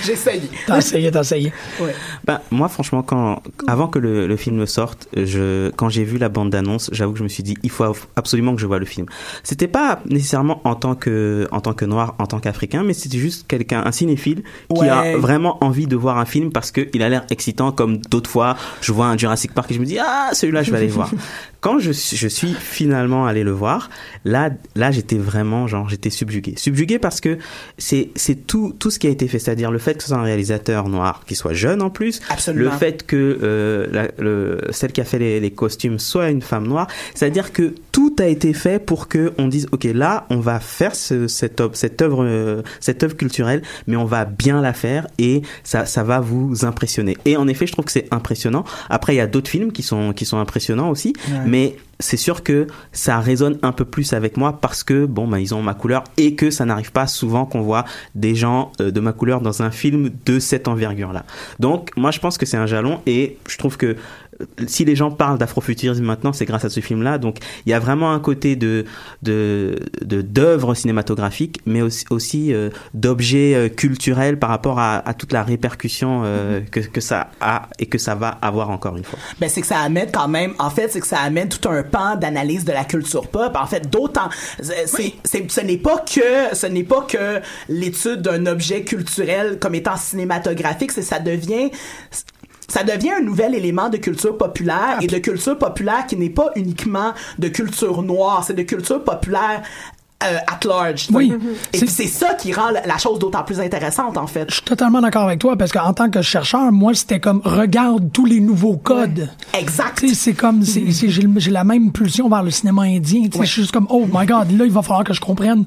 j'ai 0.04 0.12
essayé. 0.12 0.42
T'as 0.66 0.78
essayé, 0.78 1.10
t'as 1.10 1.20
essayé. 1.20 1.52
Ouais. 1.80 1.94
Ben, 2.24 2.40
moi, 2.50 2.68
franchement, 2.68 3.02
quand, 3.02 3.42
avant 3.66 3.88
que 3.88 3.98
le, 3.98 4.26
le 4.26 4.36
film 4.36 4.66
sorte, 4.66 5.08
je, 5.16 5.70
quand 5.70 5.88
j'ai 5.88 6.04
vu 6.04 6.18
la 6.18 6.28
bande 6.28 6.50
d'annonce, 6.50 6.90
j'avoue 6.92 7.12
que 7.12 7.18
je 7.18 7.24
me 7.24 7.28
suis 7.28 7.42
dit, 7.42 7.56
il 7.62 7.70
faut 7.70 7.84
absolument 8.16 8.54
que 8.54 8.60
je 8.60 8.66
vois 8.66 8.78
le 8.78 8.86
film. 8.86 9.06
C'était 9.42 9.68
pas 9.68 10.00
nécessairement 10.08 10.60
en 10.64 10.74
tant 10.74 10.94
que, 10.94 11.48
en 11.52 11.60
tant 11.60 11.72
que 11.72 11.84
noir, 11.84 12.14
en 12.18 12.26
tant 12.26 12.40
qu'africain, 12.40 12.82
mais 12.84 12.92
c'était 12.94 13.18
juste 13.18 13.46
quelqu'un, 13.46 13.82
un 13.84 13.92
cinéphile, 13.92 14.42
qui 14.74 14.80
Ouais. 14.80 14.88
a 14.88 15.16
vraiment 15.16 15.62
envie 15.64 15.86
de 15.86 15.96
voir 15.96 16.18
un 16.18 16.24
film 16.24 16.52
parce 16.52 16.70
que 16.70 16.88
il 16.94 17.02
a 17.02 17.08
l'air 17.08 17.24
excitant, 17.30 17.72
comme 17.72 17.98
d'autres 17.98 18.30
fois, 18.30 18.56
je 18.80 18.92
vois 18.92 19.06
un 19.06 19.16
Jurassic 19.18 19.52
Park 19.52 19.70
et 19.70 19.74
je 19.74 19.80
me 19.80 19.84
dis, 19.86 19.98
ah, 19.98 20.30
celui-là, 20.32 20.62
je 20.62 20.70
vais 20.70 20.78
aller 20.78 20.86
le 20.86 20.92
voir. 20.92 21.10
Quand 21.60 21.78
je, 21.78 21.92
suis- 21.92 22.16
je 22.16 22.26
suis 22.28 22.54
finalement 22.54 23.26
allé 23.26 23.44
le 23.44 23.50
voir, 23.50 23.90
là, 24.24 24.50
là, 24.74 24.90
j'étais 24.90 25.18
vraiment, 25.18 25.66
genre, 25.66 25.88
j'étais 25.90 26.08
subjugué. 26.08 26.54
Subjugué 26.56 26.98
parce 26.98 27.20
que 27.20 27.36
c'est, 27.76 28.10
c'est 28.14 28.46
tout, 28.46 28.74
tout 28.78 28.90
ce 28.90 28.98
qui 28.98 29.06
a 29.06 29.10
été 29.10 29.28
fait, 29.28 29.38
c'est-à-dire 29.38 29.70
le 29.70 29.78
fait 29.78 29.89
que 29.96 30.02
ce 30.02 30.08
soit 30.10 30.18
un 30.18 30.22
réalisateur 30.22 30.88
noir, 30.88 31.22
qui 31.26 31.34
soit 31.34 31.52
jeune 31.52 31.82
en 31.82 31.90
plus, 31.90 32.20
Absolument. 32.28 32.70
le 32.70 32.76
fait 32.76 33.06
que 33.06 33.38
euh, 33.42 33.86
la- 33.92 34.08
le, 34.18 34.58
celle 34.70 34.92
qui 34.92 35.00
a 35.00 35.04
fait 35.04 35.18
les, 35.18 35.40
les 35.40 35.50
costumes 35.50 35.98
soit 35.98 36.30
une 36.30 36.42
femme 36.42 36.66
noire, 36.66 36.86
c'est-à-dire 37.14 37.52
que 37.52 37.74
tout 37.92 38.14
a 38.18 38.26
été 38.26 38.52
fait 38.52 38.78
pour 38.84 39.08
que 39.08 39.32
on 39.38 39.48
dise, 39.48 39.66
ok, 39.72 39.84
là, 39.94 40.26
on 40.30 40.40
va 40.40 40.60
faire 40.60 40.94
ce, 40.94 41.26
cette, 41.28 41.60
œuvre- 41.60 41.74
cette 41.76 42.00
œuvre, 42.02 42.24
euh, 42.24 42.62
cette 42.80 43.02
œuvre 43.02 43.16
culturelle, 43.16 43.62
mais 43.86 43.96
on 43.96 44.04
va 44.04 44.24
bien 44.24 44.60
la 44.60 44.72
faire 44.72 45.06
et 45.18 45.42
ça, 45.64 45.86
ça 45.86 46.02
va 46.02 46.20
vous 46.20 46.64
impressionner. 46.64 47.16
Et 47.24 47.36
en 47.36 47.48
effet, 47.48 47.66
je 47.66 47.72
trouve 47.72 47.84
que 47.84 47.92
c'est 47.92 48.08
impressionnant. 48.10 48.64
Après, 48.88 49.14
il 49.14 49.18
y 49.18 49.20
a 49.20 49.26
d'autres 49.26 49.50
films 49.50 49.72
qui 49.72 49.82
sont, 49.82 50.12
qui 50.12 50.24
sont 50.24 50.38
impressionnants 50.38 50.90
aussi, 50.90 51.12
mais 51.46 51.76
c'est 52.00 52.16
sûr 52.16 52.42
que 52.42 52.66
ça 52.92 53.20
résonne 53.20 53.58
un 53.62 53.72
peu 53.72 53.84
plus 53.84 54.12
avec 54.12 54.36
moi 54.36 54.58
parce 54.60 54.82
que 54.82 55.06
bon 55.06 55.28
bah 55.28 55.40
ils 55.40 55.54
ont 55.54 55.62
ma 55.62 55.74
couleur 55.74 56.04
et 56.16 56.34
que 56.34 56.50
ça 56.50 56.64
n'arrive 56.64 56.92
pas 56.92 57.06
souvent 57.06 57.46
qu'on 57.46 57.60
voit 57.60 57.84
des 58.14 58.34
gens 58.34 58.72
euh, 58.80 58.90
de 58.90 59.00
ma 59.00 59.12
couleur 59.12 59.40
dans 59.40 59.62
un 59.62 59.70
film 59.70 60.10
de 60.26 60.38
cette 60.38 60.68
envergure 60.68 61.12
là. 61.12 61.24
Donc 61.58 61.90
moi 61.96 62.10
je 62.10 62.18
pense 62.18 62.38
que 62.38 62.46
c'est 62.46 62.56
un 62.56 62.66
jalon 62.66 63.00
et 63.06 63.38
je 63.48 63.56
trouve 63.58 63.76
que 63.76 63.96
si 64.66 64.84
les 64.84 64.96
gens 64.96 65.10
parlent 65.10 65.38
d'afrofuturisme 65.38 66.04
maintenant, 66.04 66.32
c'est 66.32 66.44
grâce 66.44 66.64
à 66.64 66.70
ce 66.70 66.80
film-là. 66.80 67.18
Donc, 67.18 67.38
il 67.66 67.70
y 67.70 67.72
a 67.72 67.78
vraiment 67.78 68.12
un 68.12 68.20
côté 68.20 68.56
de 68.56 68.84
de 69.22 69.76
de 70.02 70.22
d'œuvres 70.22 70.74
cinématographiques, 70.74 71.60
mais 71.66 71.82
aussi 71.82 72.04
aussi 72.10 72.52
euh, 72.52 72.70
d'objets 72.94 73.54
euh, 73.54 73.68
culturels 73.68 74.38
par 74.38 74.50
rapport 74.50 74.78
à, 74.78 75.08
à 75.08 75.14
toute 75.14 75.32
la 75.32 75.42
répercussion 75.42 76.22
euh, 76.24 76.60
que 76.70 76.80
que 76.80 77.00
ça 77.00 77.30
a 77.40 77.68
et 77.78 77.86
que 77.86 77.98
ça 77.98 78.14
va 78.14 78.28
avoir 78.42 78.70
encore 78.70 78.96
une 78.96 79.04
fois. 79.04 79.18
Ben 79.40 79.48
c'est 79.48 79.60
que 79.60 79.66
ça 79.66 79.80
amène 79.80 80.10
quand 80.12 80.28
même. 80.28 80.54
En 80.58 80.70
fait, 80.70 80.88
c'est 80.88 81.00
que 81.00 81.06
ça 81.06 81.20
amène 81.20 81.48
tout 81.48 81.68
un 81.68 81.82
pan 81.82 82.16
d'analyse 82.16 82.64
de 82.64 82.72
la 82.72 82.84
culture 82.84 83.28
pop. 83.28 83.56
En 83.56 83.66
fait, 83.66 83.90
d'autant, 83.90 84.28
c'est, 84.60 85.14
c'est, 85.24 85.50
ce 85.50 85.60
n'est 85.60 85.76
pas 85.76 85.98
que, 85.98 86.54
ce 86.54 86.66
n'est 86.66 86.84
pas 86.84 87.02
que 87.02 87.40
l'étude 87.68 88.22
d'un 88.22 88.46
objet 88.46 88.84
culturel 88.84 89.58
comme 89.58 89.74
étant 89.74 89.96
cinématographique, 89.96 90.92
c'est 90.92 91.02
ça 91.02 91.18
devient 91.18 91.70
ça 92.70 92.82
devient 92.84 93.10
un 93.18 93.22
nouvel 93.22 93.54
élément 93.54 93.88
de 93.90 93.98
culture 93.98 94.38
populaire 94.38 94.98
et 95.02 95.06
de 95.06 95.18
culture 95.18 95.58
populaire 95.58 96.06
qui 96.06 96.16
n'est 96.16 96.30
pas 96.30 96.50
uniquement 96.56 97.12
de 97.38 97.48
culture 97.48 98.02
noire, 98.02 98.44
c'est 98.46 98.54
de 98.54 98.62
culture 98.62 99.04
populaire 99.04 99.62
euh, 100.22 100.36
at 100.48 100.60
large. 100.68 101.08
Oui. 101.14 101.32
Et 101.72 101.78
c'est 101.86 102.06
ça 102.06 102.34
qui 102.34 102.52
rend 102.52 102.68
la 102.70 102.98
chose 102.98 103.18
d'autant 103.18 103.42
plus 103.42 103.58
intéressante 103.58 104.18
en 104.18 104.26
fait. 104.26 104.44
Je 104.50 104.56
suis 104.56 104.62
totalement 104.64 105.00
d'accord 105.00 105.22
avec 105.22 105.38
toi 105.38 105.56
parce 105.56 105.72
qu'en 105.72 105.94
tant 105.94 106.10
que 106.10 106.20
chercheur, 106.20 106.70
moi, 106.72 106.92
c'était 106.92 107.20
comme 107.20 107.40
regarde 107.42 108.12
tous 108.12 108.26
les 108.26 108.38
nouveaux 108.38 108.76
codes. 108.76 109.30
Exact. 109.58 109.98
Tu 110.00 110.08
sais, 110.08 110.14
c'est 110.14 110.34
comme 110.34 110.62
c'est- 110.62 110.90
j'ai, 111.08 111.50
la 111.50 111.64
même 111.64 111.90
pulsion 111.90 112.28
vers 112.28 112.42
le 112.42 112.50
cinéma 112.50 112.82
indien. 112.82 113.28
Je 113.32 113.44
suis 113.46 113.62
juste 113.62 113.72
comme 113.72 113.86
oh 113.88 114.04
my 114.12 114.26
god, 114.26 114.50
là 114.58 114.66
il 114.66 114.70
va 114.70 114.82
falloir 114.82 115.04
que 115.04 115.14
je 115.14 115.20
comprenne 115.22 115.64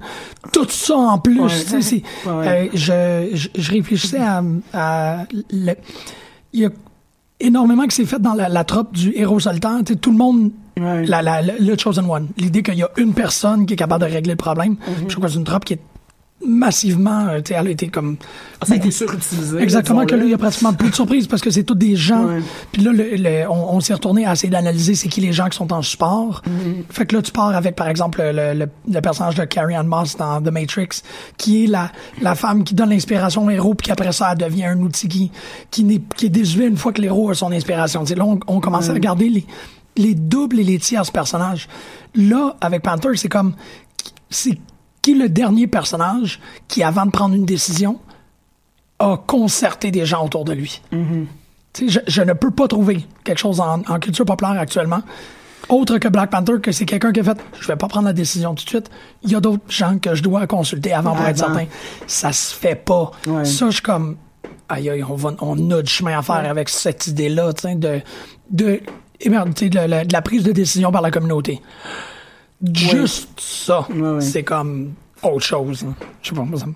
tout 0.52 0.70
ça 0.70 0.96
en 0.98 1.18
plus. 1.18 1.40
Ouais. 1.40 1.48
Ouais. 2.28 2.48
euh, 2.48 2.68
je, 2.76 3.36
je, 3.36 3.50
je 3.56 3.72
réfléchissais 3.72 4.20
à, 4.20 4.44
à 4.74 5.26
le- 5.52 5.74
il 6.54 6.60
y 6.60 6.66
a 6.66 6.70
énormément 7.46 7.86
qui 7.88 7.96
s'est 7.96 8.06
fait 8.06 8.20
dans 8.22 8.34
la, 8.34 8.50
la 8.50 8.64
trope 8.64 8.94
du 8.94 9.12
héros 9.16 9.40
solitaire. 9.40 9.78
Tu 9.86 9.94
sais, 9.94 10.00
tout 10.00 10.12
le 10.12 10.18
monde, 10.18 10.52
la, 10.78 11.22
la- 11.22 11.42
le- 11.42 11.78
chosen 11.78 12.06
one, 12.10 12.28
l'idée 12.38 12.64
qu'il 12.64 12.76
y 12.76 12.84
a 12.84 12.90
une 12.98 13.14
personne 13.14 13.66
qui 13.66 13.74
est 13.74 13.78
capable 13.78 14.06
de 14.06 14.12
régler 14.12 14.32
le 14.34 14.38
problème. 14.38 14.74
Mm-hmm. 14.74 15.10
Je 15.10 15.16
crois 15.16 15.28
que 15.28 15.34
c'est 15.34 15.40
une 15.40 15.44
trope 15.46 15.66
qui 15.66 15.74
est 15.74 15.80
massivement, 16.46 17.28
euh, 17.28 17.42
tu 17.42 17.54
sais, 17.54 17.60
elle 17.60 17.68
a 17.68 17.70
été 17.70 17.88
comme 17.88 18.18
Ah, 18.62 18.66
Ça 18.66 18.74
a 18.74 18.78
été 18.78 18.92
surutilisé. 18.92 19.60
Exactement, 19.60 20.06
que 20.06 20.16
là, 20.16 20.24
il 20.24 20.32
y 20.32 20.34
a 20.34 20.38
pratiquement 20.38 20.74
plus 20.74 20.90
de 20.90 20.96
surprises 20.96 21.28
parce 21.28 21.42
que 21.42 21.50
c'est 21.50 21.64
tous 21.64 21.76
des 21.76 21.96
gens. 21.96 22.28
Puis 22.72 22.82
là, 22.82 22.92
le- 22.92 23.16
le- 23.16 23.50
on, 23.50 23.76
on 23.76 23.80
s'est 23.80 23.94
retourné 23.94 24.26
à 24.26 24.34
essayer 24.34 24.50
d'analyser 24.50 24.96
c'est 24.96 25.08
qui 25.10 25.22
les 25.22 25.34
gens 25.34 25.48
qui 25.50 25.58
sont 25.58 25.72
en 25.74 25.82
support. 25.82 26.42
Mm-hmm. 26.46 26.84
Fait 26.94 27.06
que 27.06 27.16
là, 27.16 27.22
tu 27.22 27.32
pars 27.32 27.56
avec, 27.56 27.76
par 27.76 27.88
exemple, 27.88 28.22
le, 28.24 29.00
personnage 29.02 29.36
de 29.36 29.46
Carrie 29.46 29.76
Ann 29.76 29.88
Moss 29.88 30.16
dans 30.18 30.42
The 30.42 30.52
Matrix, 30.52 31.02
qui 31.38 31.64
est 31.64 31.68
la, 31.68 31.92
la 32.22 32.36
femme 32.36 32.64
qui 32.64 32.74
donne 32.74 32.90
l'inspiration 32.90 33.46
au 33.46 33.50
héros, 33.50 33.74
puis 33.74 33.88
qu'après 33.88 34.12
ça, 34.12 34.30
elle 34.32 34.38
devient 34.38 34.66
un 34.66 34.80
outil 34.80 35.08
qui, 35.08 35.32
qui, 35.72 35.84
n'est, 35.84 36.02
qui 36.16 36.28
est 36.28 36.30
désuet 36.30 36.68
une 36.68 36.78
fois 36.78 36.94
que 36.94 37.02
l'héros 37.02 37.30
a 37.30 37.34
son 37.36 37.52
inspiration. 37.52 38.02
Tu 38.02 38.08
sais, 38.10 38.16
là, 38.16 38.26
on, 38.26 38.40
on 38.48 38.60
commence 38.60 38.90
à 38.90 38.94
regarder 38.94 39.30
les, 39.30 39.46
les 39.98 40.16
doubles 40.16 40.60
et 40.60 40.64
les 40.64 40.80
tiers 40.80 41.10
personnages. 41.12 41.68
Là, 42.16 42.56
avec 42.62 42.82
Panther, 42.84 43.10
c'est 43.16 43.30
comme, 43.30 43.54
c'est 44.30 44.58
qui 45.04 45.14
le 45.14 45.30
dernier 45.30 45.68
personnage 45.68 46.40
qui, 46.68 46.82
avant 46.82 47.06
de 47.06 47.12
prendre 47.12 47.36
une 47.36 47.46
décision, 47.46 48.00
a 48.98 49.18
concerté 49.18 49.92
des 49.92 50.08
gens 50.08 50.26
autour 50.26 50.46
de 50.46 50.54
lui. 50.54 50.82
Sais, 51.74 51.88
je, 51.90 52.00
je 52.08 52.22
ne 52.24 52.34
peux 52.34 52.52
pas 52.52 52.68
trouver 52.68 53.06
quelque 53.24 53.40
chose 53.40 53.60
en, 53.60 53.82
en 53.88 54.00
culture 54.00 54.26
populaire 54.26 54.60
actuellement, 54.60 55.02
autre 55.70 55.98
que 55.98 56.08
Black 56.08 56.30
Panther, 56.30 56.60
que 56.62 56.72
c'est 56.72 56.86
quelqu'un 56.86 57.12
qui 57.12 57.20
a 57.20 57.24
fait 57.24 57.38
je 57.60 57.68
vais 57.68 57.76
pas 57.76 57.88
prendre 57.88 58.06
la 58.06 58.14
décision 58.14 58.54
tout 58.54 58.64
de 58.64 58.70
suite. 58.70 58.90
Il 59.24 59.32
y 59.32 59.36
a 59.36 59.40
d'autres 59.40 59.64
gens 59.70 59.98
que 59.98 60.14
je 60.16 60.24
dois 60.24 60.46
consulter 60.48 60.94
avant 60.94 61.16
pour 61.16 61.26
être 61.26 61.38
certain. 61.38 61.66
Ça 62.08 62.32
se 62.32 62.54
fait 62.54 62.76
pas. 62.76 63.12
Ouais. 63.28 63.46
Ça, 63.46 63.68
je 63.68 63.72
suis 63.74 63.82
comme 63.82 64.18
aïe 64.70 64.90
aïe, 64.90 65.04
on, 65.04 65.16
va, 65.16 65.32
on 65.42 65.72
a 65.72 65.82
du 65.82 65.92
chemin 65.92 66.18
à 66.18 66.22
faire 66.22 66.50
avec 66.50 66.70
cette 66.70 67.08
idée-là, 67.08 67.52
sais, 67.60 67.76
de, 67.76 68.02
de, 68.52 68.82
de 69.26 70.12
la 70.14 70.22
prise 70.22 70.44
de 70.44 70.52
décision 70.52 70.92
par 70.92 71.02
la 71.02 71.12
communauté. 71.12 71.62
Juste 72.74 73.30
ça, 73.40 73.88
c'est 74.20 74.44
comme 74.44 74.94
autre 75.22 75.46
chose. 75.46 75.86
Je 76.22 76.30
sais 76.30 76.36
pas, 76.36 76.42
moi, 76.44 76.60
ça 76.60 76.66
me. 76.66 76.74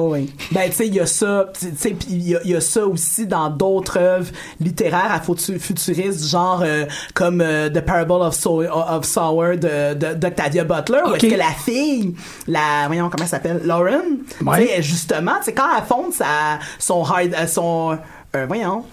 ouais. 0.00 0.26
Ben, 0.52 0.68
tu 0.68 0.76
sais, 0.76 0.86
il 0.86 0.94
y 0.94 1.00
a 1.00 1.06
ça, 1.06 1.46
tu 1.58 1.66
sais, 1.76 1.96
il 2.10 2.28
y, 2.28 2.36
a- 2.36 2.40
il 2.44 2.50
y 2.50 2.56
a 2.56 2.60
ça 2.60 2.86
aussi 2.86 3.26
dans 3.26 3.48
d'autres 3.48 3.98
œuvres 3.98 4.30
littéraires 4.60 5.10
afro- 5.10 5.34
futuristes, 5.58 6.28
genre 6.28 6.60
euh, 6.62 6.84
comme 7.14 7.40
euh, 7.40 7.70
The 7.70 7.80
Parable 7.80 8.12
of, 8.12 8.34
So- 8.34 8.62
of 8.64 9.04
Sour 9.06 9.56
de, 9.56 9.94
de, 9.94 10.14
d'Octavia 10.14 10.64
Butler, 10.64 11.00
où 11.08 11.14
est-ce 11.14 11.26
que 11.26 11.34
la 11.34 11.52
fille, 11.52 12.14
la, 12.46 12.86
voyons 12.86 13.08
comment 13.08 13.22
elle 13.24 13.28
s'appelle, 13.30 13.62
Lauren, 13.64 14.02
Ouais. 14.44 14.66
tu 14.66 14.74
sais, 14.74 14.82
justement, 14.82 15.36
c'est 15.42 15.54
quand 15.54 15.68
elle 15.78 15.84
fonde 15.84 16.12
sa, 16.12 16.58
son 16.78 17.02
hard, 17.04 17.34
euh, 17.38 17.46
son, 17.46 17.98
euh, 18.36 18.44
voyons, 18.46 18.84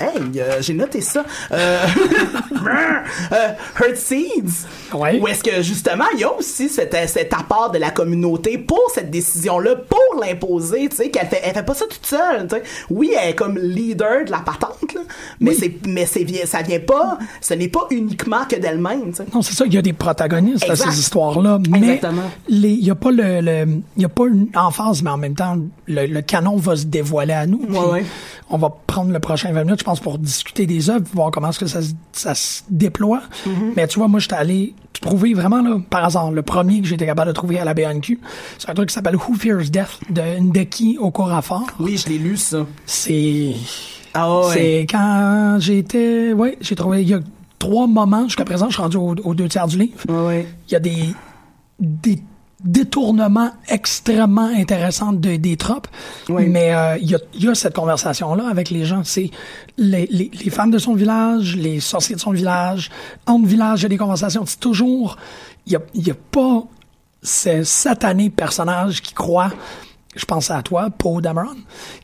Hey, 0.00 0.40
euh, 0.40 0.58
j'ai 0.60 0.74
noté 0.74 1.00
ça. 1.00 1.24
Euh, 1.50 1.78
euh, 3.32 3.48
Hurt 3.80 3.96
Seeds. 3.96 4.66
Où 5.20 5.26
est-ce 5.28 5.42
que 5.42 5.60
justement, 5.62 6.04
il 6.14 6.20
y 6.20 6.24
a 6.24 6.32
aussi 6.32 6.68
cet, 6.68 6.96
cet 7.08 7.32
apport 7.34 7.70
de 7.72 7.78
la 7.78 7.90
communauté 7.90 8.58
pour 8.58 8.80
cette 8.94 9.10
décision-là, 9.10 9.76
pour 9.76 10.20
l'imposer, 10.24 10.88
tu 10.88 10.96
sais, 10.96 11.10
qu'elle 11.10 11.26
fait, 11.26 11.40
elle 11.44 11.52
fait 11.54 11.62
pas 11.64 11.74
ça 11.74 11.84
toute 11.90 12.06
seule, 12.06 12.46
tu 12.48 12.56
sais. 12.56 12.62
Oui, 12.90 13.12
elle 13.20 13.30
est 13.30 13.34
comme 13.34 13.58
leader 13.58 14.24
de 14.24 14.30
la 14.30 14.38
patente, 14.38 14.94
là, 14.94 15.00
mais 15.40 15.54
c'est, 15.54 15.74
mais 15.86 16.06
c'est, 16.06 16.26
ça 16.46 16.62
vient 16.62 16.80
pas, 16.80 17.18
ce 17.40 17.54
n'est 17.54 17.68
pas 17.68 17.86
uniquement 17.90 18.44
que 18.48 18.56
d'elle-même, 18.56 19.10
tu 19.10 19.16
sais. 19.16 19.24
Non, 19.34 19.42
c'est 19.42 19.54
ça, 19.54 19.64
il 19.66 19.74
y 19.74 19.78
a 19.78 19.82
des 19.82 19.92
protagonistes 19.92 20.68
à 20.68 20.76
ces 20.76 20.98
histoires-là, 21.00 21.58
mais 21.70 22.00
il 22.48 22.84
y 22.84 22.90
a 22.90 22.94
pas 22.94 23.10
le, 23.10 23.40
le- 23.40 23.80
il 23.96 24.02
y 24.02 24.04
a 24.04 24.08
pas 24.08 24.26
une 24.26 24.46
emphase, 24.54 25.02
mais 25.02 25.10
en 25.10 25.16
même 25.18 25.34
temps, 25.34 25.56
le, 25.86 26.06
le 26.06 26.22
canon 26.22 26.56
va 26.56 26.76
se 26.76 26.84
dévoiler 26.84 27.34
à 27.34 27.46
nous. 27.46 27.60
ouais. 27.68 28.04
On 28.50 28.56
va 28.56 28.70
prendre 28.86 29.12
le 29.12 29.20
prochain 29.20 29.52
20 29.52 29.67
minutes, 29.68 29.80
je 29.80 29.84
pense, 29.84 30.00
pour 30.00 30.18
discuter 30.18 30.66
des 30.66 30.90
œuvres, 30.90 31.04
voir 31.14 31.30
comment 31.30 31.50
est-ce 31.50 31.58
que 31.60 31.66
ça, 31.66 31.80
se- 31.82 31.92
ça 32.12 32.34
se 32.34 32.62
déploie. 32.70 33.22
Mm-hmm. 33.46 33.72
Mais 33.76 33.86
tu 33.86 33.98
vois, 33.98 34.08
moi, 34.08 34.20
j'étais 34.20 34.34
allé 34.36 34.74
trouver 35.00 35.34
vraiment, 35.34 35.62
là, 35.62 35.76
par 35.88 36.04
hasard, 36.04 36.32
le 36.32 36.42
premier 36.42 36.80
que 36.80 36.86
j'étais 36.88 37.06
capable 37.06 37.28
de 37.28 37.34
trouver 37.34 37.58
à 37.60 37.64
la 37.64 37.74
BNQ. 37.74 38.18
C'est 38.58 38.68
un 38.70 38.74
truc 38.74 38.88
qui 38.88 38.94
s'appelle 38.94 39.16
Who 39.16 39.34
Fears 39.34 39.70
Death 39.70 40.00
de 40.10 40.40
Ndeki 40.40 40.98
Okorafor. 41.00 41.66
Oui, 41.78 41.96
je 41.96 42.08
l'ai 42.08 42.18
lu, 42.18 42.36
ça. 42.36 42.66
C'est... 42.86 43.54
Ah 44.14 44.40
ouais. 44.40 44.52
C'est 44.54 44.86
quand 44.90 45.56
j'étais... 45.60 46.32
Oui, 46.32 46.56
j'ai 46.60 46.74
trouvé... 46.74 47.02
Il 47.02 47.08
y 47.08 47.14
a 47.14 47.20
trois 47.58 47.86
moments, 47.86 48.24
jusqu'à 48.24 48.44
présent, 48.44 48.66
je 48.68 48.72
suis 48.74 48.82
rendu 48.82 48.96
au- 48.96 49.14
aux 49.24 49.34
deux 49.34 49.48
tiers 49.48 49.66
du 49.68 49.78
livre. 49.78 49.92
Il 50.68 50.72
y 50.72 50.74
a 50.74 50.80
des, 50.80 51.14
des 51.78 52.18
détournements 52.64 53.52
extrêmement 53.68 54.50
intéressants 54.56 55.12
de, 55.12 55.36
des 55.36 55.56
tropes. 55.56 55.88
Mais 56.28 56.74
euh, 56.74 56.98
il 56.98 57.10
y, 57.10 57.14
a, 57.14 57.18
il 57.34 57.44
y 57.44 57.48
a 57.48 57.54
cette 57.54 57.74
conversation-là 57.74 58.48
avec 58.48 58.70
les 58.70 58.84
gens. 58.84 59.02
C'est 59.04 59.30
les, 59.76 60.06
les, 60.10 60.30
les 60.32 60.50
femmes 60.50 60.70
de 60.70 60.78
son 60.78 60.94
village, 60.94 61.56
les 61.56 61.80
sorciers 61.80 62.16
de 62.16 62.20
son 62.20 62.32
village. 62.32 62.90
Entre 63.26 63.46
villages, 63.46 63.80
il 63.80 63.82
y 63.84 63.86
a 63.86 63.88
des 63.90 63.98
conversations. 63.98 64.44
C'est 64.46 64.60
toujours... 64.60 65.16
Il 65.66 65.72
y 65.72 65.76
a, 65.76 65.80
y 65.94 66.10
a 66.10 66.16
pas 66.30 66.64
ces 67.22 67.64
satanés 67.64 68.30
personnages 68.30 69.02
qui 69.02 69.12
croient 69.12 69.52
je 70.18 70.24
pense 70.24 70.50
à 70.50 70.60
toi, 70.62 70.88
Paul 70.96 71.22
Dameron, 71.22 71.54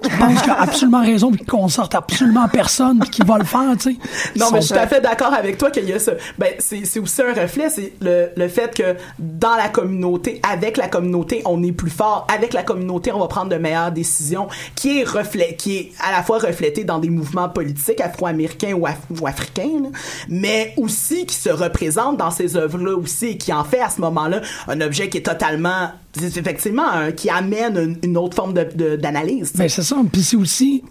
qui 0.03 0.09
pense 0.11 0.41
qu'il 0.43 0.51
a 0.51 0.61
absolument 0.63 1.03
raison 1.03 1.31
puis 1.33 1.45
qu'on 1.45 1.69
sorte 1.69 1.95
absolument 1.95 2.49
personne 2.49 3.01
puis 3.01 3.11
qui 3.11 3.23
va 3.23 3.37
le 3.39 3.45
faire, 3.45 3.77
tu 3.79 3.93
sais. 3.93 3.99
Non, 4.37 4.47
mais 4.53 4.61
je 4.61 4.67
suis 4.67 4.75
tout 4.75 4.81
à 4.81 4.87
fait 4.87 5.01
d'accord 5.01 5.35
avec 5.35 5.59
toi 5.59 5.71
qu'il 5.71 5.89
y 5.89 5.93
a 5.93 5.99
ça. 5.99 6.13
Ben, 6.39 6.53
c'est, 6.59 6.99
aussi 6.99 7.23
un 7.23 7.35
reflet, 7.35 7.69
c'est 7.69 7.93
le, 8.01 8.31
le 8.37 8.49
fait 8.49 8.75
que 8.75 8.97
dans 9.19 9.57
la 9.57 9.69
communauté, 9.69 10.41
avec 10.49 10.77
la 10.77 10.89
communauté, 10.89 11.43
on 11.45 11.63
est 11.63 11.73
plus 11.73 11.91
fort. 11.91 12.27
Avec 12.35 12.53
la 12.55 12.63
communauté, 12.63 13.13
on 13.13 13.19
va 13.19 13.27
prendre 13.29 13.51
de 13.51 13.57
meilleures 13.57 13.93
décisions, 13.93 14.49
qui 14.75 15.01
est 15.01 15.05
reflet, 15.05 15.57
qui 15.59 15.77
est 15.77 15.93
à 16.07 16.13
la 16.13 16.23
fois 16.23 16.39
reflété 16.39 16.85
dans 16.85 16.99
des 16.99 17.11
mouvements 17.11 17.49
politiques 17.49 18.01
afro-américains 18.01 18.75
ou, 18.75 18.87
af- 18.87 19.21
ou 19.21 19.27
africains, 19.27 19.81
là, 19.83 19.89
mais 20.29 20.73
aussi 20.77 21.27
qui 21.27 21.35
se 21.37 21.51
représente 21.51 22.17
dans 22.17 22.31
ces 22.31 22.57
œuvres-là 22.57 22.97
aussi 22.97 23.27
et 23.27 23.39
qui 23.39 23.53
en 23.53 23.65
fait 23.65 23.81
à 23.81 23.91
ce 23.91 24.01
moment-là 24.01 24.41
un 24.69 24.81
objet 24.81 25.09
qui 25.09 25.19
est 25.19 25.23
totalement, 25.23 25.91
effectivement, 26.23 26.89
un- 26.91 27.13
qui 27.13 27.29
amène 27.31 27.77
une, 27.77 27.99
une 28.11 28.17
autre 28.17 28.35
forme 28.37 28.55
de, 28.55 28.67
de- 28.75 28.97
d'analyse. 28.97 29.51
tu 29.53 29.57
sais. 29.57 29.63
Ben, 29.65 29.69
c'est 29.69 29.83
ça. 29.83 29.97
Puis 30.13 30.23
c'est 30.23 30.37
aussi, 30.37 30.83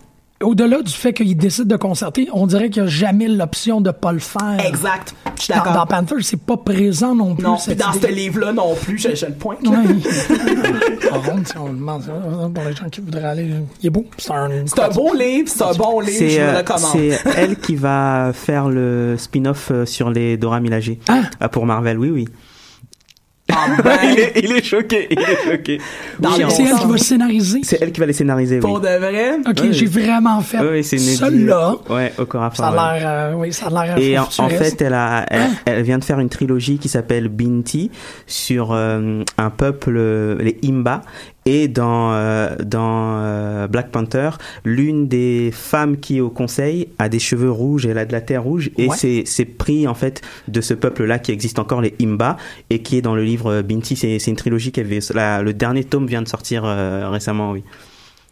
au-delà 0.42 0.82
du 0.82 0.92
fait 0.92 1.14
qu'il 1.14 1.36
décide 1.38 1.68
de 1.68 1.76
concerter, 1.78 2.28
on 2.34 2.48
dirait 2.48 2.70
qu'il 2.70 2.84
n'y 2.84 2.88
a 2.90 2.92
jamais 2.92 3.28
l'option 3.28 3.80
de 3.82 3.92
pas 3.92 4.12
le 4.12 4.20
faire. 4.20 4.58
Exact. 4.66 5.16
Je 5.38 5.44
suis 5.44 5.54
Dans, 5.54 5.60
d'accord. 5.60 5.74
dans 5.74 5.86
Panther, 5.88 6.16
c'est 6.22 6.40
pas 6.40 6.58
présent 6.58 7.16
non 7.16 7.36
plus. 7.36 7.44
Non, 7.44 7.54
puis 7.56 7.64
cette 7.66 7.80
dans 7.80 7.92
idée. 7.94 8.08
ce 8.08 8.14
livre-là 8.14 8.54
non 8.54 8.76
plus, 8.76 8.98
je, 8.98 9.16
je 9.16 9.26
le 9.26 9.34
pointe. 9.34 9.60
contre, 9.64 11.48
si 11.48 11.58
on 11.58 11.70
demande 11.74 12.04
ça, 12.04 12.12
pour 12.54 12.64
les 12.66 12.76
gens 12.76 12.90
qui 12.90 13.02
voudraient 13.02 13.24
aller, 13.24 13.50
il 13.82 13.88
est 13.88 13.90
beau. 13.90 14.06
C'est 14.18 14.32
un, 14.32 14.50
C'est 14.66 14.80
un 14.80 14.90
beau 14.90 15.14
livre, 15.14 15.50
c'est 15.50 15.64
un 15.64 15.74
bon 15.74 16.00
livre, 16.00 16.12
je 16.14 16.28
C'est 16.30 16.30
vous 16.30 16.36
le 16.38 16.56
euh, 16.56 16.58
recommande. 16.58 16.92
c'est 16.94 17.20
elle 17.38 17.56
qui 17.58 17.76
va 17.76 18.32
faire 18.34 18.70
le 18.70 19.16
spin-off 19.18 19.70
euh, 19.72 19.86
sur 19.86 20.10
les 20.10 20.38
Dora 20.38 20.60
Milaje. 20.60 20.94
Ah, 21.08 21.50
pour 21.50 21.66
Marvel, 21.66 21.98
oui, 21.98 22.10
oui. 22.10 22.28
il, 24.04 24.20
est, 24.20 24.32
il 24.44 24.52
est 24.52 24.64
choqué, 24.64 25.08
il 25.10 25.20
est 25.20 25.44
choqué. 25.52 25.80
Oui, 26.22 26.30
le 26.40 26.50
c'est 26.50 26.64
elle 26.64 26.76
qui 26.78 26.88
va 26.88 26.98
scénariser. 26.98 27.60
C'est 27.64 27.82
elle 27.82 27.92
qui 27.92 28.00
va 28.00 28.06
les 28.06 28.14
scénariser, 28.14 28.60
Pour 28.60 28.76
oui. 28.76 28.82
de 28.82 28.98
vrai? 28.98 29.36
Ok, 29.48 29.60
Oui. 29.64 29.74
j'ai 29.74 29.86
vraiment 29.86 30.42
fait 30.42 30.60
Oui, 30.60 30.68
oui, 30.72 30.84
c'est 30.84 30.98
une 30.98 31.04
celui-là. 31.04 31.76
Ouais, 31.90 32.12
au 32.18 32.26
corps 32.26 32.44
à 32.44 32.52
Ça 32.54 32.68
a 32.70 32.98
l'air, 33.00 33.04
euh, 33.06 33.34
oui, 33.36 33.54
ça 33.54 33.68
a 33.68 33.86
l'air 33.86 33.98
Et 33.98 34.18
en, 34.18 34.26
fait, 34.50 34.82
elle, 34.82 34.94
a, 34.94 35.26
elle, 35.30 35.50
elle 35.66 35.84
vient 35.84 35.98
de 35.98 36.04
faire 36.04 36.20
une 36.20 36.30
trilogie 36.30 36.78
qui 36.78 36.90
s'appelle 36.90 37.28
Binti 37.28 37.92
sur 38.28 38.72
euh, 38.72 39.24
un 39.38 39.50
peuple, 39.50 39.94
les 40.40 40.60
Imba. 40.66 41.02
Et 41.46 41.68
dans 41.68 42.14
euh, 42.14 42.56
dans 42.64 43.18
euh, 43.22 43.68
Black 43.68 43.90
Panther, 43.92 44.30
l'une 44.64 45.08
des 45.08 45.50
femmes 45.52 45.98
qui 45.98 46.18
est 46.18 46.22
au 46.22 46.30
conseil 46.30 46.88
a 47.00 47.10
des 47.10 47.20
cheveux 47.20 47.52
rouges 47.52 47.86
elle 47.86 47.98
a 47.98 48.06
de 48.06 48.12
la 48.14 48.22
terre 48.22 48.44
rouge 48.44 48.72
et 48.78 48.88
Ouais. 48.88 48.96
c'est 48.98 49.24
c'est 49.26 49.46
pris 49.46 49.88
en 49.88 49.94
fait 49.94 50.22
de 50.48 50.62
ce 50.62 50.74
peuple-là 50.74 51.20
qui 51.20 51.32
existe 51.32 51.60
encore 51.60 51.82
les 51.82 51.94
Imba 52.02 52.38
et 52.70 52.80
qui 52.80 52.98
est 52.98 53.02
dans 53.02 53.16
le 53.16 53.24
livre 53.24 53.62
Binti. 53.62 53.96
C'est 53.98 54.20
c'est 54.20 54.32
une 54.32 54.38
trilogie 54.38 54.72
qui 54.72 54.80
avait 54.80 55.00
la- 55.14 55.42
le 55.42 55.54
dernier 55.54 55.84
tome 55.84 56.08
vient 56.08 56.22
de 56.22 56.28
sortir 56.30 56.64
euh, 56.66 57.10
récemment, 57.10 57.52
oui. 57.52 57.64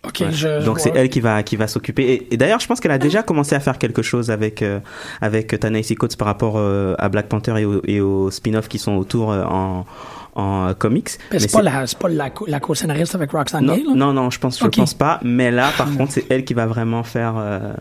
Ok, 0.04 0.22
Ouais. 0.22 0.32
je- 0.32 0.66
Donc 0.66 0.80
c'est 0.80 0.94
elle 0.96 1.10
qui 1.10 1.20
va 1.20 1.44
qui 1.44 1.58
va 1.58 1.68
s'occuper. 1.68 2.04
Et, 2.14 2.34
et 2.34 2.38
d'ailleurs, 2.38 2.60
je 2.60 2.66
pense 2.68 2.80
qu'elle 2.80 2.90
a 2.92 2.98
déjà 2.98 3.22
commencé 3.24 3.54
à 3.56 3.60
faire 3.60 3.78
quelque 3.78 4.02
chose 4.02 4.32
avec 4.32 4.62
euh, 4.64 4.80
avec 5.22 5.60
Ta-Nehisi 5.60 5.94
Coates 5.96 6.16
par 6.16 6.28
rapport 6.28 6.56
euh, 6.58 6.96
à 6.98 7.08
Black 7.10 7.28
Panther 7.28 7.54
et, 7.60 7.66
au- 7.66 7.82
et 7.86 8.02
aux 8.02 8.32
spin-offs 8.32 8.68
qui 8.68 8.80
sont 8.80 8.94
autour 8.96 9.32
euh, 9.32 9.44
en 9.44 9.86
en 10.36 10.68
euh, 10.70 10.74
comics. 10.74 11.10
Mais 11.32 11.40
c'est 11.40 11.52
pas, 11.52 11.62
la, 11.62 11.86
c'est 11.88 11.98
pas 11.98 12.10
la, 12.10 12.30
co- 12.30 12.46
la 12.48 12.60
co-scénariste 12.60 13.16
avec 13.16 13.32
Roxanne 13.32 13.66
non, 13.66 13.76
Gay, 13.76 13.84
là? 13.86 13.94
non, 13.96 14.14
non, 14.14 14.30
je 14.30 14.40
pense, 14.40 14.60
je 14.60 14.68
pense 14.68 14.94
pas. 14.94 15.20
Mais 15.24 15.52
là, 15.52 15.70
par 15.78 15.92
contre, 15.96 16.14
c'est 16.14 16.26
elle 16.30 16.46
qui 16.46 16.54
va 16.54 16.66
vraiment 16.66 17.04
faire 17.04 17.36
euh, 17.38 17.74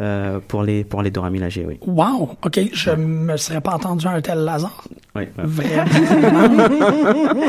euh, 0.00 0.38
pour 0.48 0.62
les 0.62 0.84
pour 0.84 1.02
les 1.02 1.10
Dora 1.10 1.28
Milaje, 1.30 1.60
oui. 1.66 1.78
Wow, 1.86 2.36
ok, 2.42 2.60
je 2.72 2.90
me 2.92 3.36
serais 3.36 3.60
pas 3.60 3.72
entendu 3.74 4.06
un 4.06 4.20
tel 4.20 4.38
Lazare. 4.38 4.84
Oui, 5.14 5.22
ouais. 5.22 5.28
Vraiment. 5.44 5.84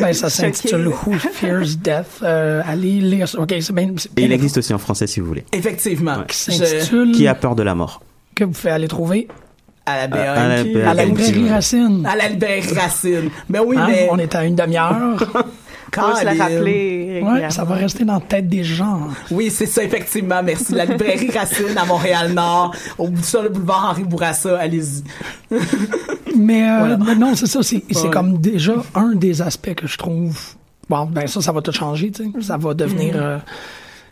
ben, 0.00 0.12
ça 0.12 0.30
s'intitule 0.30 0.88
Who 0.88 1.12
Fears 1.14 1.76
Death? 1.82 2.20
Euh, 2.22 2.62
allez 2.64 3.00
lire 3.00 3.28
ça. 3.28 3.40
Ok, 3.40 3.54
c'est 3.60 3.72
bien. 3.72 3.90
c'est 3.96 4.10
Et 4.18 4.24
il 4.24 4.32
existe 4.32 4.58
aussi 4.58 4.72
en 4.74 4.78
français 4.78 5.06
si 5.06 5.20
vous 5.20 5.26
voulez. 5.26 5.44
Effectivement. 5.52 6.18
Qui 6.28 7.12
Qui 7.12 7.26
a 7.26 7.34
peur 7.34 7.54
de 7.56 7.62
la 7.62 7.74
mort 7.74 8.02
Que 8.34 8.44
vous 8.44 8.52
pouvez 8.52 8.70
aller 8.70 8.88
trouver 8.88 9.28
À 9.86 10.06
la 10.08 10.16
À- 10.16 10.32
à 10.32 10.48
la- 10.48 10.62
BNQ. 10.64 10.82
à 10.82 10.94
la 10.94 11.04
librairie 11.04 11.48
Racine. 11.50 12.06
À 12.06 12.16
la 12.16 12.28
librairie 12.28 12.74
Racine. 12.74 13.30
Ben 13.48 13.60
oui, 13.64 13.76
Hein, 13.78 13.86
mais. 13.88 14.08
On 14.10 14.18
est 14.18 14.34
à 14.34 14.44
une 14.44 14.56
demi-heure. 14.56 15.16
Se 15.96 16.24
la 16.26 16.34
rappeler 16.34 17.22
Ouais, 17.24 17.48
ça 17.48 17.64
va 17.64 17.76
rester 17.76 18.04
dans 18.04 18.14
la 18.14 18.20
tête 18.20 18.48
des 18.48 18.62
gens. 18.64 19.02
Oui, 19.30 19.50
c'est 19.50 19.64
ça, 19.64 19.82
effectivement. 19.82 20.42
Merci. 20.42 20.74
La 20.74 20.84
librairie 20.84 21.30
Racine 21.30 21.78
à 21.80 21.86
Montréal-Nord, 21.86 22.74
au 22.98 23.08
bout 23.08 23.22
sur 23.24 23.42
le 23.42 23.48
boulevard 23.48 23.86
Henri 23.92 24.02
Bourassa. 24.04 24.58
Allez-y. 24.58 25.04
Mais, 26.36 26.68
euh, 26.68 26.96
mais 26.98 27.14
non, 27.14 27.34
c'est 27.34 27.46
ça. 27.46 27.62
C'est 27.62 27.76
Ouais. 27.76 28.10
comme 28.10 28.38
déjà 28.38 28.74
un 28.94 29.14
des 29.14 29.40
aspects 29.40 29.74
que 29.74 29.86
je 29.86 29.96
trouve. 29.96 30.38
Bon, 30.90 31.06
ben 31.06 31.26
ça, 31.26 31.40
ça 31.40 31.50
va 31.52 31.62
tout 31.62 31.72
changer. 31.72 32.10
tu 32.10 32.24
sais. 32.24 32.42
Ça 32.42 32.58
va 32.58 32.74
devenir. 32.74 33.14
Mhm. 33.14 33.20
euh, 33.22 33.38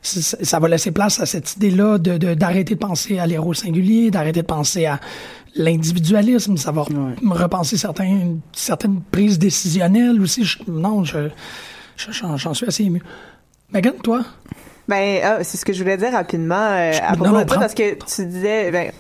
ça 0.07 0.59
va 0.61 0.68
laisser 0.68 0.90
place 0.92 1.18
à 1.20 1.26
cette 1.26 1.57
idée-là 1.57 1.98
de 1.98 2.18
de- 2.18 2.34
d'arrêter 2.34 2.74
de, 2.74 2.78
penser 2.78 3.18
à 3.18 3.26
l'héros 3.26 3.55
singulier, 3.55 4.11
d'arrêter 4.11 4.42
de 4.42 4.46
penser 4.46 4.84
à 4.86 5.00
l'individualisme. 5.57 6.57
Ça 6.57 6.72
va 6.72 6.82
re- 6.82 6.92
me 7.22 7.34
repenser 7.34 7.76
certains, 7.76 8.36
certaines 8.52 9.00
prises 9.11 9.38
décisionnelles 9.38 10.20
aussi. 10.20 10.44
Je- 10.44 10.59
non, 10.68 11.05
je 11.05 11.28
je- 11.96 12.12
j'en 12.12 12.36
j'en 12.36 12.55
suis 12.55 12.66
assez 12.66 12.84
ému. 12.84 13.02
Megan, 13.72 13.94
toi? 14.02 14.24
Ben, 14.88 15.20
ah, 15.24 15.38
c'est 15.42 15.57
ce 15.57 15.64
que 15.64 15.72
je 15.72 15.82
voulais 15.82 15.96
dire 15.96 16.12
rapidement 16.12 16.55
euh, 16.55 16.92
à 17.02 17.12
Non, 17.12 17.16
propos 17.16 17.32
non, 17.32 17.38
de 17.40 17.44
prends- 17.46 17.61
parce 17.61 17.74
que 17.74 17.94
tu 17.94 18.26
disais, 18.26 18.70
ben, 18.70 18.92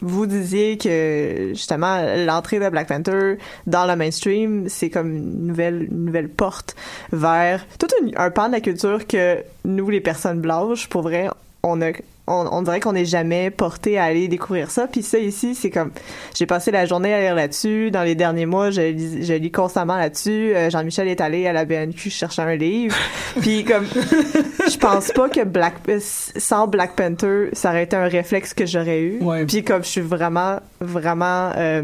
vous 0.00 0.26
disiez 0.26 0.78
que 0.78 1.50
justement 1.54 2.02
l'entrée 2.26 2.58
de 2.58 2.68
Black 2.68 2.88
Panther 2.88 3.36
dans 3.66 3.86
le 3.86 3.96
mainstream, 3.96 4.68
c'est 4.68 4.90
comme 4.90 5.16
une 5.16 5.46
nouvelle, 5.46 5.88
nouvelle 5.90 6.28
porte 6.28 6.74
vers 7.12 7.64
tout 7.78 7.88
un, 8.02 8.24
un 8.24 8.30
pan 8.30 8.48
de 8.48 8.52
la 8.52 8.60
culture 8.60 9.06
que 9.06 9.42
nous, 9.64 9.90
les 9.90 10.00
personnes 10.00 10.40
blanches, 10.40 10.88
pour 10.88 11.02
vrai, 11.02 11.28
on 11.62 11.80
a 11.80 11.92
on, 12.28 12.46
on 12.52 12.62
dirait 12.62 12.78
qu'on 12.80 12.92
n'est 12.92 13.04
jamais 13.04 13.50
porté 13.50 13.98
à 13.98 14.04
aller 14.04 14.28
découvrir 14.28 14.70
ça. 14.70 14.86
Puis 14.86 15.02
ça 15.02 15.18
ici, 15.18 15.54
c'est 15.54 15.70
comme 15.70 15.90
j'ai 16.36 16.46
passé 16.46 16.70
la 16.70 16.86
journée 16.86 17.12
à 17.12 17.20
lire 17.20 17.34
là-dessus. 17.34 17.90
Dans 17.90 18.02
les 18.04 18.14
derniers 18.14 18.46
mois, 18.46 18.70
je 18.70 18.80
lis, 18.80 19.24
je 19.26 19.34
lis 19.34 19.50
constamment 19.50 19.96
là-dessus. 19.96 20.54
Euh, 20.54 20.70
Jean-Michel 20.70 21.08
est 21.08 21.20
allé 21.20 21.46
à 21.48 21.52
la 21.52 21.64
BNQ 21.64 22.10
chercher 22.10 22.42
un 22.42 22.54
livre. 22.54 22.96
Puis 23.40 23.64
comme 23.64 23.84
je 23.86 24.76
pense 24.78 25.10
pas 25.12 25.28
que 25.28 25.44
Black 25.44 25.74
euh, 25.88 25.98
sans 26.00 26.66
Black 26.68 26.94
Panther, 26.94 27.48
ça 27.54 27.70
aurait 27.70 27.82
été 27.84 27.96
un 27.96 28.06
réflexe 28.08 28.54
que 28.54 28.66
j'aurais 28.66 29.02
eu. 29.02 29.20
Puis 29.48 29.64
comme 29.64 29.82
je 29.82 29.88
suis 29.88 30.00
vraiment 30.00 30.60
vraiment 30.80 31.50
euh, 31.56 31.82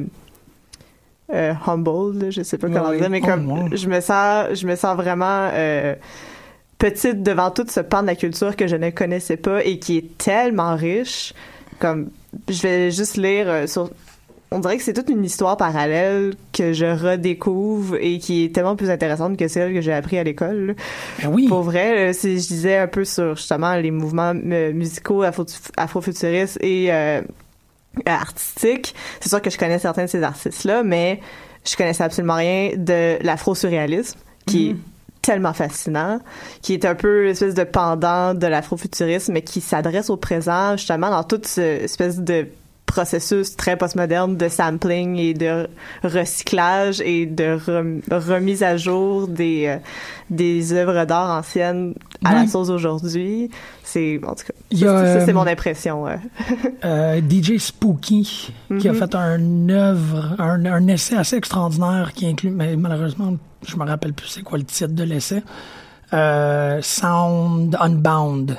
euh, 1.35 1.53
humble, 1.67 2.31
je 2.31 2.43
sais 2.43 2.59
pas 2.59 2.69
comment 2.69 2.91
Ouais. 2.91 2.99
dire, 3.01 3.11
mais 3.11 3.21
Oh, 3.23 3.27
comme 3.27 3.69
je 3.77 3.89
me 3.89 4.01
sens 4.01 4.47
je 4.55 4.67
me 4.67 4.77
sens 4.77 4.97
vraiment 4.97 5.51
petite 6.79 7.23
devant 7.23 7.51
tout 7.51 7.67
ce 7.69 7.81
pan 7.81 8.03
de 8.03 8.07
la 8.07 8.15
culture 8.17 8.57
que 8.57 8.67
je 8.67 8.77
ne 8.77 8.91
connaissais 8.91 9.37
pas 9.37 9.65
et 9.65 9.79
qui 9.79 9.99
est 9.99 10.19
tellement 10.19 10.77
riche. 10.77 11.35
Comme, 11.79 12.11
je 12.49 12.63
vais 12.63 12.91
juste 12.91 13.17
lire 13.17 13.49
euh, 13.49 13.67
sur. 13.67 13.91
On 14.51 14.61
dirait 14.61 14.79
que 14.79 14.83
c'est 14.83 14.95
toute 14.95 15.11
une 15.11 15.25
histoire 15.25 15.59
parallèle 15.59 16.35
que 16.55 16.73
je 16.73 16.87
redécouvre 16.87 17.97
et 18.01 18.19
qui 18.19 18.45
est 18.45 18.55
tellement 18.55 18.77
plus 18.77 18.89
intéressante 18.89 19.37
que 19.37 19.47
celle 19.47 19.75
que 19.75 19.83
j'ai 19.83 19.93
appris 19.93 20.17
à 20.19 20.25
l'école. 20.25 20.75
Ben 21.23 21.29
oui. 21.29 21.47
Pour 21.49 21.63
vrai, 21.63 22.07
là, 22.07 22.13
si 22.15 22.41
je 22.41 22.49
disais 22.49 22.79
un 22.79 22.87
peu 22.87 23.05
sur 23.05 23.37
justement 23.37 23.75
les 23.75 23.91
mouvements 23.91 24.33
euh, 24.35 24.73
musicaux 24.73 25.23
afro- 25.23 25.45
afrofuturistes 25.77 26.59
et 26.63 26.91
euh, 26.91 27.21
artistiques, 28.07 28.95
c'est 29.21 29.29
sûr 29.29 29.43
que 29.43 29.51
je 29.51 29.59
connais 29.59 29.79
certains 29.79 30.05
de 30.05 30.11
ces 30.11 30.23
artistes-là, 30.23 30.83
mais 30.83 31.21
je 31.67 31.77
connaissais 31.77 32.05
absolument 32.05 32.37
rien 32.37 32.71
de 32.75 33.23
l'afro-surréalisme, 33.23 34.19
qui 34.47 34.71
est 34.71 34.77
tellement 35.23 35.53
fascinant, 35.53 36.21
qui 36.63 36.75
est 36.75 36.85
un 36.85 36.95
peu 36.95 37.25
l'espèce 37.25 37.55
de 37.55 37.65
pendant 37.65 38.35
de 38.35 38.47
l'afrofuturisme, 38.47 39.33
mais 39.33 39.43
qui 39.43 39.61
s'adresse 39.61 40.11
au 40.11 40.17
présent, 40.17 40.77
justement, 40.77 41.11
dans 41.11 41.25
toute 41.25 41.47
cette 41.47 41.83
espèce 41.85 42.19
de 42.19 42.47
processus 42.87 43.55
très 43.55 43.77
postmoderne 43.77 44.39
de 44.39 44.49
sampling 44.49 45.17
et 45.17 45.35
de 45.35 45.69
recyclage 46.03 47.03
et 47.03 47.27
de 47.27 47.59
rem- 47.67 48.01
remise 48.11 48.63
à 48.63 48.79
jour 48.79 49.29
des, 49.29 49.67
euh, 49.67 49.77
des 50.31 50.73
œuvres 50.73 51.05
d'art 51.05 51.39
anciennes 51.39 51.95
à 52.25 52.33
la 52.35 52.47
sauce 52.47 52.71
aujourd'hui. 52.71 53.51
C'est, 53.85 54.19
en 54.27 54.35
tout 54.35 54.45
cas, 54.47 54.53
Il 54.71 54.79
ça, 54.81 55.21
c'est 55.21 55.31
euh, 55.31 55.35
mon 55.35 55.47
impression. 55.47 56.07
euh. 56.09 56.17
Euh, 56.85 57.21
DJ 57.21 57.59
Spooky, 57.59 58.53
qui 58.81 58.89
a 58.89 58.93
Mhm. 58.93 58.99
fait 58.99 59.15
un 59.15 59.69
œuvre, 59.69 60.35
un, 60.39 60.65
un 60.65 60.87
essai 60.89 61.17
assez 61.17 61.37
extraordinaire 61.37 62.13
qui 62.15 62.27
inclut, 62.27 62.51
mais 62.51 62.75
malheureusement, 62.77 63.35
je 63.67 63.77
me 63.77 63.85
rappelle 63.85 64.13
plus 64.13 64.29
c'est 64.29 64.43
quoi 64.43 64.59
le 64.59 64.65
titre 64.65 64.95
de 64.95 65.05
l'essai, 65.05 65.43
euh, 66.13 66.81
Sound 66.83 67.77
Unbound, 67.81 68.59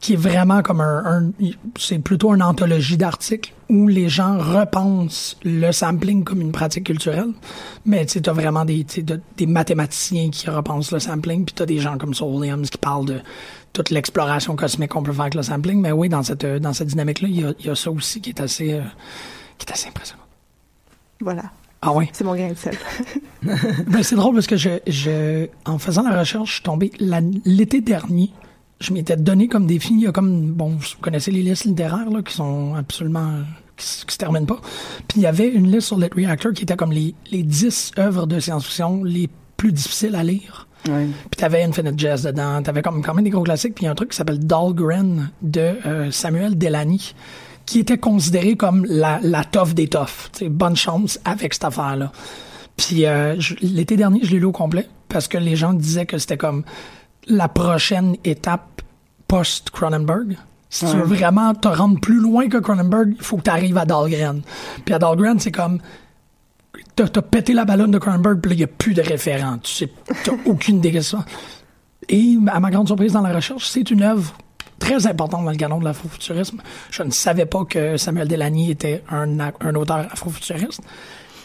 qui 0.00 0.12
est 0.12 0.16
vraiment 0.16 0.62
comme 0.62 0.80
un, 0.80 1.30
c'est 1.78 1.98
plutôt 1.98 2.34
une 2.34 2.42
anthologie 2.42 2.96
d'articles 2.96 3.52
où 3.68 3.88
les 3.88 4.08
gens 4.08 4.38
repensent 4.38 5.36
le 5.42 5.72
sampling 5.72 6.22
comme 6.22 6.40
une 6.40 6.52
pratique 6.52 6.84
culturelle, 6.84 7.32
mais 7.84 8.06
tu 8.06 8.20
as 8.24 8.32
vraiment 8.32 8.64
des, 8.64 8.86
des 9.36 9.46
mathématiciens 9.46 10.30
qui 10.30 10.48
repensent 10.48 10.92
le 10.92 11.00
sampling, 11.00 11.44
puis 11.44 11.54
tu 11.54 11.62
as 11.62 11.66
des 11.66 11.78
gens 11.78 11.98
comme 11.98 12.14
Saul 12.14 12.34
Williams 12.34 12.70
qui 12.70 12.78
parlent 12.78 13.06
de 13.06 13.20
toute 13.72 13.90
l'exploration 13.90 14.54
cosmique 14.54 14.90
qu'on 14.90 15.02
peut 15.02 15.12
faire 15.12 15.22
avec 15.22 15.34
le 15.34 15.42
sampling, 15.42 15.80
mais 15.80 15.92
oui, 15.92 16.08
dans 16.08 16.22
cette, 16.22 16.46
dans 16.46 16.72
cette 16.72 16.88
dynamique-là, 16.88 17.28
il 17.28 17.40
y 17.40 17.44
a, 17.44 17.52
il 17.58 17.66
y 17.66 17.70
a 17.70 17.74
ça 17.74 17.90
aussi 17.90 18.20
qui 18.20 18.30
est 18.30 18.40
assez, 18.40 18.74
euh, 18.74 18.82
qui 19.58 19.66
est 19.66 19.72
assez 19.72 19.88
impressionnant. 19.88 20.22
Voilà. 21.20 21.50
Ah 21.86 21.92
oui? 21.94 22.08
C'est 22.12 22.24
mon 22.24 22.34
grain 22.34 22.50
de 22.50 22.54
sel. 22.56 22.76
Ben, 23.86 24.02
c'est 24.02 24.16
drôle 24.16 24.34
parce 24.34 24.46
que 24.48 24.56
je, 24.56 24.70
je, 24.88 25.46
en 25.66 25.78
faisant 25.78 26.02
la 26.02 26.18
recherche, 26.18 26.48
je 26.48 26.54
suis 26.54 26.62
tombé 26.62 26.90
la- 26.98 27.20
l'été 27.44 27.80
dernier. 27.80 28.32
Je 28.80 28.92
m'étais 28.92 29.16
donné 29.16 29.46
comme 29.46 29.66
défi, 29.66 29.94
il 29.94 30.00
y 30.00 30.06
a 30.06 30.12
comme, 30.12 30.52
bon, 30.52 30.70
vous 30.70 30.84
connaissez 31.00 31.30
les 31.30 31.42
listes 31.42 31.64
littéraires, 31.64 32.10
là, 32.10 32.22
qui 32.22 32.34
sont 32.34 32.74
absolument, 32.74 33.34
qui, 33.76 33.86
qui 34.04 34.12
se 34.12 34.18
terminent 34.18 34.46
pas. 34.46 34.60
Puis 35.06 35.20
il 35.20 35.22
y 35.22 35.26
avait 35.26 35.48
une 35.48 35.70
liste 35.70 35.86
sur 35.86 35.96
Lit 35.98 36.10
Reactor 36.14 36.52
qui 36.54 36.64
était 36.64 36.76
comme 36.76 36.90
les, 36.92 37.14
les 37.30 37.42
10 37.44 37.92
œuvres 37.98 38.26
de 38.26 38.40
science-fiction 38.40 39.04
les 39.04 39.30
plus 39.56 39.70
difficiles 39.72 40.16
à 40.16 40.24
lire. 40.24 40.66
Puis 40.84 41.36
t'avais 41.36 41.62
Infinite 41.62 41.98
Jazz 41.98 42.22
dedans, 42.24 42.60
t'avais 42.62 42.82
comme 42.82 43.02
quand 43.02 43.14
même 43.14 43.24
des 43.24 43.30
gros 43.30 43.42
classiques, 43.44 43.74
puis 43.74 43.84
il 43.84 43.86
y 43.86 43.88
a 43.88 43.92
un 43.92 43.96
truc 43.96 44.10
qui 44.10 44.16
s'appelle 44.16 44.38
Dahlgren 44.40 45.30
de 45.42 45.74
euh, 45.86 46.10
Samuel 46.10 46.56
Delany, 46.58 47.14
qui 47.66 47.80
était 47.80 47.98
considéré 47.98 48.56
comme 48.56 48.86
la, 48.88 49.18
la 49.22 49.44
toffe 49.44 49.74
des 49.74 49.88
toffes. 49.88 50.30
Bonne 50.48 50.76
chance 50.76 51.18
avec 51.24 51.52
cette 51.52 51.64
affaire-là. 51.64 52.12
Puis 52.76 53.06
euh, 53.06 53.36
l'été 53.60 53.96
dernier, 53.96 54.20
je 54.22 54.30
l'ai 54.30 54.38
lu 54.38 54.46
au 54.46 54.52
complet, 54.52 54.88
parce 55.08 55.28
que 55.28 55.38
les 55.38 55.56
gens 55.56 55.72
disaient 55.72 56.06
que 56.06 56.18
c'était 56.18 56.36
comme 56.36 56.64
la 57.26 57.48
prochaine 57.48 58.16
étape 58.24 58.82
post-Cronenberg. 59.28 60.36
Si 60.68 60.84
tu 60.84 60.96
veux 60.96 61.04
vraiment 61.04 61.54
te 61.54 61.68
rendre 61.68 61.98
plus 62.00 62.20
loin 62.20 62.48
que 62.48 62.58
Cronenberg, 62.58 63.14
il 63.16 63.22
faut 63.22 63.38
que 63.38 63.44
tu 63.44 63.50
arrives 63.50 63.78
à 63.78 63.84
Dahlgren. 63.84 64.42
Puis 64.84 64.94
à 64.94 64.98
Dahlgren, 64.98 65.38
c'est 65.38 65.52
comme 65.52 65.78
t'as 66.94 67.08
t'as 67.08 67.22
pété 67.22 67.52
la 67.52 67.64
ballonne 67.64 67.90
de 67.90 67.98
Cronenberg, 67.98 68.40
puis 68.40 68.50
là, 68.50 68.54
il 68.54 68.58
n'y 68.58 68.64
a 68.64 68.68
plus 68.68 68.94
de 68.94 69.02
référent. 69.02 69.58
Tu 69.58 69.72
sais, 69.72 69.90
t'as 70.24 70.32
aucune 70.44 70.76
idée 70.76 70.92
de 70.92 71.00
ça. 71.00 71.24
Et 72.08 72.36
à 72.48 72.60
ma 72.60 72.70
grande 72.70 72.86
surprise 72.86 73.12
dans 73.12 73.22
la 73.22 73.32
recherche, 73.32 73.68
c'est 73.68 73.90
une 73.90 74.02
œuvre 74.02 74.34
très 74.78 75.06
importante 75.06 75.44
dans 75.44 75.50
le 75.50 75.56
canon 75.56 75.78
de 75.78 75.84
l'afrofuturisme. 75.84 76.60
Je 76.90 77.02
ne 77.02 77.10
savais 77.10 77.46
pas 77.46 77.64
que 77.64 77.96
Samuel 77.96 78.28
Delany 78.28 78.70
était 78.70 79.02
un, 79.10 79.38
un 79.38 79.74
auteur 79.74 80.06
afrofuturiste. 80.10 80.80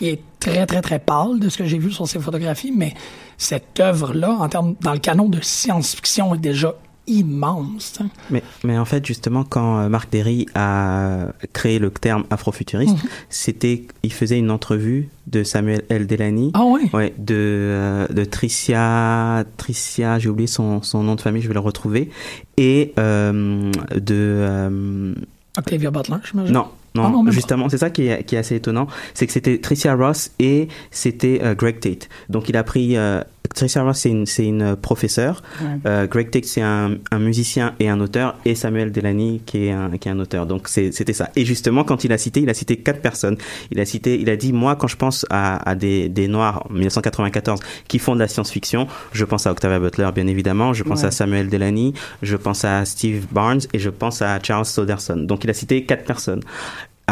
Il 0.02 0.08
est 0.08 0.22
très, 0.40 0.66
très, 0.66 0.82
très 0.82 1.00
pâle 1.00 1.40
de 1.40 1.48
ce 1.48 1.58
que 1.58 1.66
j'ai 1.66 1.78
vu 1.78 1.92
sur 1.92 2.08
ses 2.08 2.20
photographies, 2.20 2.74
mais 2.76 2.94
cette 3.38 3.80
œuvre-là, 3.80 4.32
en 4.32 4.50
termes, 4.50 4.76
dans 4.82 4.94
le 4.94 5.00
canon 5.00 5.30
de 5.30 5.40
science-fiction, 5.42 6.34
est 6.36 6.40
déjà 6.40 6.74
immense. 7.08 8.00
Mais, 8.30 8.44
mais 8.64 8.78
en 8.78 8.86
fait, 8.86 9.06
justement, 9.06 9.44
quand 9.44 9.80
euh, 9.80 9.90
Marc 9.90 10.12
Derry 10.12 10.46
a 10.56 11.28
créé 11.54 11.80
le 11.80 11.90
terme 11.90 12.24
afrofuturiste, 12.30 12.96
Mhm. 12.96 13.10
c'était, 13.30 13.84
il 14.04 14.14
faisait 14.14 14.38
une 14.40 14.52
entrevue 14.52 15.10
de 15.28 15.44
Samuel 15.44 15.84
L. 15.90 16.08
Delany. 16.08 16.52
Ah 16.54 16.64
oui? 16.66 16.90
Ouais, 16.94 17.14
de, 17.18 17.36
euh, 17.38 18.08
de 18.08 18.24
Tricia, 18.26 19.44
Tricia, 19.58 20.20
j'ai 20.20 20.30
oublié 20.30 20.48
son, 20.48 20.82
son 20.82 21.04
nom 21.04 21.16
de 21.16 21.22
famille, 21.22 21.42
je 21.42 21.48
vais 21.48 21.54
le 21.54 21.60
retrouver. 21.60 22.10
Et 22.58 22.94
euh, 23.00 23.72
de... 23.96 24.16
euh, 24.16 25.14
Octavia 25.58 25.92
Butler, 25.92 26.16
j'imagine. 26.30 26.54
non, 26.54 26.68
non, 26.96 27.04
Ah 27.06 27.10
non, 27.10 27.32
justement, 27.32 27.68
c'est 27.70 27.78
ça 27.78 27.90
qui 27.90 28.08
est, 28.08 28.24
qui 28.24 28.36
est 28.36 28.40
assez 28.40 28.56
étonnant, 28.56 28.88
c'est 29.14 29.28
que 29.28 29.34
c'était 29.34 29.58
Tricia 29.60 29.96
Ross 29.96 30.32
et 30.40 30.68
c'était 30.92 31.40
euh, 31.44 31.56
Greg 31.56 31.80
Tate. 31.80 32.08
Donc 32.30 32.48
il 32.48 32.56
a 32.56 32.64
pris 32.64 32.96
euh, 32.96 33.22
Tricia 33.54 33.84
Ross, 33.84 34.00
c'est 34.00 34.10
une, 34.10 34.26
c'est 34.26 34.46
une 34.46 34.76
professeure, 34.76 35.42
Ouais. 35.62 35.68
euh, 35.86 36.08
Greg 36.08 36.30
Tate, 36.32 36.46
c'est 36.46 36.62
un, 36.62 36.96
un 37.12 37.20
musicien 37.20 37.74
et 37.80 37.90
un 37.90 38.00
auteur, 38.00 38.36
et 38.46 38.56
Samuel 38.56 38.92
Delany, 38.92 39.42
qui 39.46 39.66
est 39.68 39.72
un, 39.72 39.90
qui 39.98 40.08
est 40.08 40.12
un 40.12 40.20
auteur. 40.20 40.46
Donc 40.46 40.68
c'est- 40.68 40.92
c'était 40.92 41.14
ça. 41.14 41.30
Et 41.36 41.46
justement, 41.46 41.84
quand 41.84 42.04
il 42.04 42.12
a 42.14 42.18
cité, 42.18 42.42
il 42.42 42.50
a 42.50 42.54
cité 42.54 42.78
quatre 42.78 43.02
personnes. 43.02 43.38
Il 43.72 43.80
a 43.80 43.86
cité, 43.86 44.20
il 44.20 44.30
a 44.30 44.36
dit, 44.36 44.54
moi, 44.54 44.76
quand 44.76 44.88
je 44.88 44.96
pense 44.96 45.26
à, 45.30 45.70
à 45.70 45.76
des, 45.76 46.10
des 46.10 46.28
Noirs 46.28 46.66
en 46.70 46.74
1994 46.74 47.60
qui 47.88 48.00
font 48.00 48.16
de 48.16 48.20
la 48.20 48.28
science-fiction, 48.28 48.88
je 49.12 49.26
pense 49.26 49.46
à 49.48 49.52
Octavia 49.52 49.80
Butler, 49.80 50.10
bien 50.16 50.28
évidemment, 50.28 50.74
je 50.74 50.84
pense 50.84 51.02
Ouais. 51.02 51.08
à 51.08 51.12
Samuel 51.12 51.50
Delany, 51.50 51.94
je 52.22 52.36
pense 52.38 52.66
à 52.66 52.86
Steve 52.86 53.26
Barnes 53.32 53.62
et 53.74 53.80
je 53.80 53.90
pense 53.90 54.22
à 54.22 54.40
Charles 54.42 54.66
Soderson. 54.66 55.18
Donc 55.18 55.44
il 55.44 55.50
a 55.50 55.54
cité 55.54 55.86
quatre 55.86 56.06
personnes. 56.06 56.42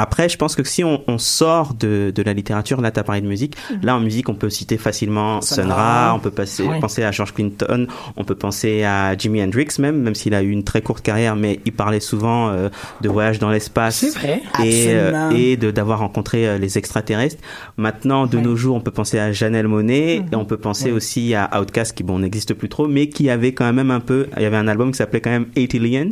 Après, 0.02 0.30
je 0.30 0.38
pense 0.38 0.56
que 0.56 0.64
si 0.64 0.84
on, 0.84 1.02
on 1.08 1.18
sort 1.18 1.74
de, 1.74 2.12
de 2.16 2.24
la 2.24 2.34
littérature, 2.34 2.82
là, 2.82 2.92
tu 2.92 3.00
as 3.00 3.04
parlé 3.04 3.22
de 3.22 3.28
musique. 3.28 3.56
Là, 3.84 3.96
en 3.96 4.00
musique, 4.00 4.30
on 4.30 4.34
peut 4.36 4.50
citer 4.50 4.78
facilement 4.78 5.42
Sun 5.42 5.72
Ra. 5.72 6.14
On 6.16 6.20
peut 6.20 6.32
passer, 6.32 6.64
Ouais. 6.64 6.80
penser 6.80 7.04
à 7.04 7.12
George 7.12 7.34
Clinton, 7.34 7.88
on 8.18 8.24
peut 8.24 8.36
penser 8.36 8.84
à 8.84 9.18
Jimi 9.18 9.42
Hendrix 9.44 9.68
même, 9.80 9.98
même 10.02 10.16
s'il 10.16 10.34
a 10.34 10.42
eu 10.44 10.50
une 10.52 10.64
très 10.64 10.82
courte 10.82 11.04
carrière, 11.04 11.36
mais 11.36 11.60
il 11.66 11.74
parlait 11.74 12.00
souvent 12.00 12.50
euh, 12.50 12.70
de 13.02 13.10
voyage 13.10 13.40
dans 13.40 13.50
l'espace 13.50 13.96
C'est 13.96 14.10
vrai. 14.20 14.42
et, 14.64 14.88
euh, 14.90 15.30
et 15.32 15.58
de 15.58 15.72
d'avoir 15.72 16.00
rencontré 16.00 16.48
euh, 16.48 16.58
les 16.58 16.78
extraterrestres. 16.78 17.42
Maintenant, 17.78 18.26
de 18.28 18.38
nos 18.40 18.56
jours, 18.56 18.76
on 18.76 18.82
peut 18.82 18.92
penser 18.92 19.20
à 19.20 19.32
Janelle 19.32 19.68
Monet 19.68 20.24
et 20.32 20.36
on 20.36 20.46
peut 20.46 20.58
penser 20.58 20.92
aussi 20.92 21.34
à 21.34 21.50
Outkast 21.62 21.96
qui 21.96 22.04
bon 22.04 22.20
n'existe 22.20 22.54
plus 22.54 22.70
trop, 22.70 22.88
mais 22.88 23.10
qui 23.10 23.30
avait 23.30 23.54
quand 23.54 23.72
même 23.74 23.92
un 23.92 24.00
peu, 24.00 24.28
il 24.38 24.44
y 24.44 24.46
avait 24.46 24.58
un 24.58 24.68
album 24.68 24.92
qui 24.92 24.98
s'appelait 24.98 25.22
quand 25.22 25.30
même 25.30 25.48
Eight 25.56 25.74
Aliens, 25.76 26.10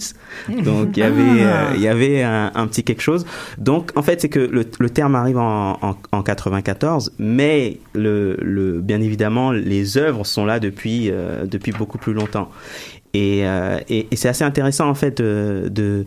donc 0.63 0.89
il 0.97 0.99
y 0.99 1.03
avait 1.03 1.21
Ah. 1.43 1.71
euh, 1.71 1.73
il 1.75 1.81
y 1.81 1.88
avait 1.88 2.23
un, 2.23 2.51
un 2.55 2.67
petit 2.67 2.83
quelque 2.83 3.01
chose. 3.01 3.25
Donc 3.57 3.76
en 3.95 4.01
fait, 4.01 4.21
c'est 4.21 4.30
que 4.30 4.39
le, 4.39 4.89
terme 4.89 5.15
arrive 5.15 5.38
en, 5.38 5.78
en, 5.82 5.95
en 6.11 6.23
94, 6.23 7.13
mais 7.19 7.80
bien 7.93 9.01
évidemment 9.01 9.51
les 9.51 9.97
œuvres 9.97 10.25
sont 10.25 10.45
là 10.45 10.59
depuis 10.59 11.09
euh, 11.11 11.45
beaucoup 11.78 11.97
plus 11.97 12.13
longtemps. 12.13 12.49
Et, 13.13 13.47
euh, 13.47 13.80
et, 13.89 14.07
c'est 14.15 14.30
assez 14.30 14.43
intéressant 14.43 14.89
en 14.89 14.93
fait 14.93 15.21
de 15.21 16.05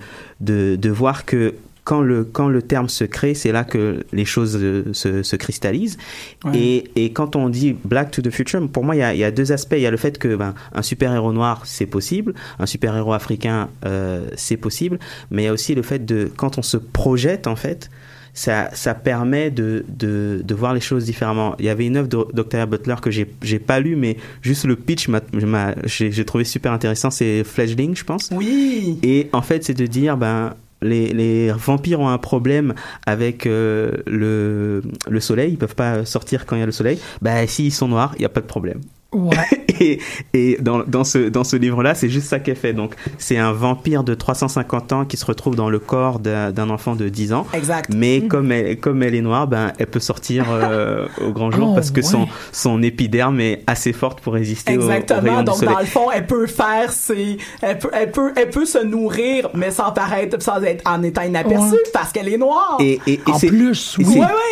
voir 0.90 1.24
que 1.24 1.54
quand 1.90 2.02
le, 2.02 2.22
quand 2.22 2.48
le 2.48 2.62
terme 2.62 2.88
se 2.88 3.02
crée, 3.02 3.34
c'est 3.34 3.50
là 3.50 3.64
que 3.64 4.04
les 4.12 4.24
choses 4.24 4.56
euh, 4.60 4.84
se, 4.92 5.24
se 5.24 5.34
cristallisent. 5.34 5.98
Ouais. 6.44 6.56
Et, 6.56 6.90
et 6.94 7.12
quand 7.12 7.34
on 7.34 7.48
dit 7.48 7.74
Black 7.84 8.12
to 8.12 8.22
the 8.22 8.30
Future, 8.30 8.60
pour 8.68 8.84
moi, 8.84 8.94
il 8.94 9.00
y 9.00 9.02
a, 9.02 9.12
y 9.12 9.24
a 9.24 9.32
deux 9.32 9.50
aspects. 9.50 9.74
Il 9.76 9.82
y 9.82 9.86
a 9.86 9.90
le 9.90 9.96
fait 9.96 10.16
que 10.16 10.36
ben, 10.36 10.54
un 10.72 10.82
super-héros 10.82 11.32
noir, 11.32 11.62
c'est 11.64 11.86
possible. 11.86 12.32
Un 12.60 12.66
super-héros 12.66 13.12
africain, 13.12 13.68
euh, 13.84 14.28
c'est 14.36 14.56
possible. 14.56 15.00
Mais 15.32 15.42
il 15.42 15.46
y 15.46 15.48
a 15.48 15.52
aussi 15.52 15.74
le 15.74 15.82
fait 15.82 16.04
de, 16.06 16.30
quand 16.36 16.58
on 16.58 16.62
se 16.62 16.76
projette, 16.76 17.48
en 17.48 17.56
fait, 17.56 17.90
ça, 18.34 18.70
ça 18.72 18.94
permet 18.94 19.50
de, 19.50 19.84
de, 19.88 20.42
de 20.44 20.54
voir 20.54 20.72
les 20.74 20.80
choses 20.80 21.04
différemment. 21.06 21.56
Il 21.58 21.64
y 21.64 21.68
avait 21.70 21.86
une 21.86 21.96
œuvre 21.96 22.06
de 22.06 22.24
Dr. 22.32 22.68
Butler 22.68 22.94
que 23.02 23.10
j'ai 23.10 23.26
j'ai 23.42 23.58
pas 23.58 23.80
lu, 23.80 23.96
mais 23.96 24.16
juste 24.42 24.64
le 24.64 24.76
pitch, 24.76 25.08
m'a- 25.08 25.22
m'a- 25.32 25.74
j'ai 25.86 26.12
j'ai 26.12 26.24
trouvé 26.24 26.44
super 26.44 26.70
intéressant. 26.72 27.10
C'est 27.10 27.42
Fledgling, 27.42 27.96
je 27.96 28.04
pense. 28.04 28.30
Oui. 28.32 28.96
Et 29.02 29.28
en 29.32 29.42
fait, 29.42 29.64
c'est 29.64 29.74
de 29.74 29.86
dire, 29.86 30.16
ben, 30.16 30.54
les, 30.82 31.12
les 31.12 31.52
vampires 31.52 32.00
ont 32.00 32.08
un 32.08 32.18
problème 32.18 32.74
avec 33.06 33.46
euh, 33.46 33.92
le, 34.06 34.82
le 35.08 35.20
soleil, 35.20 35.52
ils 35.52 35.58
peuvent 35.58 35.74
pas 35.74 36.04
sortir 36.04 36.46
quand 36.46 36.56
il 36.56 36.60
y 36.60 36.62
a 36.62 36.66
le 36.66 36.72
soleil. 36.72 36.98
Ben, 37.22 37.46
s'ils 37.46 37.72
sont 37.72 37.88
noirs, 37.88 38.12
il 38.16 38.20
n'y 38.20 38.26
a 38.26 38.30
pas 38.30 38.40
de 38.40 38.46
problème. 38.46 38.80
Ouais. 39.12 39.36
Et, 39.82 39.98
et 40.34 40.58
dans, 40.60 40.80
dans 40.86 41.04
ce, 41.04 41.30
dans 41.30 41.42
ce 41.42 41.56
livre-là, 41.56 41.94
c'est 41.94 42.10
juste 42.10 42.26
ça 42.26 42.38
qu'elle 42.38 42.54
fait. 42.56 42.74
Donc, 42.74 42.94
c'est 43.16 43.38
un 43.38 43.50
vampire 43.50 44.04
de 44.04 44.12
350 44.12 44.92
ans 44.92 45.04
qui 45.06 45.16
se 45.16 45.24
retrouve 45.24 45.56
dans 45.56 45.70
le 45.70 45.78
corps 45.78 46.18
d'un 46.18 46.68
enfant 46.68 46.94
de 46.96 47.08
10 47.08 47.32
ans. 47.32 47.46
Exact. 47.54 47.88
Mais 47.94 48.20
comme 48.26 48.52
elle, 48.52 48.78
comme 48.78 49.02
elle 49.02 49.14
est 49.14 49.22
noire, 49.22 49.46
ben, 49.46 49.72
elle 49.78 49.86
peut 49.86 50.00
sortir 50.00 50.44
euh, 50.50 51.06
au 51.26 51.32
grand 51.32 51.50
jour 51.50 51.70
Oh, 51.70 51.74
parce 51.74 51.90
que 51.90 52.02
son, 52.02 52.24
ouais. 52.24 52.28
son 52.52 52.82
épiderme 52.82 53.40
est 53.40 53.62
assez 53.66 53.94
forte 53.94 54.20
pour 54.20 54.34
résister 54.34 54.76
au, 54.76 54.80
au 54.82 54.90
Exactement. 54.90 55.20
rayon 55.22 55.38
du 55.38 55.44
Donc, 55.46 55.54
soleil. 55.56 55.74
dans 55.74 55.80
le 55.80 55.86
fond, 55.86 56.10
elle 56.14 56.26
peut 56.26 56.46
faire 56.46 56.92
ses, 56.92 57.38
elle 57.62 57.78
peut, 57.78 57.90
elle 57.94 58.10
peut, 58.10 58.32
elle 58.36 58.50
peut 58.50 58.66
se 58.66 58.84
nourrir, 58.84 59.48
mais 59.54 59.70
sans 59.70 59.92
paraître, 59.92 60.42
sans 60.42 60.60
être 60.62 60.82
en 60.86 61.02
étant 61.02 61.22
inaperçue, 61.22 61.72
Ouais. 61.72 61.78
parce 61.94 62.12
qu'elle 62.12 62.28
est 62.28 62.36
noire. 62.36 62.76
Et, 62.80 63.00
et, 63.06 63.14
et 63.14 63.20
En 63.26 63.38
c'est- 63.38 63.46
plus, 63.46 63.96
oui. 63.96 64.04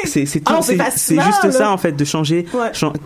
c'est- 0.06 0.24
juste 0.24 0.46
là. 1.44 1.52
ça 1.52 1.70
en 1.70 1.76
fait 1.76 1.92
de 1.92 2.04
changer 2.06 2.46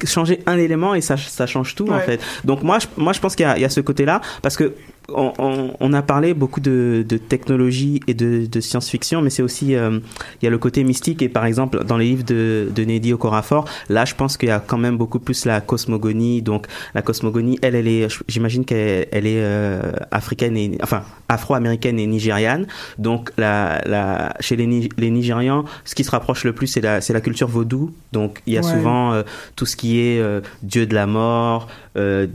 changer 0.07 0.39
un 0.47 0.57
élément 0.57 0.95
et 0.95 1.01
ça 1.01 1.17
ça 1.17 1.42
change 1.47 1.75
tout 1.75 1.89
en 1.91 2.01
fait. 2.01 2.21
Donc 2.45 2.63
moi 2.63 2.79
je, 2.79 2.87
moi 2.97 3.13
je 3.13 3.21
pense 3.21 3.37
qu'il 3.37 3.47
y 3.57 3.61
y 3.61 3.65
a 3.65 3.69
ce 3.69 3.81
côté 3.81 4.05
là 4.05 4.21
parce 4.43 4.57
que 4.57 4.75
on, 5.09 5.33
on, 5.39 5.71
on 5.81 5.93
a 5.93 6.03
parlé 6.03 6.35
beaucoup 6.35 6.61
de, 6.61 7.05
de 7.09 7.17
technologie 7.17 8.01
et 8.07 8.15
de, 8.15 8.47
de 8.47 8.61
science-fiction, 8.61 9.21
mais 9.23 9.31
c'est 9.31 9.43
aussi 9.43 9.75
euh, 9.75 9.99
il 10.41 10.45
y 10.45 10.49
a 10.49 10.51
le 10.51 10.59
côté 10.59 10.85
mystique 10.85 11.23
et 11.23 11.29
par 11.29 11.45
exemple 11.45 11.85
dans 11.85 11.97
les 11.97 12.07
livres 12.07 12.25
de, 12.25 12.69
de 12.75 12.85
Neddy 12.85 13.13
Okorafor, 13.13 13.65
là 13.89 14.05
je 14.05 14.15
pense 14.15 14.37
qu'il 14.37 14.49
y 14.49 14.53
a 14.53 14.61
quand 14.61 14.79
même 14.79 14.97
beaucoup 14.97 15.19
plus 15.19 15.45
la 15.45 15.61
cosmogonie. 15.61 16.43
Donc 16.43 16.67
la 16.95 17.03
cosmogonie, 17.03 17.59
elle, 17.63 17.75
elle 17.75 17.89
est, 17.89 18.09
j'imagine 18.29 18.65
qu'elle 18.65 19.07
elle 19.11 19.27
est 19.27 19.43
euh, 19.43 19.93
africaine 20.11 20.57
et 20.57 20.79
enfin 20.83 21.03
afro-américaine 21.29 21.99
et 21.99 22.07
nigériane. 22.07 22.67
Donc 22.99 23.33
la, 23.39 23.81
la 23.87 24.35
chez 24.41 24.57
les, 24.57 24.89
les 24.97 25.11
Nigérians, 25.11 25.65
ce 25.85 25.95
qui 25.95 26.05
se 26.05 26.11
rapproche 26.11 26.45
le 26.45 26.53
plus 26.53 26.67
c'est 26.69 26.81
la 26.81 27.01
c'est 27.01 27.13
la 27.13 27.21
culture 27.21 27.49
vaudou. 27.49 27.93
Donc 28.13 28.41
il 28.47 28.55
y 28.55 28.57
a 28.59 28.63
Ouais. 28.63 28.71
souvent 28.71 29.13
euh, 29.13 29.23
tout 29.57 29.67
ce 29.67 29.75
qui 29.75 29.99
est 29.99 30.21
euh, 30.21 30.41
dieu 30.63 30.87
de 30.87 30.95
la 30.95 31.07
mort, 31.09 31.67
euh, 31.97 32.29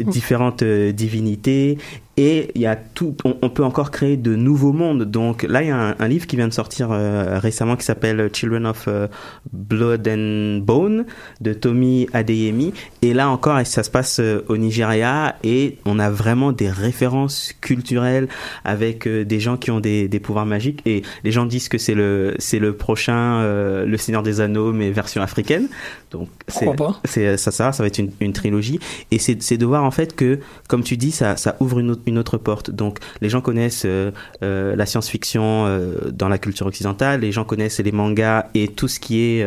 différentes 0.00 0.62
divinités 0.62 1.78
et 2.16 2.50
il 2.54 2.60
y 2.60 2.66
a 2.66 2.76
tout 2.76 3.16
on, 3.24 3.36
on 3.42 3.50
peut 3.50 3.64
encore 3.64 3.90
créer 3.90 4.16
de 4.16 4.36
nouveaux 4.36 4.72
mondes. 4.72 5.04
Donc 5.04 5.42
là 5.42 5.62
il 5.62 5.68
y 5.68 5.70
a 5.70 5.76
un, 5.76 5.96
un 5.98 6.08
livre 6.08 6.26
qui 6.26 6.36
vient 6.36 6.48
de 6.48 6.52
sortir 6.52 6.90
euh, 6.92 7.38
récemment 7.38 7.76
qui 7.76 7.84
s'appelle 7.84 8.30
Children 8.32 8.66
of 8.66 8.84
euh, 8.88 9.08
Blood 9.52 10.06
and 10.08 10.58
Bone 10.64 11.06
de 11.40 11.52
Tommy 11.52 12.06
Adeyemi. 12.12 12.72
Et 13.02 13.14
là 13.14 13.28
encore 13.28 13.60
ça 13.64 13.82
se 13.82 13.90
passe 13.90 14.20
euh, 14.20 14.44
au 14.48 14.56
Nigeria. 14.56 15.36
Et 15.42 15.78
on 15.84 15.98
a 15.98 16.10
vraiment 16.10 16.52
des 16.52 16.70
références 16.70 17.52
culturelles 17.60 18.28
avec 18.64 19.06
euh, 19.06 19.24
des 19.24 19.40
gens 19.40 19.56
qui 19.56 19.70
ont 19.70 19.80
des, 19.80 20.08
des 20.08 20.20
pouvoirs 20.20 20.46
magiques. 20.46 20.80
Et 20.86 21.02
les 21.24 21.32
gens 21.32 21.46
disent 21.46 21.68
que 21.68 21.78
c'est 21.78 21.94
le 21.94 22.34
c'est 22.38 22.58
le 22.58 22.76
prochain 22.76 23.40
euh, 23.40 23.84
le 23.86 23.96
Seigneur 23.96 24.22
des 24.22 24.40
Anneaux 24.40 24.72
mais 24.72 24.90
version 24.90 25.22
africaine. 25.22 25.68
Donc 26.10 26.28
c'est 26.48 27.36
ça 27.36 27.50
ça 27.50 27.72
ça 27.72 27.82
va 27.82 27.86
être 27.86 27.98
une, 27.98 28.12
une 28.20 28.32
trilogie. 28.32 28.78
Et 29.10 29.18
c'est 29.18 29.42
c'est 29.42 29.56
de 29.56 29.66
voir 29.66 29.84
en 29.84 29.90
fait 29.90 30.14
que 30.14 30.38
comme 30.68 30.82
tu 30.82 30.96
dis 30.96 31.10
ça 31.10 31.36
ça 31.36 31.56
ouvre 31.60 31.80
une 31.80 31.90
autre, 31.90 32.02
une 32.06 32.18
autre 32.18 32.38
porte. 32.38 32.70
Donc 32.70 32.98
les 33.20 33.28
gens 33.28 33.40
connaissent 33.40 33.84
euh, 33.86 34.10
euh, 34.42 34.76
la 34.76 34.86
science-fiction 34.86 35.64
euh, 35.66 36.10
dans 36.12 36.28
la 36.28 36.38
culture 36.38 36.66
occidentale. 36.66 37.20
Les 37.20 37.32
gens 37.32 37.44
connaissent 37.44 37.80
les 37.80 37.92
mangas 37.92 38.46
et 38.54 38.68
tout 38.68 38.88
ce 38.88 39.00
qui 39.00 39.20
est 39.20 39.46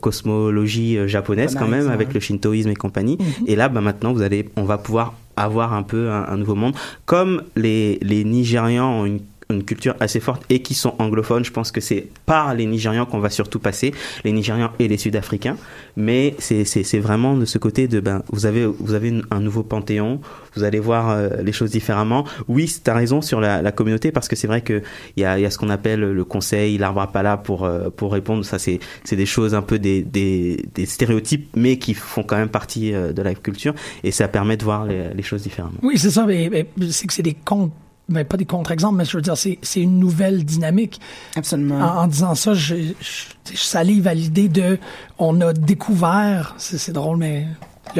cosmologie 0.00 0.98
japonaise 1.06 1.54
quand 1.54 1.68
même 1.68 1.88
avec 1.90 2.14
le 2.14 2.20
shintoïsme 2.20 2.70
et 2.70 2.74
compagnie. 2.74 3.18
Et 3.46 3.56
là 3.56 3.68
bah 3.68 3.80
maintenant 3.80 4.12
vous 4.12 4.22
allez 4.22 4.48
on 4.56 4.62
va 4.62 4.78
pouvoir 4.78 5.14
avoir 5.36 5.74
un 5.74 5.82
peu 5.82 6.10
un, 6.10 6.24
un 6.28 6.36
nouveau 6.36 6.54
monde. 6.54 6.74
Comme 7.04 7.42
les 7.56 7.98
les 8.00 8.24
Nigérians 8.24 9.00
ont 9.00 9.04
une 9.04 9.20
une 9.50 9.64
culture 9.64 9.94
assez 10.00 10.20
forte 10.20 10.42
et 10.50 10.60
qui 10.60 10.74
sont 10.74 10.94
anglophones. 10.98 11.44
Je 11.44 11.52
pense 11.52 11.72
que 11.72 11.80
c'est 11.80 12.08
par 12.26 12.54
les 12.54 12.66
Nigérians 12.66 13.06
qu'on 13.06 13.18
va 13.18 13.30
surtout 13.30 13.58
passer, 13.58 13.94
les 14.24 14.32
Nigérians 14.32 14.70
et 14.78 14.88
les 14.88 14.98
Sud-Africains. 14.98 15.56
Mais 15.96 16.34
c'est 16.38 16.98
vraiment 16.98 17.36
de 17.36 17.44
ce 17.44 17.58
côté 17.58 17.88
de 17.88 18.00
ben 18.00 18.22
vous 18.30 18.46
avez 18.46 18.66
vous 18.66 18.94
avez 18.94 19.20
un 19.30 19.40
nouveau 19.40 19.62
panthéon, 19.62 20.20
vous 20.54 20.64
allez 20.64 20.80
voir 20.80 21.10
euh, 21.10 21.42
les 21.42 21.52
choses 21.52 21.70
différemment. 21.70 22.24
Oui, 22.46 22.72
tu 22.82 22.90
as 22.90 22.94
raison 22.94 23.20
sur 23.22 23.40
la, 23.40 23.62
la 23.62 23.72
communauté 23.72 24.12
parce 24.12 24.28
que 24.28 24.36
c'est 24.36 24.46
vrai 24.46 24.60
que 24.60 24.82
il 25.16 25.22
y 25.22 25.24
a 25.24 25.38
y 25.38 25.46
a 25.46 25.50
ce 25.50 25.58
qu'on 25.58 25.70
appelle 25.70 26.00
le 26.00 26.24
conseil, 26.24 26.78
l'arbre 26.78 27.00
à 27.00 27.12
pas 27.12 27.36
pour 27.36 27.64
euh, 27.64 27.90
pour 27.90 28.12
répondre. 28.12 28.44
Ça 28.44 28.58
c'est 28.58 28.80
des 29.10 29.26
choses 29.26 29.54
un 29.54 29.62
peu 29.62 29.78
des 29.78 30.02
des 30.02 30.64
des 30.74 30.86
stéréotypes 30.86 31.48
mais 31.56 31.78
qui 31.78 31.94
font 31.94 32.22
quand 32.22 32.36
même 32.36 32.48
partie 32.48 32.92
euh, 32.92 33.12
de 33.12 33.22
la 33.22 33.34
culture 33.34 33.74
et 34.04 34.10
ça 34.10 34.28
permet 34.28 34.56
de 34.56 34.64
voir 34.64 34.86
les, 34.86 35.22
choses 35.22 35.42
différemment. 35.42 35.74
Oui, 35.82 35.98
c'est 35.98 36.10
ça. 36.10 36.24
Mais, 36.26 36.48
mais 36.50 36.66
c'est 36.90 37.06
que 37.06 37.12
c'est 37.12 37.22
des 37.22 37.34
contre, 37.34 37.74
mais 38.08 38.24
pas 38.24 38.36
des 38.36 38.46
contre-exemples, 38.46 38.96
mais 38.96 39.04
je 39.04 39.16
veux 39.16 39.22
dire, 39.22 39.36
c'est, 39.36 39.58
c'est 39.62 39.80
une 39.80 39.98
nouvelle 39.98 40.44
dynamique. 40.44 41.00
Absolument. 41.36 41.78
En, 41.78 42.02
en 42.02 42.06
disant 42.06 42.34
ça, 42.34 42.54
je, 42.54 42.74
je, 43.00 43.52
je 43.52 43.62
salive 43.62 44.06
à 44.08 44.14
l'idée 44.14 44.48
de, 44.48 44.78
on 45.18 45.40
a 45.40 45.52
découvert, 45.52 46.54
c'est, 46.58 46.78
c'est 46.78 46.92
drôle, 46.92 47.18
mais 47.18 47.46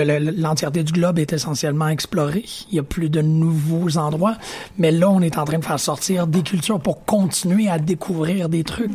le- 0.01 0.19
le- 0.19 0.31
l'entièreté 0.37 0.83
du 0.83 0.93
globe 0.93 1.19
est 1.19 1.33
essentiellement 1.33 1.89
explorée. 1.89 2.45
Il 2.71 2.77
y 2.77 2.79
a 2.79 2.83
plus 2.83 3.09
de 3.11 3.21
nouveaux 3.23 3.97
endroits, 3.99 4.37
mais 4.79 4.91
là, 4.91 5.11
on 5.11 5.21
est 5.21 5.39
en 5.39 5.45
train 5.45 5.59
de 5.59 5.65
faire 5.65 5.81
sortir 5.81 6.27
des 6.27 6.43
cultures 6.43 6.81
pour 6.81 7.05
continuer 7.05 7.69
à 7.69 7.79
découvrir 7.79 8.49
des 8.49 8.65
trucs. 8.65 8.93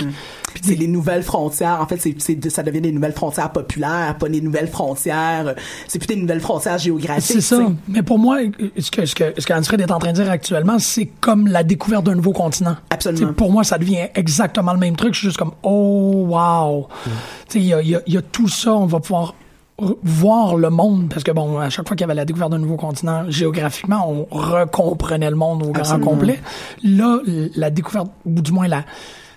Puis 0.54 0.62
c'est 0.64 0.76
les 0.76 0.88
nouvelles 0.88 1.24
frontières. 1.24 1.80
En 1.82 1.88
fait, 1.88 1.98
c'est, 1.98 2.50
ça 2.50 2.62
devient 2.64 2.82
des 2.82 2.92
nouvelles 2.92 3.14
frontières 3.14 3.52
populaires, 3.52 4.16
pas 4.20 4.30
des 4.30 4.42
nouvelles 4.42 4.68
frontières. 4.68 5.48
euh, 5.48 5.54
C'est 5.88 6.00
plus 6.00 6.08
des 6.08 6.16
nouvelles 6.16 6.42
frontières 6.42 6.78
géographiques. 6.78 7.24
C'est 7.24 7.42
ça. 7.42 7.60
Mais 7.88 8.04
pour 8.04 8.20
moi, 8.20 8.38
ce 8.78 8.92
que, 8.92 9.06
ce 9.06 9.16
que, 9.16 9.34
ce 9.38 9.46
qu'Anne-Fred 9.48 9.82
est 9.82 9.92
en 9.92 10.00
train 10.00 10.12
de 10.12 10.22
dire 10.22 10.30
actuellement, 10.30 10.78
c'est 10.80 11.08
comme 11.20 11.48
la 11.48 11.64
découverte 11.64 12.06
d'un 12.06 12.16
nouveau 12.16 12.34
continent. 12.34 12.76
Absolument. 12.90 13.28
T'sais, 13.28 13.34
pour 13.34 13.52
moi, 13.52 13.64
ça 13.64 13.78
devient 13.78 14.08
exactement 14.16 14.74
le 14.74 14.80
même 14.80 14.96
truc. 14.96 15.14
Je 15.14 15.20
suis 15.20 15.28
juste 15.30 15.38
comme, 15.38 15.54
oh, 15.64 16.26
wow. 16.28 16.88
Tu 17.06 17.10
sais, 17.50 17.60
Il 17.60 17.66
y 17.66 17.74
a, 17.74 17.82
il 17.82 17.90
y 17.90 17.96
a- 17.96 18.02
il 18.06 18.14
y 18.14 18.18
a 18.18 18.22
tout 18.22 18.48
ça. 18.48 18.74
On 18.74 18.86
va 18.86 19.00
pouvoir 19.00 19.34
voir 19.80 20.56
le 20.56 20.70
monde 20.70 21.10
parce 21.10 21.24
que 21.24 21.32
bon 21.32 21.58
à 21.58 21.70
chaque 21.70 21.88
fois 21.88 21.96
qu'il 21.96 22.04
y 22.04 22.06
avait 22.06 22.14
la 22.14 22.26
découverte 22.26 22.52
d'un 22.52 22.60
nouveau 22.60 22.76
continent 22.76 23.30
géographiquement 23.30 24.08
on 24.08 24.28
recomprenait 24.30 25.30
le 25.30 25.36
monde 25.36 25.64
au 25.64 25.72
grand 25.72 26.00
complet 26.00 26.40
là 26.84 27.20
la 27.56 27.70
découverte 27.72 28.08
ou 28.26 28.42
du 28.42 28.52
moins 28.52 28.68
la 28.68 28.86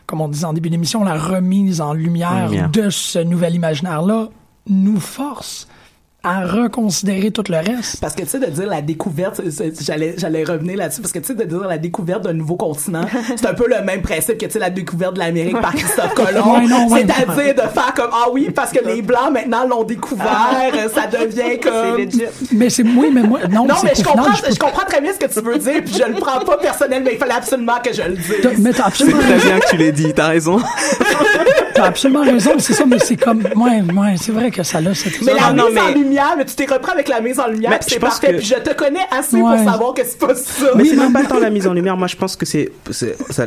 comme 0.05 0.21
on 0.21 0.29
disait 0.29 0.45
en 0.45 0.53
début 0.53 0.71
d'émission 0.71 1.03
la 1.05 1.19
remise 1.19 1.81
en 1.81 1.95
lumière, 1.95 2.49
lumière. 2.51 2.71
de 2.71 2.91
ce 2.91 3.19
nouvel 3.19 3.55
imaginaire 3.55 4.03
là 4.03 4.29
nous 4.69 5.01
force 5.01 5.69
à 6.27 6.45
reconsidérer 6.47 7.31
tout 7.31 7.45
le 7.49 7.57
reste 7.59 8.01
Parce 8.01 8.15
que 8.15 8.23
tu 8.23 8.29
sais 8.29 8.39
de 8.39 8.47
dire 8.47 8.67
la 8.67 8.83
découverte, 8.83 9.41
j'allais 9.81 10.15
j'allais 10.19 10.43
revenir 10.45 10.77
là-dessus 10.77 11.01
parce 11.01 11.13
que 11.13 11.21
tu 11.21 11.27
sais 11.27 11.35
de 11.35 11.45
dire 11.45 11.61
la 11.69 11.79
découverte 11.79 12.23
d'un 12.25 12.33
nouveau 12.33 12.57
continent, 12.57 13.03
c'est 13.37 13.47
un 13.47 13.55
peu 13.55 13.69
le 13.69 13.83
même 13.85 14.03
principe 14.03 14.39
que 14.39 14.47
tu 14.47 14.53
sais 14.53 14.59
la 14.59 14.71
découverte 14.71 15.15
de 15.15 15.21
l'Amérique 15.21 15.61
par 15.61 15.73
Christophe 15.75 16.15
Colomb. 16.15 16.55
Ouais, 16.59 16.67
non, 16.67 16.89
ouais. 16.89 17.07
C'est-à-dire 17.07 17.55
de 17.55 17.61
faire 17.69 17.93
comme 17.95 18.11
ah 18.13 18.27
oui 18.33 18.51
parce 18.55 18.73
que 18.73 18.85
les 18.85 19.03
blancs 19.03 19.31
maintenant 19.33 19.67
l'ont 19.67 19.85
découvert, 19.85 20.27
ça 20.95 21.07
devient 21.07 21.61
comme 21.61 21.97
mais 22.53 22.71
c'est 22.71 22.83
oui 22.83 23.11
mais 23.13 23.23
moi 23.23 23.41
non, 23.51 23.67
mais 23.85 23.91
je 23.97 24.03
comprends, 24.03 24.25
peux 24.33 24.53
je 24.53 24.59
comprends 24.59 24.85
très 24.85 25.01
bien 25.01 25.13
ce 25.13 25.19
que 25.25 25.33
tu 25.33 25.41
veux 25.41 25.59
dire, 25.59 25.83
puis 25.85 25.95
je 25.95 26.05
le 26.13 26.15
prends 26.21 26.41
pas 26.41 26.57
personnel, 26.57 27.03
mais 27.05 27.13
il 27.13 27.19
fallait 27.19 27.35
absolument 27.35 27.77
que 27.85 27.93
je 27.93 28.03
le 28.03 28.17
T'as- 28.43 28.49
dise. 28.51 28.59
mais 28.59 28.71
t'as 28.71 28.77
C'est 28.77 28.83
absolument, 28.83 29.19
très 29.21 29.37
bien 29.39 29.59
que 29.61 29.69
tu 29.71 29.77
l'aies 29.77 29.93
dit, 29.93 30.13
t'as 30.15 30.29
raison. 30.29 30.59
t'as 31.75 31.85
absolument 31.85 32.23
raison, 32.23 32.53
c'est 32.59 32.73
ça, 32.73 32.85
mais 32.87 32.99
c'est 32.99 33.17
comme, 33.17 33.43
ouais, 33.57 33.83
ouais, 33.83 34.15
c'est 34.21 34.33
vrai 34.33 34.51
que 34.51 34.63
ça 34.63 34.81
l'a, 34.81 34.95
cette 34.95 35.21
Mais 35.23 35.35
la 35.35 35.53
Non, 35.53 35.65
non, 35.65 35.69
en 35.69 35.73
mais- 35.73 35.93
lumière, 36.17 36.35
mais 36.37 36.45
tu 36.45 36.55
t'es 36.55 36.67
repris 36.67 36.91
avec 36.93 37.09
la 37.09 37.21
mise 37.21 37.39
en 37.39 37.47
lumière, 37.49 37.79
c'est 37.81 37.99
pense 37.99 38.11
parfait, 38.19 38.33
que- 38.33 38.37
puis 38.39 38.47
je 38.47 38.55
te 38.55 38.75
connais 38.75 39.07
assez 39.11 39.37
Ouais. 39.41 39.57
pour 39.57 39.71
savoir 39.73 39.95
que 39.95 40.03
c'est 40.05 40.19
pas 40.19 40.35
ça. 40.35 40.67
Mais 40.77 40.85
c'est 40.85 40.97
même 40.97 41.13
pas 41.13 41.25
tant 41.25 41.39
la 41.39 41.51
mise 41.51 41.67
en 41.67 41.73
lumière. 41.79 41.97
Moi, 41.97 42.07
je 42.09 42.17
pense 42.17 42.37
que 42.37 42.47
c'est, 42.47 42.71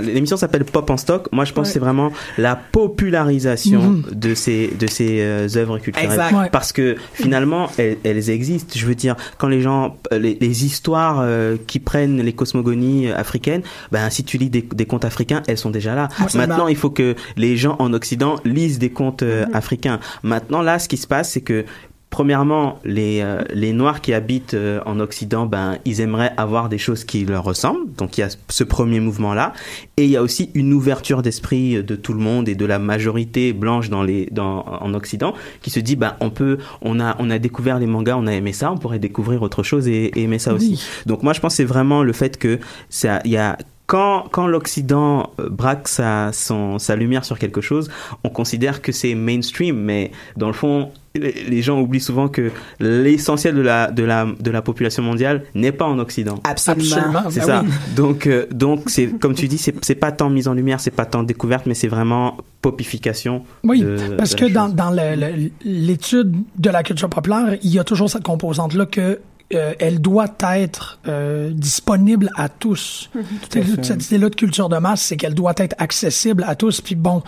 l'émission 0.01 0.37
s'appelle 0.37 0.65
Pop 0.65 0.89
en 0.89 0.97
stock. 0.97 1.27
Moi, 1.31 1.45
je 1.45 1.53
pense 1.53 1.67
que 1.67 1.73
c'est 1.73 1.79
vraiment 1.79 2.11
la 2.37 2.55
popularisation 2.55 3.81
Mhm. 3.81 4.03
de 4.13 4.33
ces, 4.35 4.67
de 4.79 4.87
ces 4.87 5.21
euh, 5.21 5.47
œuvres 5.55 5.79
culturelles. 5.79 6.09
Exact. 6.11 6.31
Ouais. 6.33 6.49
Parce 6.51 6.71
que 6.73 6.95
finalement, 7.13 7.69
elles, 7.77 7.97
elles 8.03 8.29
existent. 8.29 8.73
Je 8.77 8.85
veux 8.85 8.95
dire, 8.95 9.15
quand 9.37 9.47
les 9.47 9.61
gens, 9.61 9.95
euh, 10.13 10.19
les, 10.19 10.37
les 10.39 10.65
histoires 10.65 11.19
euh, 11.21 11.57
qui 11.67 11.79
prennent 11.79 12.21
les 12.21 12.33
cosmogonies 12.33 13.09
africaines, 13.11 13.61
ben, 13.91 14.09
si 14.09 14.23
tu 14.23 14.37
lis 14.37 14.49
des, 14.49 14.61
des 14.61 14.85
contes 14.85 15.05
africains, 15.05 15.41
elles 15.47 15.57
sont 15.57 15.69
déjà 15.69 15.95
là. 15.95 16.09
Absolument. 16.19 16.47
Maintenant, 16.47 16.67
il 16.67 16.75
faut 16.75 16.89
que 16.89 17.15
les 17.37 17.57
gens 17.57 17.75
en 17.79 17.93
Occident 17.93 18.35
lisent 18.45 18.79
des 18.79 18.89
contes 18.91 19.23
euh, 19.23 19.45
africains. 19.53 19.99
Maintenant, 20.23 20.61
là, 20.61 20.79
ce 20.79 20.87
qui 20.87 20.97
se 20.97 21.07
passe, 21.07 21.31
c'est 21.31 21.41
que 21.41 21.65
Premièrement, 22.09 22.79
les, 22.83 23.21
euh, 23.21 23.43
les 23.53 23.71
Noirs 23.71 24.01
qui 24.01 24.13
habitent 24.13 24.55
euh, 24.55 24.81
en 24.87 24.99
Occident, 24.99 25.45
ben, 25.45 25.77
ils 25.85 26.01
aimeraient 26.01 26.33
avoir 26.37 26.67
des 26.67 26.79
choses 26.79 27.03
qui 27.03 27.23
leur 27.23 27.43
ressemblent. 27.43 27.91
Donc 27.97 28.17
il 28.17 28.21
y 28.21 28.23
a 28.23 28.29
ce 28.47 28.63
premier 28.63 28.99
mouvement-là. 28.99 29.53
Et 29.97 30.05
il 30.05 30.09
y 30.09 30.17
a 30.17 30.23
aussi 30.23 30.49
une 30.55 30.73
ouverture 30.73 31.21
d'esprit 31.21 31.83
de 31.83 31.95
tout 31.95 32.13
le 32.13 32.19
monde 32.19 32.49
et 32.49 32.55
de 32.55 32.65
la 32.65 32.79
majorité 32.79 33.53
blanche 33.53 33.89
dans 33.89 34.01
les, 34.01 34.27
dans, 34.31 34.65
en 34.65 34.93
Occident 34.95 35.35
qui 35.61 35.69
se 35.69 35.79
dit, 35.79 35.95
ben, 35.95 36.15
on 36.19 36.31
peut, 36.31 36.57
on 36.81 36.99
a, 36.99 37.15
on 37.19 37.29
a 37.29 37.37
découvert 37.37 37.77
les 37.77 37.87
mangas, 37.87 38.17
on 38.17 38.25
a 38.25 38.33
aimé 38.33 38.53
ça, 38.53 38.71
on 38.71 38.77
pourrait 38.77 38.99
découvrir 38.99 39.43
autre 39.43 39.61
chose 39.61 39.87
et, 39.87 40.05
et 40.05 40.23
aimer 40.23 40.39
ça 40.39 40.53
aussi. 40.53 40.83
Donc 41.05 41.21
moi, 41.21 41.33
je 41.33 41.39
pense 41.39 41.53
que 41.53 41.57
c'est 41.57 41.63
vraiment 41.63 42.01
le 42.01 42.13
fait 42.13 42.37
que 42.37 42.59
ça, 42.89 43.21
il 43.23 43.31
y 43.31 43.37
a, 43.37 43.55
quand, 43.89 44.25
quand 44.31 44.45
l'Occident 44.45 45.31
euh, 45.39 45.49
braque 45.49 45.87
sa, 45.87 46.31
son, 46.31 46.77
sa 46.77 46.95
lumière 46.95 47.25
sur 47.25 47.39
quelque 47.39 47.59
chose, 47.59 47.89
on 48.23 48.29
considère 48.29 48.81
que 48.81 48.91
c'est 48.91 49.15
mainstream, 49.15 49.75
mais 49.77 50.11
dans 50.37 50.47
le 50.47 50.53
fond, 50.53 50.91
les 51.15 51.61
gens 51.61 51.79
oublient 51.81 51.99
souvent 51.99 52.27
que 52.27 52.51
l'essentiel 52.79 53.55
de 53.55 53.61
la, 53.61 53.89
de, 53.91 54.03
la, 54.03 54.27
de 54.39 54.51
la 54.51 54.61
population 54.61 55.01
mondiale 55.03 55.43
n'est 55.55 55.71
pas 55.71 55.85
en 55.85 55.97
Occident. 55.99 56.35
Absolument. 56.43 56.95
Absolument. 56.95 57.23
C'est 57.29 57.39
Ben 57.39 57.45
ça. 57.45 57.61
oui. 57.65 57.69
Donc, 57.95 58.27
euh, 58.27 58.45
donc 58.51 58.83
c'est 58.89 59.07
comme 59.19 59.33
tu 59.33 59.47
dis, 59.47 59.57
c'est 59.57 59.73
c'est 59.83 59.95
pas 59.95 60.11
tant 60.11 60.29
mise 60.29 60.47
en 60.47 60.53
lumière, 60.53 60.79
c'est 60.79 60.91
pas 60.91 61.05
tant 61.05 61.23
découverte, 61.23 61.65
mais 61.65 61.73
c'est 61.73 61.87
vraiment 61.87 62.37
popification. 62.61 63.43
Oui, 63.63 63.81
de- 63.81 64.15
parce 64.17 64.35
de 64.35 64.39
que 64.39 64.45
dans, 64.53 64.69
dans 64.69 64.91
le- 64.91 65.15
le- 65.15 65.51
l'étude 65.63 66.35
de 66.57 66.69
la 66.69 66.83
culture 66.83 67.09
populaire, 67.09 67.57
il 67.63 67.69
y 67.71 67.79
a 67.79 67.83
toujours 67.83 68.09
cette 68.09 68.23
composante-là 68.23 68.85
que 68.85 69.19
euh, 69.55 69.73
elle 69.79 69.99
doit 69.99 70.27
être 70.51 70.99
euh, 71.07 71.49
disponible 71.51 72.29
à 72.35 72.49
tous. 72.49 73.09
Sais, 73.51 73.63
Cette 73.81 74.05
idée-là 74.05 74.29
de 74.29 74.35
culture 74.35 74.69
de 74.69 74.77
masse, 74.77 75.01
c'est 75.01 75.17
qu'elle 75.17 75.33
doit 75.33 75.53
être 75.57 75.75
accessible 75.79 76.45
à 76.47 76.53
tous. 76.55 76.81
Puis 76.81 76.93
bon, 76.93 77.23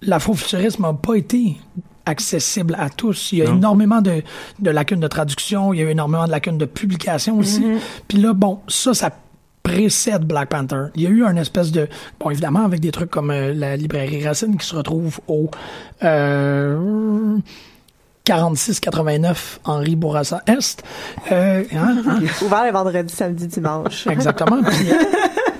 l'afrofuturisme 0.00 0.82
n'a 0.84 0.94
pas 0.94 1.14
été 1.16 1.56
accessible 2.06 2.76
à 2.78 2.88
tous. 2.90 3.32
Il 3.32 3.38
y 3.38 3.42
a 3.42 3.46
Non. 3.46 3.56
énormément 3.56 4.00
de, 4.00 4.22
de 4.60 4.70
lacunes 4.70 5.00
de 5.00 5.08
traduction, 5.08 5.72
il 5.74 5.80
y 5.80 5.82
a 5.84 5.90
énormément 5.90 6.24
de 6.26 6.30
lacunes 6.30 6.58
de 6.58 6.64
publication 6.64 7.38
aussi. 7.38 7.64
Puis 8.08 8.18
là, 8.18 8.32
bon, 8.32 8.60
ça, 8.68 8.94
ça 8.94 9.10
précède 9.62 10.24
Black 10.24 10.48
Panther. 10.48 10.84
Il 10.94 11.02
y 11.02 11.06
a 11.06 11.10
eu 11.10 11.24
un 11.24 11.36
espèce 11.36 11.72
de... 11.72 11.88
Bon, 12.20 12.30
évidemment, 12.30 12.64
avec 12.64 12.78
des 12.80 12.92
trucs 12.92 13.10
comme 13.10 13.30
euh, 13.32 13.52
la 13.52 13.76
librairie 13.76 14.24
Racine 14.26 14.56
qui 14.56 14.64
se 14.66 14.76
retrouve 14.76 15.18
au... 15.26 15.50
Euh, 16.04 17.36
46-89 18.24 19.58
Henri 19.64 19.94
Bourassa 19.96 20.42
Est. 20.46 20.82
Euh, 21.30 21.62
hein, 21.74 21.96
hein? 22.08 22.18
Ouvert 22.44 22.64
le 22.66 22.72
vendredi, 22.72 23.14
samedi, 23.14 23.46
dimanche. 23.46 24.06
Exactement. 24.10 24.62
Puis, 24.64 24.88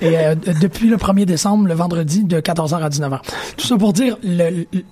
et 0.01 0.18
euh, 0.18 0.34
depuis 0.61 0.88
le 0.88 0.97
1er 0.97 1.24
décembre, 1.24 1.68
le 1.68 1.74
vendredi, 1.74 2.24
de 2.24 2.40
14h 2.40 2.76
à 2.82 2.88
19h. 2.88 3.20
Tout 3.57 3.66
ça 3.66 3.76
pour 3.76 3.92
dire, 3.92 4.18
le, 4.22 4.66
le- 4.72 4.82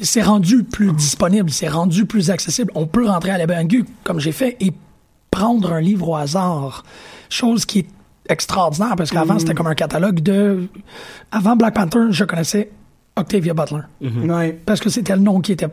c'est 0.00 0.22
rendu 0.22 0.64
plus 0.64 0.92
disponible, 0.92 1.50
c'est 1.50 1.68
rendu 1.68 2.06
plus 2.06 2.30
accessible. 2.30 2.72
On 2.74 2.86
peut 2.86 3.06
rentrer 3.06 3.30
à 3.30 3.38
la 3.38 3.46
Bangu, 3.46 3.84
comme 4.02 4.20
j'ai 4.20 4.32
fait, 4.32 4.56
et 4.60 4.72
prendre 5.30 5.72
un 5.72 5.80
livre 5.80 6.08
au 6.08 6.16
hasard. 6.16 6.84
Chose 7.28 7.66
qui 7.66 7.80
est 7.80 7.88
extraordinaire, 8.28 8.96
parce 8.96 9.10
qu'avant, 9.10 9.38
c'était 9.38 9.54
comme 9.54 9.66
un 9.66 9.74
catalogue 9.74 10.20
de... 10.20 10.68
Avant 11.30 11.56
Black 11.56 11.74
Panther, 11.74 12.06
je 12.10 12.24
connaissais 12.24 12.70
Octavia 13.16 13.52
Butler. 13.52 13.82
Ouais. 14.00 14.58
Parce 14.64 14.80
que 14.80 14.88
c'était 14.88 15.14
le 15.14 15.22
nom 15.22 15.40
qui 15.40 15.52
était 15.52 15.68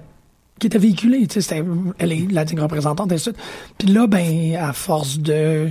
qui 0.59 0.67
était 0.67 0.77
véhiculé, 0.77 1.25
tu 1.25 1.33
sais, 1.33 1.41
c'était, 1.41 1.63
elle 1.97 2.11
est 2.11 2.31
la 2.31 2.45
digne 2.45 2.59
représentante, 2.59 3.11
et 3.11 3.19
tout. 3.19 3.33
Puis 3.79 3.87
là, 3.87 4.05
ben, 4.05 4.55
à 4.55 4.73
force 4.73 5.17
de 5.17 5.69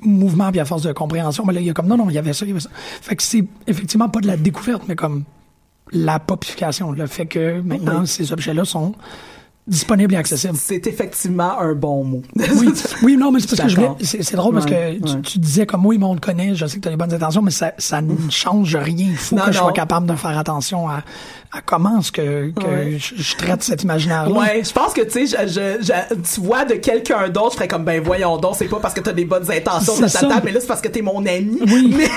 mouvement, 0.00 0.50
puis 0.50 0.58
à 0.58 0.64
force 0.64 0.82
de 0.82 0.92
compréhension, 0.92 1.44
ben 1.44 1.52
là, 1.52 1.60
il 1.60 1.66
y 1.66 1.70
a 1.70 1.72
comme, 1.72 1.86
non, 1.86 1.96
non, 1.96 2.10
il 2.10 2.14
y 2.14 2.18
avait 2.18 2.32
ça, 2.32 2.44
il 2.44 2.48
y 2.48 2.50
avait 2.50 2.60
ça. 2.60 2.70
Fait 2.74 3.14
que 3.14 3.22
c'est 3.22 3.44
effectivement 3.68 4.08
pas 4.08 4.20
de 4.20 4.26
la 4.26 4.36
découverte, 4.36 4.82
mais 4.88 4.96
comme 4.96 5.22
la 5.92 6.18
popification, 6.18 6.92
le 6.92 7.06
fait 7.06 7.26
que 7.26 7.60
maintenant, 7.60 8.06
ces 8.06 8.32
objets-là 8.32 8.64
sont 8.64 8.94
disponibles 9.66 10.12
et 10.14 10.16
accessibles. 10.18 10.56
C'est 10.56 10.86
effectivement 10.86 11.58
un 11.58 11.72
bon 11.74 12.04
mot. 12.04 12.22
Oui, 12.36 12.68
oui, 13.02 13.16
non, 13.16 13.32
mais 13.32 13.40
c'est 13.40 13.48
parce 13.48 13.62
que 13.62 13.68
je 13.68 13.76
voulais, 13.76 13.88
c'est, 14.02 14.34
drôle 14.36 14.52
parce 14.54 14.66
Ouais, 14.66 14.98
que 15.00 15.06
tu, 15.06 15.14
ouais. 15.14 15.20
tu 15.22 15.38
disais 15.38 15.64
comme 15.64 15.86
oui, 15.86 15.96
mais 15.96 16.04
on 16.04 16.12
le 16.14 16.20
connaît, 16.20 16.54
je 16.54 16.66
sais 16.66 16.76
que 16.76 16.82
tu 16.82 16.88
as 16.88 16.90
les 16.90 16.98
bonnes 16.98 17.14
intentions, 17.14 17.40
mais 17.40 17.50
ça, 17.50 17.72
ça 17.78 18.02
ne 18.02 18.14
change 18.30 18.76
rien. 18.76 19.06
Il 19.10 19.16
faut 19.16 19.36
Non, 19.36 19.44
que 19.44 19.52
je 19.52 19.56
non. 19.58 19.64
sois 19.64 19.72
capable 19.72 20.06
de 20.06 20.14
faire 20.16 20.36
attention 20.38 20.86
à, 20.88 20.96
à 21.50 21.62
comment 21.64 21.98
est-ce 22.00 22.12
que, 22.12 22.50
que 22.50 22.64
Ouais. 22.66 22.98
je, 22.98 23.14
je 23.16 23.36
traite 23.36 23.62
cet 23.62 23.82
imaginaire-là. 23.84 24.30
Ouais, 24.38 24.62
je 24.62 24.72
pense 24.72 24.92
que 24.92 25.00
tu 25.00 25.26
sais, 25.26 25.46
je, 25.46 25.48
je, 25.48 25.82
je- 25.82 26.14
tu 26.34 26.40
vois 26.42 26.66
de 26.66 26.74
quelqu'un 26.74 27.30
d'autre, 27.30 27.52
je 27.52 27.56
ferais 27.56 27.68
comme 27.68 27.84
ben 27.84 28.02
voyons 28.02 28.36
donc, 28.36 28.56
c'est 28.58 28.66
pas 28.68 28.80
parce 28.80 28.92
que 28.92 29.00
t'as 29.00 29.12
des 29.12 29.24
bonnes 29.24 29.50
intentions, 29.50 29.94
C'est 30.08 30.28
ta, 30.28 30.42
mais 30.44 30.52
là 30.52 30.60
c'est 30.60 30.66
parce 30.66 30.82
que 30.82 30.88
t'es 30.88 31.00
mon 31.02 31.24
ami. 31.24 31.58
Oui. 31.66 31.94
Mais, 31.96 32.08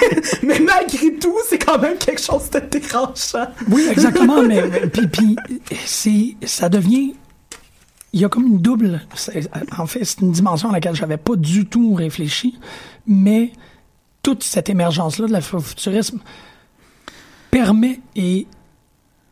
mais 0.44 0.60
malgré 0.60 1.14
tout, 1.14 1.34
c'est 1.50 1.60
quand 1.60 1.80
même 1.80 1.98
quelque 1.98 2.22
chose 2.22 2.50
de 2.50 2.60
dérangeant. 2.60 3.48
Oui, 3.70 3.88
exactement, 3.90 4.42
mais 4.44 4.64
mais- 4.68 4.88
puis, 4.88 5.08
puis 5.08 5.36
c'est 5.86 6.36
ça 6.46 6.68
devient 6.70 7.14
il 8.14 8.22
y 8.22 8.26
a 8.26 8.30
comme 8.30 8.46
une 8.48 8.60
double 8.60 9.02
en 9.78 9.86
fait 9.86 10.04
c'est 10.06 10.22
une 10.22 10.32
dimension 10.32 10.70
à 10.70 10.74
laquelle 10.74 10.96
j'avais 10.96 11.18
pas 11.18 11.36
du 11.36 11.66
tout 11.66 11.94
réfléchi, 11.94 12.58
mais 13.06 13.52
toute 14.24 14.44
cette 14.44 14.70
émergence 14.70 15.20
là 15.20 15.28
de 15.28 15.32
l'afrofuturisme 15.32 16.20
permet 17.52 18.00
et 18.16 18.48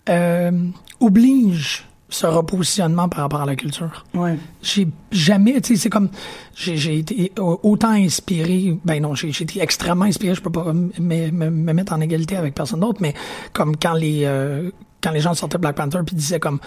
euh, 0.09 0.51
oblige 0.99 1.85
ce 2.07 2.27
repositionnement 2.27 3.09
par 3.09 3.21
rapport 3.21 3.41
à 3.41 3.45
la 3.45 3.55
culture. 3.55 4.05
Ouais. 4.13 4.37
J'ai 4.61 4.87
jamais, 5.11 5.59
tu 5.59 5.73
sais, 5.75 5.81
c'est 5.83 5.89
comme, 5.89 6.09
j'ai 6.55 6.99
été 6.99 7.31
au- 7.39 7.59
autant 7.63 7.89
inspiré, 7.89 8.77
ben 8.85 9.01
non, 9.01 9.15
j'ai 9.15 9.31
j'ai 9.31 9.43
été 9.43 9.59
extrêmement 9.61 10.05
inspiré, 10.05 10.35
je 10.35 10.41
peux 10.41 10.51
pas 10.51 10.71
me, 10.71 10.91
me- 10.99 11.31
me 11.49 11.73
mettre 11.73 11.93
en 11.93 11.99
égalité 12.01 12.37
avec 12.37 12.53
personne 12.53 12.79
d'autre, 12.79 12.99
mais 13.01 13.13
comme 13.53 13.75
quand 13.75 13.95
les, 13.95 14.21
euh, 14.23 14.69
quand 15.01 15.11
les 15.11 15.19
gens 15.19 15.33
sortaient 15.33 15.57
Black 15.57 15.75
Panther 15.75 15.99
puis 16.05 16.15
disaient 16.15 16.39
comme, 16.39 16.59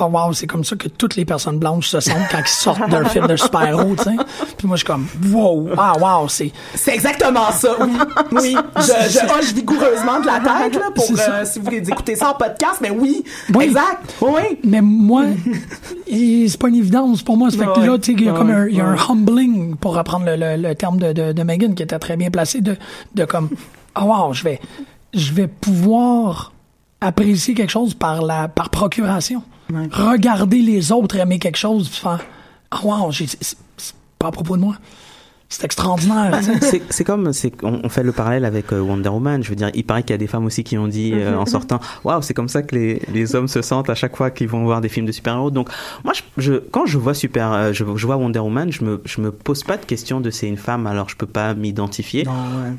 oh 0.00 0.06
wow, 0.06 0.32
c'est 0.32 0.46
comme 0.46 0.64
ça 0.64 0.74
que 0.76 0.88
toutes 0.88 1.16
les 1.16 1.24
personnes 1.24 1.58
blanches 1.58 1.88
se 1.88 2.00
sentent 2.00 2.28
quand 2.30 2.38
ils 2.40 2.46
sortent 2.48 2.88
d'un 2.88 3.04
film 3.04 3.26
de 3.26 3.36
super-héros, 3.36 3.94
tu 3.96 4.04
sais. 4.04 4.16
Puis 4.56 4.66
moi, 4.66 4.76
je 4.76 4.84
suis 4.84 4.86
comme, 4.86 5.06
wow, 5.32 5.68
ah 5.76 5.92
wow, 6.00 6.28
c'est, 6.28 6.50
C'est 6.74 6.94
exactement 6.94 7.50
ça, 7.52 7.68
oui. 7.80 7.92
Oui, 8.32 8.56
je, 8.78 8.82
je 9.10 9.38
hoche 9.38 9.52
vigoureusement 9.52 10.20
de 10.20 10.26
la 10.26 10.40
tête 10.40 10.74
là, 10.80 10.90
pour 10.94 11.04
euh, 11.10 11.44
si 11.44 11.58
vous 11.58 11.66
voulez 11.66 11.86
écouter 11.88 12.16
ça 12.16 12.30
en 12.30 12.34
podcast, 12.34 12.78
mais 12.80 12.90
oui, 12.90 13.22
Oui. 13.54 13.64
exact. 13.66 14.14
Oui. 14.22 14.58
Mais 14.64 14.80
moi, 14.80 15.24
c'est 16.06 16.58
pas 16.58 16.68
une 16.68 16.76
évidence 16.76 17.22
pour 17.22 17.36
moi. 17.36 17.50
Ça 17.50 17.58
fait 17.58 17.64
que 17.80 17.80
là, 17.86 17.98
tu 17.98 18.12
sais, 18.12 18.18
il 18.18 18.24
y 18.24 18.28
a 18.28 18.32
comme 18.32 18.50
un, 18.50 18.66
il 18.68 18.76
y 18.76 18.80
a 18.80 18.86
un 18.86 18.96
humbling, 18.96 19.76
pour 19.76 19.94
reprendre 19.94 20.24
le, 20.26 20.36
le- 20.36 20.56
le 20.68 20.74
terme 20.74 20.98
de, 20.98 21.12
de, 21.12 21.32
de 21.32 21.42
Megan, 21.42 21.74
qui 21.74 21.82
était 21.82 21.98
très 21.98 22.16
bien 22.16 22.30
placé, 22.30 22.60
de, 22.60 22.76
de 23.14 23.24
comme, 23.24 23.50
ah 23.94 24.04
wow, 24.04 24.32
je 24.32 24.42
vais, 24.44 24.60
je 25.12 25.32
vais 25.34 25.48
pouvoir 25.48 26.52
apprécier 27.00 27.52
quelque 27.54 27.70
chose 27.70 27.94
par 27.94 28.22
la, 28.22 28.48
par 28.48 28.70
procuration. 28.70 29.42
Regarder 29.92 30.58
les 30.62 30.92
autres 30.92 31.16
aimer 31.16 31.38
quelque 31.38 31.58
chose, 31.58 31.88
puis 31.88 32.00
faire, 32.00 32.20
ah 32.70 32.80
wow, 32.82 33.12
c'est 33.12 33.56
pas 34.18 34.28
à 34.28 34.32
propos 34.32 34.56
de 34.56 34.62
moi. 34.62 34.76
C'est 35.52 35.64
extraordinaire. 35.64 36.40
C'est- 36.90 37.04
comme, 37.04 37.30
on, 37.62 37.80
on 37.84 37.88
fait 37.88 38.02
le 38.02 38.12
parallèle 38.12 38.44
avec 38.44 38.72
euh, 38.72 38.80
Wonder 38.80 39.08
Woman. 39.10 39.42
Je 39.42 39.50
veux 39.50 39.56
dire, 39.56 39.70
il 39.74 39.84
paraît 39.84 40.02
qu'il 40.02 40.12
y 40.12 40.14
a 40.14 40.18
des 40.18 40.26
femmes 40.26 40.46
aussi 40.46 40.64
qui 40.64 40.78
ont 40.78 40.88
dit 40.88 41.12
euh, 41.14 41.36
en 41.36 41.46
sortant, 41.46 41.78
waouh, 42.04 42.22
c'est 42.22 42.32
comme 42.34 42.48
ça 42.48 42.62
que 42.62 42.74
les, 42.74 43.02
les 43.12 43.34
hommes 43.36 43.48
se 43.48 43.60
sentent 43.60 43.90
à 43.90 43.94
chaque 43.94 44.16
fois 44.16 44.30
qu'ils 44.30 44.48
vont 44.48 44.64
voir 44.64 44.80
des 44.80 44.88
films 44.88 45.04
de 45.06 45.12
super-héros. 45.12 45.50
Donc, 45.50 45.68
moi, 46.04 46.12
je, 46.14 46.22
je- 46.42 46.54
quand 46.70 46.86
je 46.86 46.96
vois 46.96 47.14
super, 47.14 47.52
euh, 47.52 47.72
je, 47.72 47.84
je 47.96 48.06
vois 48.06 48.16
Wonder 48.16 48.38
Woman, 48.38 48.72
je 48.72 48.84
me, 48.84 49.02
je 49.04 49.20
me 49.20 49.30
pose 49.30 49.62
pas 49.64 49.76
de 49.76 49.84
question 49.84 50.20
de 50.20 50.30
c'est 50.30 50.48
une 50.48 50.56
femme, 50.56 50.86
alors 50.86 51.08
je 51.08 51.16
peux 51.16 51.26
pas 51.26 51.52
m'identifier. 51.54 52.24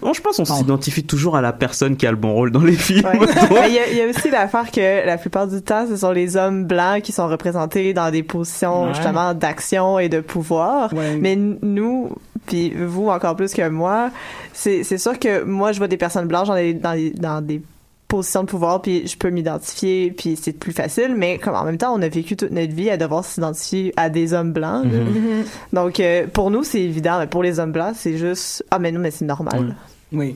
Bon, 0.02 0.14
je 0.14 0.22
pense 0.22 0.38
qu'on 0.38 0.46
s'identifie 0.46 1.04
toujours 1.04 1.36
à 1.36 1.42
la 1.42 1.54
personne 1.54 1.96
qui 1.96 2.08
a 2.08 2.12
le 2.12 2.18
bon 2.18 2.34
rôle 2.34 2.52
dans 2.52 2.64
les 2.64 2.74
films. 2.74 3.06
Ouais. 3.06 3.20
Il 3.68 3.74
y, 3.74 3.80
a- 3.80 3.90
il 3.92 3.98
y 3.98 4.02
a 4.02 4.08
aussi 4.08 4.30
l'affaire 4.32 4.72
que 4.72 5.06
la 5.06 5.18
plupart 5.18 5.48
du 5.48 5.62
temps, 5.62 5.86
ce 5.88 5.96
sont 5.98 6.12
les 6.12 6.36
hommes 6.38 6.66
blancs 6.66 7.02
qui 7.04 7.12
sont 7.12 7.28
représentés 7.28 7.94
dans 7.94 8.10
des 8.12 8.24
positions 8.24 8.86
Ouais. 8.86 8.94
justement 8.94 9.34
d'action 9.34 10.00
et 10.00 10.10
de 10.10 10.20
pouvoir. 10.22 10.90
Mais 11.20 11.36
nous, 11.36 12.10
puis 12.46 12.72
vous 12.72 13.08
encore 13.10 13.36
plus 13.36 13.54
que 13.54 13.68
moi, 13.70 14.12
c'est 14.54 14.84
c'est 14.84 14.98
sûr 14.98 15.18
que 15.20 15.44
moi, 15.44 15.72
je 15.72 15.78
vois 15.80 15.88
des 15.88 15.98
personnes 15.98 16.28
blanches 16.28 16.48
dans 16.48 16.56
des, 16.56 16.74
dans 16.74 16.94
des, 16.94 17.12
dans 17.12 17.42
des 17.42 17.62
positions 18.08 18.42
de 18.44 18.48
pouvoir, 18.48 18.82
puis 18.82 19.08
je 19.08 19.18
peux 19.18 19.32
m'identifier, 19.32 20.12
puis 20.12 20.38
c'est 20.40 20.52
plus 20.54 20.72
facile. 20.72 21.16
Mais 21.18 21.40
comme 21.40 21.56
en 21.56 21.64
même 21.64 21.78
temps, 21.80 21.94
on 21.96 22.02
a 22.04 22.08
vécu 22.10 22.36
toute 22.36 22.52
notre 22.52 22.74
vie 22.74 22.90
à 22.92 22.98
devoir 22.98 23.26
s'identifier 23.26 23.92
à 23.98 24.10
des 24.10 24.34
hommes 24.34 24.52
blancs. 24.54 24.84
là. 24.86 25.00
Mhm. 25.00 25.44
Donc 25.74 26.00
euh, 26.00 26.28
pour 26.32 26.52
nous, 26.52 26.64
c'est 26.64 26.82
évident. 26.82 27.18
Mais 27.20 27.28
pour 27.28 27.42
les 27.42 27.60
hommes 27.60 27.72
blancs, 27.72 27.96
c'est 27.98 28.18
juste 28.18 28.64
ah 28.70 28.78
mais 28.80 28.92
non, 28.92 29.00
mais 29.00 29.10
c'est 29.12 29.26
normal. 29.26 29.76
Oui. 30.12 30.36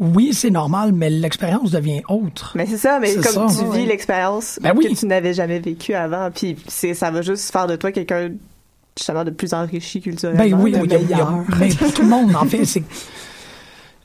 Oui, 0.00 0.34
c'est 0.34 0.50
normal, 0.50 0.90
mais 0.92 1.08
l'expérience 1.08 1.70
devient 1.70 2.02
autre. 2.08 2.52
Mais 2.56 2.66
c'est 2.66 2.76
ça, 2.76 2.98
mais 3.00 3.06
C'est 3.06 3.22
comme 3.32 3.48
ça. 3.48 3.64
tu 3.64 3.70
vis 3.78 3.86
l'expérience 3.86 4.58
Ben 4.60 4.72
oui. 4.76 4.88
que 4.92 4.98
tu 4.98 5.06
n'avais 5.06 5.32
jamais 5.32 5.60
vécue 5.60 5.94
avant, 5.94 6.30
puis 6.34 6.56
c'est 6.66 6.94
ça 6.94 7.12
va 7.12 7.22
juste 7.22 7.50
faire 7.52 7.68
de 7.68 7.76
toi 7.76 7.92
quelqu'un 7.92 8.30
justement 8.98 9.24
de 9.24 9.30
plus 9.30 9.52
enrichi 9.54 10.00
culturellement. 10.00 10.42
Ben 10.44 10.54
oui, 10.54 10.72
de 10.72 10.78
oui, 10.80 10.88
il 11.02 11.10
y 11.10 11.14
a- 11.14 11.44
mais 11.58 11.68
tout 11.70 12.02
le 12.02 12.08
monde, 12.08 12.34
en 12.36 12.44
fait, 12.44 12.64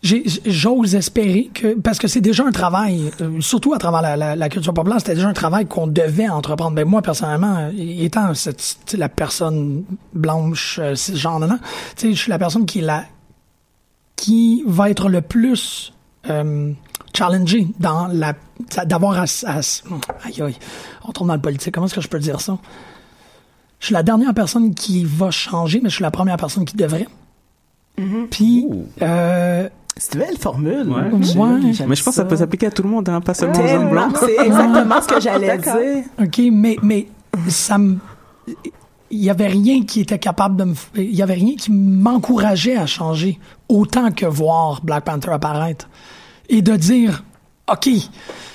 J'ose 0.02 0.96
espérer 0.96 1.50
que, 1.54 1.78
parce 1.78 2.00
que 2.00 2.08
c'est 2.08 2.22
déjà 2.22 2.46
un 2.46 2.52
travail, 2.52 3.12
euh, 3.20 3.42
surtout 3.42 3.74
à 3.74 3.78
travers 3.80 4.02
la, 4.02 4.16
la, 4.16 4.36
la 4.38 4.48
culture 4.48 4.74
populaire, 4.74 5.00
c'était 5.02 5.16
déjà 5.16 5.28
un 5.28 5.34
travail 5.34 5.66
qu'on 5.66 5.88
devait 5.88 6.30
entreprendre. 6.30 6.74
Ben 6.74 6.88
moi, 6.88 7.02
personnellement, 7.02 7.58
euh, 7.58 7.72
étant 7.76 8.34
cette, 8.34 8.78
tu 8.86 8.96
la 8.96 9.10
personne 9.10 9.84
blanche, 10.14 10.80
euh, 10.82 10.96
genre 11.14 11.40
là, 11.40 11.60
tu 11.98 12.08
sais, 12.08 12.14
je 12.14 12.18
suis 12.18 12.30
la 12.30 12.40
personne 12.40 12.66
qui 12.66 12.80
la, 12.80 13.04
qui 14.16 14.64
va 14.66 14.90
être 14.90 15.10
le 15.10 15.20
plus 15.22 15.92
euh, 16.30 16.72
challengée 17.14 17.68
dans 17.80 18.08
la, 18.08 18.36
d'avoir 18.86 19.20
à, 19.20 19.24
à- 19.48 19.60
aïe 20.24 20.42
aïe, 20.42 20.56
on 21.04 21.12
tombe 21.12 21.28
dans 21.28 21.36
le 21.36 21.42
politique, 21.42 21.74
comment 21.74 21.88
est-ce 21.88 21.96
que 21.96 22.02
je 22.02 22.08
peux 22.08 22.20
dire 22.20 22.40
ça? 22.40 22.58
Je 23.80 23.88
suis 23.88 23.94
la 23.94 24.04
dernière 24.04 24.34
personne 24.34 24.74
qui 24.74 25.04
va 25.06 25.32
changer, 25.32 25.80
mais 25.82 25.90
je 25.90 25.96
suis 25.96 26.04
la 26.04 26.12
première 26.12 26.38
personne 26.38 26.66
qui 26.66 26.76
devrait. 26.76 27.08
Puis, 28.30 28.66
euh, 29.02 29.68
c'est 29.98 30.14
une 30.14 30.22
belle 30.22 30.38
formule. 30.38 30.88
Ouais. 30.90 31.74
J'aime 31.74 31.90
Mais 31.90 31.96
je 31.96 32.04
pense 32.04 32.16
que 32.16 32.22
ça 32.22 32.26
peut 32.26 32.38
s'appliquer 32.38 32.68
à 32.68 32.72
tout 32.72 32.84
le 32.84 32.90
monde, 32.90 33.10
hein, 33.10 33.20
pas 33.22 33.34
seulement 33.34 33.60
aux 33.60 33.68
hommes 33.68 33.90
blancs. 33.90 34.18
C'est 34.18 34.46
exactement 34.46 35.02
ce 35.02 35.08
que 35.08 35.20
j'allais 35.20 35.58
D'accord. 35.58 35.78
dire. 35.78 36.04
OK, 36.22 36.42
mais, 36.52 36.78
mais 36.82 37.08
ça 37.48 37.78
me. 37.78 37.98
Il 39.12 39.24
y 39.24 39.30
avait 39.30 39.48
rien 39.48 39.84
qui 39.84 40.02
était 40.02 40.20
capable 40.20 40.56
de 40.56 40.64
me. 40.66 40.76
Il 40.96 41.16
y 41.16 41.22
avait 41.22 41.34
rien 41.34 41.56
qui 41.56 41.72
m'encourageait 41.72 42.78
à 42.78 42.86
changer 42.86 43.40
autant 43.68 44.12
que 44.12 44.26
voir 44.26 44.82
Black 44.84 45.04
Panther 45.04 45.32
apparaître. 45.32 45.90
Et 46.48 46.62
de 46.62 46.76
dire, 46.76 47.24
OK, 47.72 47.90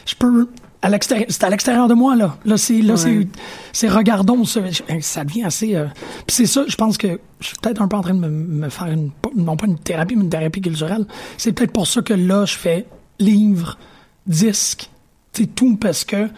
je 0.06 0.14
peux. 0.14 0.48
À 0.84 0.90
l'extérieur, 0.90 1.26
c'est 1.30 1.44
à 1.44 1.48
l'extérieur 1.48 1.88
de 1.88 1.94
moi, 1.94 2.14
là. 2.14 2.36
Là, 2.44 2.56
c'est, 2.58 2.82
là, 2.82 2.96
c'est, 2.96 3.26
c'est 3.72 3.88
regardons 3.88 4.44
ça. 4.44 4.60
Ça 5.00 5.24
devient 5.24 5.44
assez. 5.44 5.74
euh, 5.74 5.86
Puis 6.26 6.36
c'est 6.36 6.46
ça, 6.46 6.64
je 6.68 6.76
pense 6.76 6.98
que 6.98 7.18
je 7.40 7.46
suis 7.46 7.56
peut-être 7.62 7.80
un 7.80 7.88
peu 7.88 7.96
en 7.96 8.02
train 8.02 8.12
de 8.14 8.20
me, 8.20 8.28
me 8.28 8.68
faire 8.68 8.88
une. 8.88 9.10
Non 9.34 9.56
pas 9.56 9.66
une 9.66 9.78
thérapie, 9.78 10.14
mais 10.14 10.24
une 10.24 10.30
thérapie 10.30 10.60
culturelle. 10.60 11.06
C'est 11.38 11.52
peut-être 11.52 11.72
pour 11.72 11.86
ça 11.86 12.02
que 12.02 12.12
là, 12.14 12.44
je 12.44 12.54
fais 12.56 12.86
livre, 13.18 13.78
disque, 14.26 14.90
c'est 15.32 15.54
tout 15.54 15.76
parce 15.76 16.04
que 16.04 16.28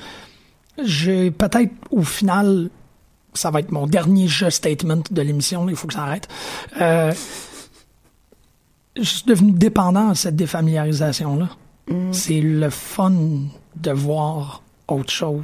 j'ai 0.82 1.30
peut-être 1.30 1.72
au 1.90 2.03
final, 2.03 2.70
ça 3.34 3.51
va 3.51 3.61
être 3.61 3.72
mon 3.72 3.86
dernier 3.86 4.28
jeu 4.28 4.51
statement 4.51 5.03
de 5.11 5.22
l'émission, 5.22 5.64
là, 5.64 5.72
il 5.72 5.76
faut 5.76 5.88
que 5.88 5.94
ça 5.94 6.03
arrête. 6.05 6.28
Euh, 6.80 7.12
je 8.97 9.03
suis 9.03 9.24
devenu 9.26 9.53
dépendant 9.53 10.11
à 10.11 10.14
cette 10.14 10.36
défamiliarisation-là. 10.36 11.49
C'est 12.12 12.40
le 12.40 12.68
fun 12.70 13.12
de 13.77 13.91
voir 13.91 14.62
autre 14.89 15.12
chose. 15.12 15.43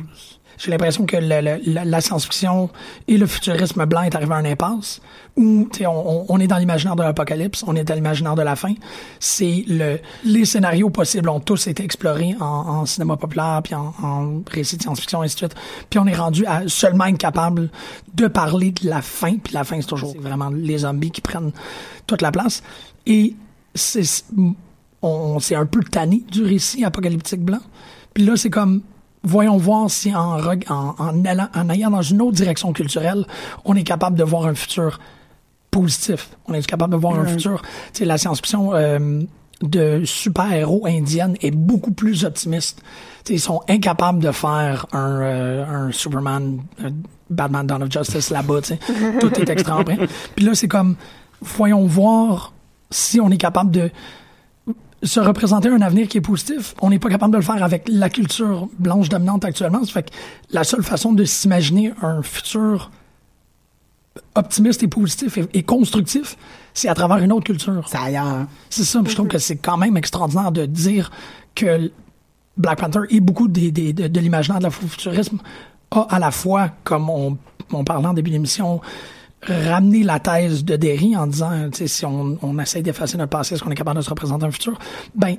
J'ai 0.59 0.71
l'impression 0.71 1.07
que 1.07 1.17
le- 1.17 1.41
le- 1.41 1.83
la, 1.85 2.01
science-fiction 2.01 2.71
et 3.09 3.17
le 3.17 3.27
futurisme 3.27 3.85
blanc 3.87 4.03
est 4.03 4.15
arrivé 4.15 4.33
à 4.33 4.37
un 4.37 4.45
impasse 4.45 5.01
où 5.37 5.69
on, 5.81 5.87
on- 5.87 6.27
on 6.29 6.39
est 6.41 6.47
dans 6.47 6.59
l'imaginaire 6.59 6.95
de 6.95 7.03
l'apocalypse, 7.03 7.65
on 7.67 7.75
est 7.75 7.83
dans 7.83 7.95
l'imaginaire 7.95 8.37
de 8.37 8.43
la 8.43 8.55
fin. 8.55 8.75
C'est 9.19 9.65
le 9.67 9.99
les 10.25 10.45
scénarios 10.45 10.91
possibles 10.91 11.29
ont 11.31 11.41
tous 11.41 11.67
été 11.67 11.83
explorés 11.83 12.37
en, 12.39 12.45
en 12.45 12.87
cinéma 12.87 13.17
populaire 13.17 13.61
puis 13.65 13.75
en, 13.75 13.93
en 14.03 14.43
récit 14.49 14.77
de 14.77 14.83
science-fiction 14.83 15.23
et 15.23 15.27
ainsi 15.27 15.35
de 15.35 15.39
suite. 15.39 15.55
Puis 15.91 15.99
on 15.99 16.07
est 16.07 16.15
rendu 16.15 16.47
à 16.47 16.69
seulement 16.69 17.07
être 17.07 17.19
capable 17.19 17.69
de 18.15 18.29
parler 18.29 18.71
de 18.71 18.89
la 18.89 19.03
fin. 19.03 19.39
Puis 19.39 19.55
la 19.55 19.65
fin 19.65 19.81
c'est 19.81 19.89
toujours 19.89 20.15
vraiment 20.21 20.51
les 20.51 20.79
zombies 20.79 21.11
qui 21.11 21.23
prennent 21.23 21.51
toute 22.07 22.23
la 22.23 22.31
place. 22.31 22.63
Et 23.07 23.35
c'est 23.75 24.05
on, 24.33 24.55
on 25.09 25.41
s'est 25.41 25.57
un 25.57 25.67
peu 25.67 25.83
tanné 25.83 26.23
du 26.31 26.45
récit 26.45 26.85
apocalyptique 26.85 27.41
blanc. 27.41 27.59
Puis 28.15 28.25
là, 28.25 28.37
c'est 28.37 28.51
comme, 28.51 28.83
voyons 29.23 29.57
voir 29.57 29.91
si 29.91 30.15
en, 30.15 30.37
reg- 30.39 30.71
en, 30.71 30.95
en, 30.99 31.25
allant, 31.25 31.49
en 31.55 31.69
allant 31.69 31.91
dans 31.91 32.03
une 32.03 32.21
autre 32.23 32.33
direction 32.37 32.73
culturelle, 32.73 33.25
on 33.65 33.75
est 33.75 33.85
capable 33.85 34.17
de 34.17 34.25
voir 34.25 34.47
un 34.47 34.55
futur 34.55 34.99
positif. 35.71 36.31
On 36.47 36.55
est 36.55 36.67
capable 36.67 36.93
de 36.93 36.99
voir 36.99 37.19
un 37.19 37.25
futur. 37.27 37.63
Tu 37.93 37.99
sais, 38.01 38.05
la 38.05 38.19
science-fiction 38.19 38.75
euh, 38.75 39.23
de 39.63 40.03
super-héros 40.05 40.87
indienne 40.87 41.37
est 41.41 41.51
beaucoup 41.51 41.93
plus 41.93 42.25
optimiste. 42.25 42.83
Tu 43.25 43.29
sais, 43.29 43.35
ils 43.35 43.41
sont 43.41 43.63
incapables 43.69 44.19
de 44.19 44.33
faire 44.33 44.87
un, 44.93 45.21
euh, 45.23 45.87
un 45.89 45.93
Superman, 45.93 46.59
un 46.83 46.91
Batman 47.31 47.67
Dawn 47.67 47.83
of 47.85 47.91
Justice 47.91 48.31
là-bas. 48.31 48.61
Tout 49.21 49.41
est 49.41 49.49
extra 49.49 49.79
en 49.79 49.85
Puis 49.85 50.45
là, 50.45 50.55
c'est 50.55 50.69
comme, 50.69 50.97
voyons 51.41 51.87
voir 51.87 52.53
si 52.91 53.21
on 53.21 53.31
est 53.31 53.39
capable 53.39 53.71
de 53.71 53.91
se 55.03 55.21
représenter 55.21 55.69
un 55.69 55.81
avenir 55.81 56.07
qui 56.09 56.19
est 56.19 56.23
positif. 56.23 56.75
On 56.81 56.91
n'est 56.91 56.99
pas 56.99 57.09
capable 57.09 57.33
de 57.33 57.39
le 57.39 57.43
faire 57.43 57.63
avec 57.63 57.89
la 57.89 58.09
culture 58.09 58.69
blanche 58.79 59.09
dominante 59.09 59.45
actuellement. 59.45 59.85
Ça 59.85 59.93
fait 59.93 60.11
que 60.11 60.15
la 60.51 60.65
seule 60.65 60.83
façon 60.85 61.13
de 61.13 61.25
s'imaginer 61.25 61.93
un 62.03 62.23
futur 62.23 62.91
optimiste 64.35 64.83
et 64.83 64.89
positif 64.89 65.39
et, 65.39 65.47
et 65.55 65.63
constructif, 65.63 66.37
c'est 66.75 66.89
à 66.89 66.95
travers 66.95 67.19
une 67.19 67.33
autre 67.33 67.45
culture. 67.45 67.87
C'est 67.89 67.97
ailleurs. 67.99 68.47
C'est 68.71 68.85
ça. 68.85 69.01
Je 69.07 69.15
trouve 69.15 69.29
que 69.29 69.39
c'est 69.39 69.57
quand 69.57 69.77
même 69.77 69.97
extraordinaire 69.97 70.53
de 70.53 70.67
dire 70.67 71.11
que 71.55 71.91
Black 72.57 72.79
Panther 72.81 73.01
et 73.11 73.21
beaucoup 73.21 73.49
des, 73.49 73.71
des- 73.71 73.93
de, 73.93 74.09
de 74.09 74.21
l'imaginaire 74.21 74.59
de 74.59 74.65
l'afrofuturisme 74.65 75.39
a 75.91 76.01
à 76.11 76.19
la 76.19 76.31
fois, 76.31 76.71
comme 76.85 77.09
on, 77.11 77.39
on 77.73 77.85
parlait 77.85 78.07
en 78.07 78.15
début 78.15 78.31
d'émission, 78.31 78.81
ramené 79.47 80.03
la 80.03 80.21
thèse 80.21 80.65
de 80.65 80.77
Derry 80.77 81.17
en 81.17 81.27
disant, 81.27 81.69
si 81.73 82.05
on, 82.07 82.39
on 82.43 82.59
essaie 82.59 82.83
d'effacer 82.83 83.17
notre 83.19 83.31
passé, 83.31 83.55
est-ce 83.55 83.63
qu'on 83.63 83.71
est 83.71 83.75
capable 83.77 83.99
de 83.99 84.03
se 84.05 84.11
représenter 84.11 84.45
un 84.47 84.51
futur? 84.51 84.79
Ben, 85.15 85.37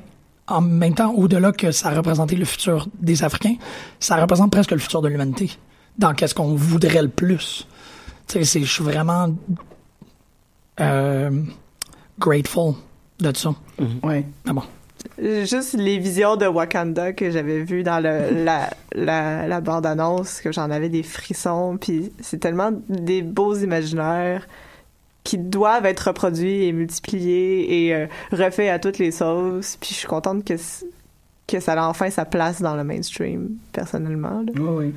en 0.47 0.60
même 0.62 0.93
temps, 0.93 1.14
au-delà 1.14 1.51
que 1.54 1.72
ça 1.72 1.91
représentait 1.91 2.36
le 2.36 2.43
futur 2.45 2.88
des 2.99 3.24
Africains, 3.24 3.56
ça 3.99 4.18
représente 4.18 4.51
presque 4.51 4.72
le 4.72 4.78
futur 4.80 5.01
de 5.01 5.08
l'humanité. 5.08 5.51
Dans 5.97 6.14
qu'est-ce 6.14 6.36
qu'on 6.36 6.56
voudrait 6.56 7.01
le 7.04 7.08
plus. 7.08 7.66
Tu 8.28 8.34
sais, 8.39 8.43
c'est- 8.43 8.64
je 8.64 8.72
suis 8.72 8.84
vraiment 8.84 9.34
euh, 10.80 11.41
grateful 12.20 12.74
de 13.20 13.32
ça. 13.36 13.54
Ouais. 14.04 14.26
Ah 14.47 14.54
bon. 14.54 14.64
Juste 15.22 15.74
les 15.74 15.99
visions 15.99 16.36
de 16.36 16.47
Wakanda 16.47 17.14
que 17.14 17.30
j'avais 17.30 17.59
vues 17.64 17.84
dans 17.84 18.01
le, 18.01 18.43
la, 18.43 18.70
la, 18.93 19.47
la 19.47 19.61
bande-annonce, 19.61 20.41
que 20.41 20.51
j'en 20.51 20.72
avais 20.72 20.89
des 20.89 21.03
frissons, 21.03 21.78
puis 21.80 22.11
c'est 22.20 22.39
tellement 22.39 22.72
des 22.89 23.22
beaux 23.22 23.55
imaginaires 23.55 24.47
qui 25.24 25.38
doivent 25.38 25.86
être 25.86 26.07
reproduits 26.07 26.66
et 26.66 26.74
multipliés 26.74 27.86
et 27.86 27.95
euh, 27.95 28.07
refaits 28.32 28.70
à 28.70 28.80
toutes 28.80 28.97
les 28.97 29.11
sauces, 29.11 29.78
puis 29.80 29.91
je 29.91 29.95
suis 29.95 30.07
contente 30.07 30.43
que, 30.43 30.55
que 31.47 31.59
ça 31.59 31.74
a 31.74 31.88
enfin 31.88 32.09
sa 32.09 32.26
place 32.26 32.61
dans 32.61 32.76
le 32.76 32.84
mainstream, 32.84 33.51
personnellement. 33.72 34.41
là. 34.41 34.51
Oui, 34.55 34.88
oui. 34.88 34.93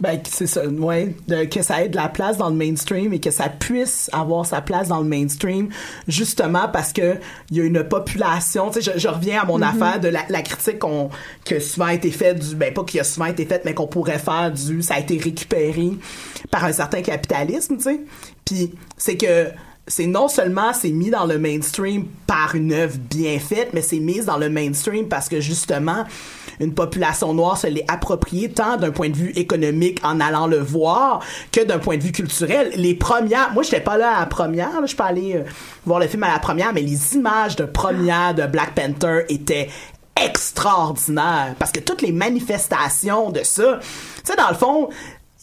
Ben, 0.00 0.20
c'est 0.28 0.46
ça, 0.46 0.66
ouais, 0.66 1.14
de- 1.28 1.44
que 1.44 1.62
ça 1.62 1.82
ait 1.84 1.88
de 1.88 1.96
la 1.96 2.08
place 2.08 2.36
dans 2.36 2.50
le 2.50 2.56
mainstream 2.56 3.12
et 3.12 3.20
que 3.20 3.30
ça 3.30 3.48
puisse 3.48 4.10
avoir 4.12 4.44
sa 4.44 4.60
place 4.60 4.88
dans 4.88 4.98
le 5.00 5.06
mainstream, 5.08 5.68
justement 6.08 6.68
parce 6.72 6.92
que 6.92 7.16
il 7.50 7.56
y 7.56 7.60
a 7.60 7.64
une 7.64 7.82
population, 7.84 8.70
tu 8.70 8.82
sais, 8.82 8.92
je, 8.94 8.98
je 8.98 9.08
reviens 9.08 9.42
à 9.42 9.44
mon 9.46 9.58
Mhm. 9.58 9.62
affaire 9.62 10.00
de 10.00 10.08
la, 10.08 10.20
la 10.28 10.42
critique 10.42 10.80
qu'on, 10.80 11.10
que 11.44 11.58
souvent 11.60 11.86
a 11.86 11.94
été 11.94 12.10
faite 12.10 12.38
du, 12.40 12.54
ben 12.56 12.74
pas 12.74 12.84
qui 12.84 12.98
a 13.00 13.04
souvent 13.04 13.26
été 13.26 13.46
faite, 13.46 13.62
mais 13.64 13.72
qu'on 13.72 13.86
pourrait 13.86 14.18
faire 14.18 14.50
du, 14.52 14.82
ça 14.82 14.94
a 14.94 14.98
été 14.98 15.16
récupéré 15.16 15.92
par 16.50 16.64
un 16.64 16.72
certain 16.72 17.00
capitalisme, 17.02 17.76
tu 17.76 17.82
sais. 17.84 18.00
Puis 18.44 18.72
c'est 18.96 19.16
que 19.16 19.46
c'est 19.86 20.06
non 20.06 20.28
seulement 20.28 20.72
c'est 20.72 20.90
mis 20.90 21.10
dans 21.10 21.24
le 21.24 21.38
mainstream 21.38 22.06
par 22.26 22.54
une 22.54 22.72
œuvre 22.72 22.96
bien 23.10 23.38
faite, 23.38 23.70
mais 23.72 23.82
c'est 23.82 23.98
mis 23.98 24.20
dans 24.24 24.36
le 24.38 24.48
mainstream 24.48 25.08
parce 25.08 25.28
que 25.28 25.40
justement 25.40 26.04
une 26.60 26.74
population 26.74 27.34
noire 27.34 27.56
se 27.56 27.66
l'est 27.66 27.90
appropriée 27.90 28.50
tant 28.50 28.76
d'un 28.76 28.90
point 28.90 29.08
de 29.08 29.16
vue 29.16 29.30
économique 29.30 29.98
en 30.04 30.20
allant 30.20 30.46
le 30.46 30.58
voir 30.58 31.20
que 31.50 31.64
d'un 31.64 31.78
point 31.78 31.96
de 31.96 32.02
vue 32.02 32.12
culturel. 32.12 32.70
Les 32.76 32.94
premières, 32.94 33.52
moi 33.52 33.62
j'étais 33.62 33.80
pas 33.80 33.96
là 33.96 34.16
à 34.16 34.20
la 34.20 34.26
première, 34.26 34.72
là, 34.72 34.80
je 34.82 34.88
suis 34.88 34.96
pas 34.96 35.12
euh, 35.12 35.44
voir 35.86 35.98
le 36.00 36.06
film 36.06 36.22
à 36.22 36.32
la 36.32 36.38
première, 36.38 36.72
mais 36.72 36.82
les 36.82 37.14
images 37.14 37.56
de 37.56 37.64
première 37.64 38.34
de 38.34 38.46
Black 38.46 38.74
Panther 38.74 39.24
étaient 39.28 39.68
extraordinaires 40.16 41.54
parce 41.58 41.72
que 41.72 41.80
toutes 41.80 42.02
les 42.02 42.12
manifestations 42.12 43.30
de 43.30 43.40
ça, 43.42 43.78
tu 43.80 43.86
sais 44.24 44.36
dans 44.36 44.50
le 44.50 44.54
fond, 44.54 44.90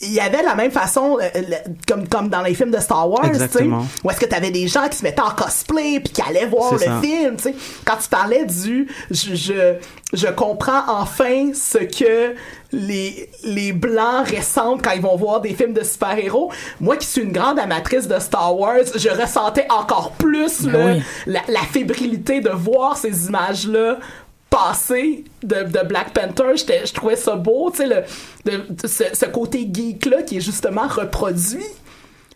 il 0.02 0.14
y 0.14 0.20
avait 0.20 0.43
la 0.43 0.54
même 0.54 0.70
façon 0.72 1.18
euh, 1.20 1.28
le- 1.36 1.74
comme 1.88 2.08
comme 2.08 2.30
dans 2.30 2.41
les 2.43 2.54
films 2.54 2.70
de 2.72 2.80
Star 2.80 3.10
Wars, 3.10 3.22
tu 3.24 3.30
sais, 3.30 3.36
Exactement. 3.45 3.86
où 4.04 4.12
est-ce 4.12 4.20
que 4.20 4.26
t'avais 4.28 4.52
des 4.52 4.68
gens 4.68 4.88
qui 4.89 4.98
se 4.98 5.04
mettaient 5.04 5.22
en 5.22 5.32
cosplay 5.32 6.00
puis 6.00 6.14
qui 6.14 6.22
allaient 6.22 6.45
voir 6.45 6.74
le 6.74 6.80
ça. 6.80 7.02
film, 7.02 7.36
tu 7.38 7.43
sais. 7.43 7.56
Quand 7.84 7.95
tu 8.02 8.08
parlais 8.10 8.45
du 8.45 8.88
je, 9.10 9.34
je 9.36 9.74
je 10.14 10.28
comprends 10.28 10.84
enfin 10.88 11.52
ce 11.54 11.80
que 11.80 12.36
les 12.72 13.28
les 13.43 13.74
blancs 13.74 14.30
ressentent 14.30 14.84
quand 14.84 14.91
ils 14.91 15.02
vont 15.02 15.16
voir 15.16 15.41
des 15.41 15.54
films 15.56 15.74
de 15.74 15.84
super-héros. 15.84 16.52
Moi 16.80 16.98
qui 16.98 17.08
suis 17.08 17.22
une 17.24 17.32
grande 17.32 17.58
amatrice 17.58 18.08
de 18.08 18.20
Star 18.20 18.56
Wars, 18.58 18.86
je 18.95 19.10
ressentais 19.10 19.66
encore 19.72 20.12
plus 20.12 20.62
Ben 20.64 20.72
là, 20.74 20.93
oui. 20.93 21.02
la, 21.26 21.41
la 21.48 21.62
fébrilité 21.62 22.39
de 22.39 22.50
voir 22.50 22.98
ces 22.98 23.28
images-là 23.28 23.98
passer 24.50 25.26
de, 25.43 25.86
Black 25.86 26.14
Panther. 26.14 26.56
Je 26.58 26.93
trouvais 26.93 27.16
ça 27.16 27.36
beau, 27.36 27.72
tu 27.72 27.78
sais, 27.78 27.88
le, 27.88 28.04
de- 28.45 28.88
ce, 28.88 29.26
côté 29.26 29.68
geek-là 29.72 30.24
qui 30.24 30.38
est 30.38 30.41
justement 30.41 30.88
reproduit. 30.88 31.66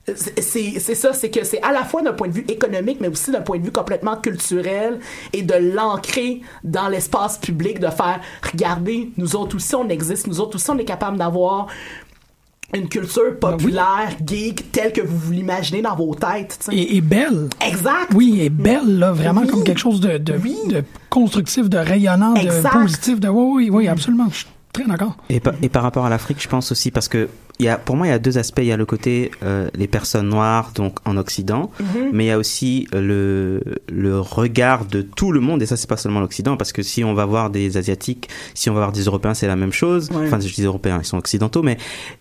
C'est 0.08 0.96
ça, 0.96 1.14
c'est 1.14 1.30
que 1.30 1.44
c'est 1.44 1.62
à 1.62 1.72
la 1.72 1.86
fois 1.86 2.02
d'un 2.02 2.14
point 2.14 2.28
de 2.28 2.34
vue 2.34 2.46
économique, 2.48 2.98
mais 3.00 3.08
aussi 3.08 3.32
d'un 3.32 3.42
point 3.42 3.60
de 3.60 3.64
vue 3.64 3.72
complètement 3.72 4.18
culturel 4.18 5.00
et 5.32 5.44
de 5.44 5.54
l'ancrer 5.54 6.42
dans 6.64 6.90
l'espace 6.90 7.38
public, 7.38 7.80
de 7.80 7.88
faire 7.88 8.20
regarder, 8.52 9.12
nous 9.18 9.36
autres 9.36 9.56
aussi 9.56 9.76
on 9.76 9.88
existe, 9.90 10.26
nous 10.28 10.42
autres 10.42 10.56
aussi 10.56 10.70
on 10.72 10.78
est 10.80 10.86
capable 10.86 11.18
d'avoir 11.18 11.68
une 12.74 12.88
culture 12.88 13.38
populaire, 13.40 14.10
geek, 14.26 14.72
telle 14.72 14.94
que 14.94 15.02
vous 15.02 15.18
vous 15.18 15.32
l'imaginez 15.32 15.82
dans 15.82 15.96
vos 15.96 16.16
têtes. 16.16 16.58
tu 16.60 16.72
sais. 16.72 16.78
Et, 16.78 16.98
et 16.98 17.02
belle. 17.02 17.50
Exact. 17.66 18.12
Oui, 18.14 18.40
et 18.42 18.50
belle, 18.50 19.00
là, 19.00 19.12
vraiment 19.12 19.42
Oui. 19.42 19.48
comme 19.48 19.64
quelque 19.64 19.80
chose 19.80 20.00
de, 20.00 20.18
de, 20.18 20.34
de 20.34 20.84
constructif, 21.10 21.70
de 21.70 21.78
rayonnant, 21.78 22.36
Exact. 22.36 22.74
de 22.76 22.82
positif, 22.84 23.20
de 23.20 23.28
oui, 23.30 23.54
oui, 23.54 23.70
oui, 23.72 23.88
absolument. 23.88 24.28
Je 24.32 24.38
suis 24.38 24.48
très 24.74 24.86
d'accord. 24.86 25.18
Et, 25.30 25.40
par- 25.40 25.54
et 25.62 25.70
par 25.70 25.84
rapport 25.84 26.06
à 26.06 26.10
l'Afrique, 26.10 26.42
je 26.42 26.48
pense 26.48 26.72
aussi 26.72 26.92
parce 26.92 27.08
que 27.08 27.28
y 27.64 27.68
a, 27.68 27.78
pour 27.78 27.96
moi, 27.96 28.08
il 28.08 28.10
y 28.10 28.14
a 28.14 28.20
deux 28.20 28.38
aspects. 28.38 28.60
Il 28.62 28.66
y 28.68 28.72
a 28.72 28.78
le 28.78 28.86
côté 28.86 29.32
euh, 29.44 29.70
les 29.76 29.88
personnes 29.88 30.30
noires, 30.30 30.72
donc 30.76 30.98
en 31.06 31.18
Occident, 31.18 31.72
Mhm. 31.80 32.10
mais 32.14 32.26
il 32.26 32.28
y 32.28 32.32
a 32.32 32.38
aussi 32.38 32.88
euh, 32.96 33.62
le, 33.62 33.78
le 33.94 34.20
regard 34.20 34.86
de 34.86 35.02
tout 35.02 35.32
le 35.32 35.40
monde. 35.40 35.62
Et 35.62 35.66
ça, 35.66 35.78
c'est 35.78 35.90
pas 35.90 35.98
seulement 35.98 36.20
l'Occident, 36.20 36.58
parce 36.58 36.72
que 36.74 36.82
si 36.84 37.04
on 37.04 37.14
va 37.14 37.26
voir 37.26 37.50
des 37.50 37.78
Asiatiques, 37.78 38.30
si 38.54 38.70
on 38.70 38.74
va 38.74 38.80
voir 38.82 38.92
des 38.92 39.04
Européens, 39.04 39.34
c'est 39.34 39.48
la 39.48 39.56
même 39.56 39.74
chose. 39.74 40.10
Ouais. 40.12 40.26
Enfin, 40.28 40.40
je 40.40 40.54
dis 40.54 40.64
Européens, 40.64 41.00
ils 41.02 41.06
sont 41.06 41.18
occidentaux, 41.18 41.62
mais 41.64 41.78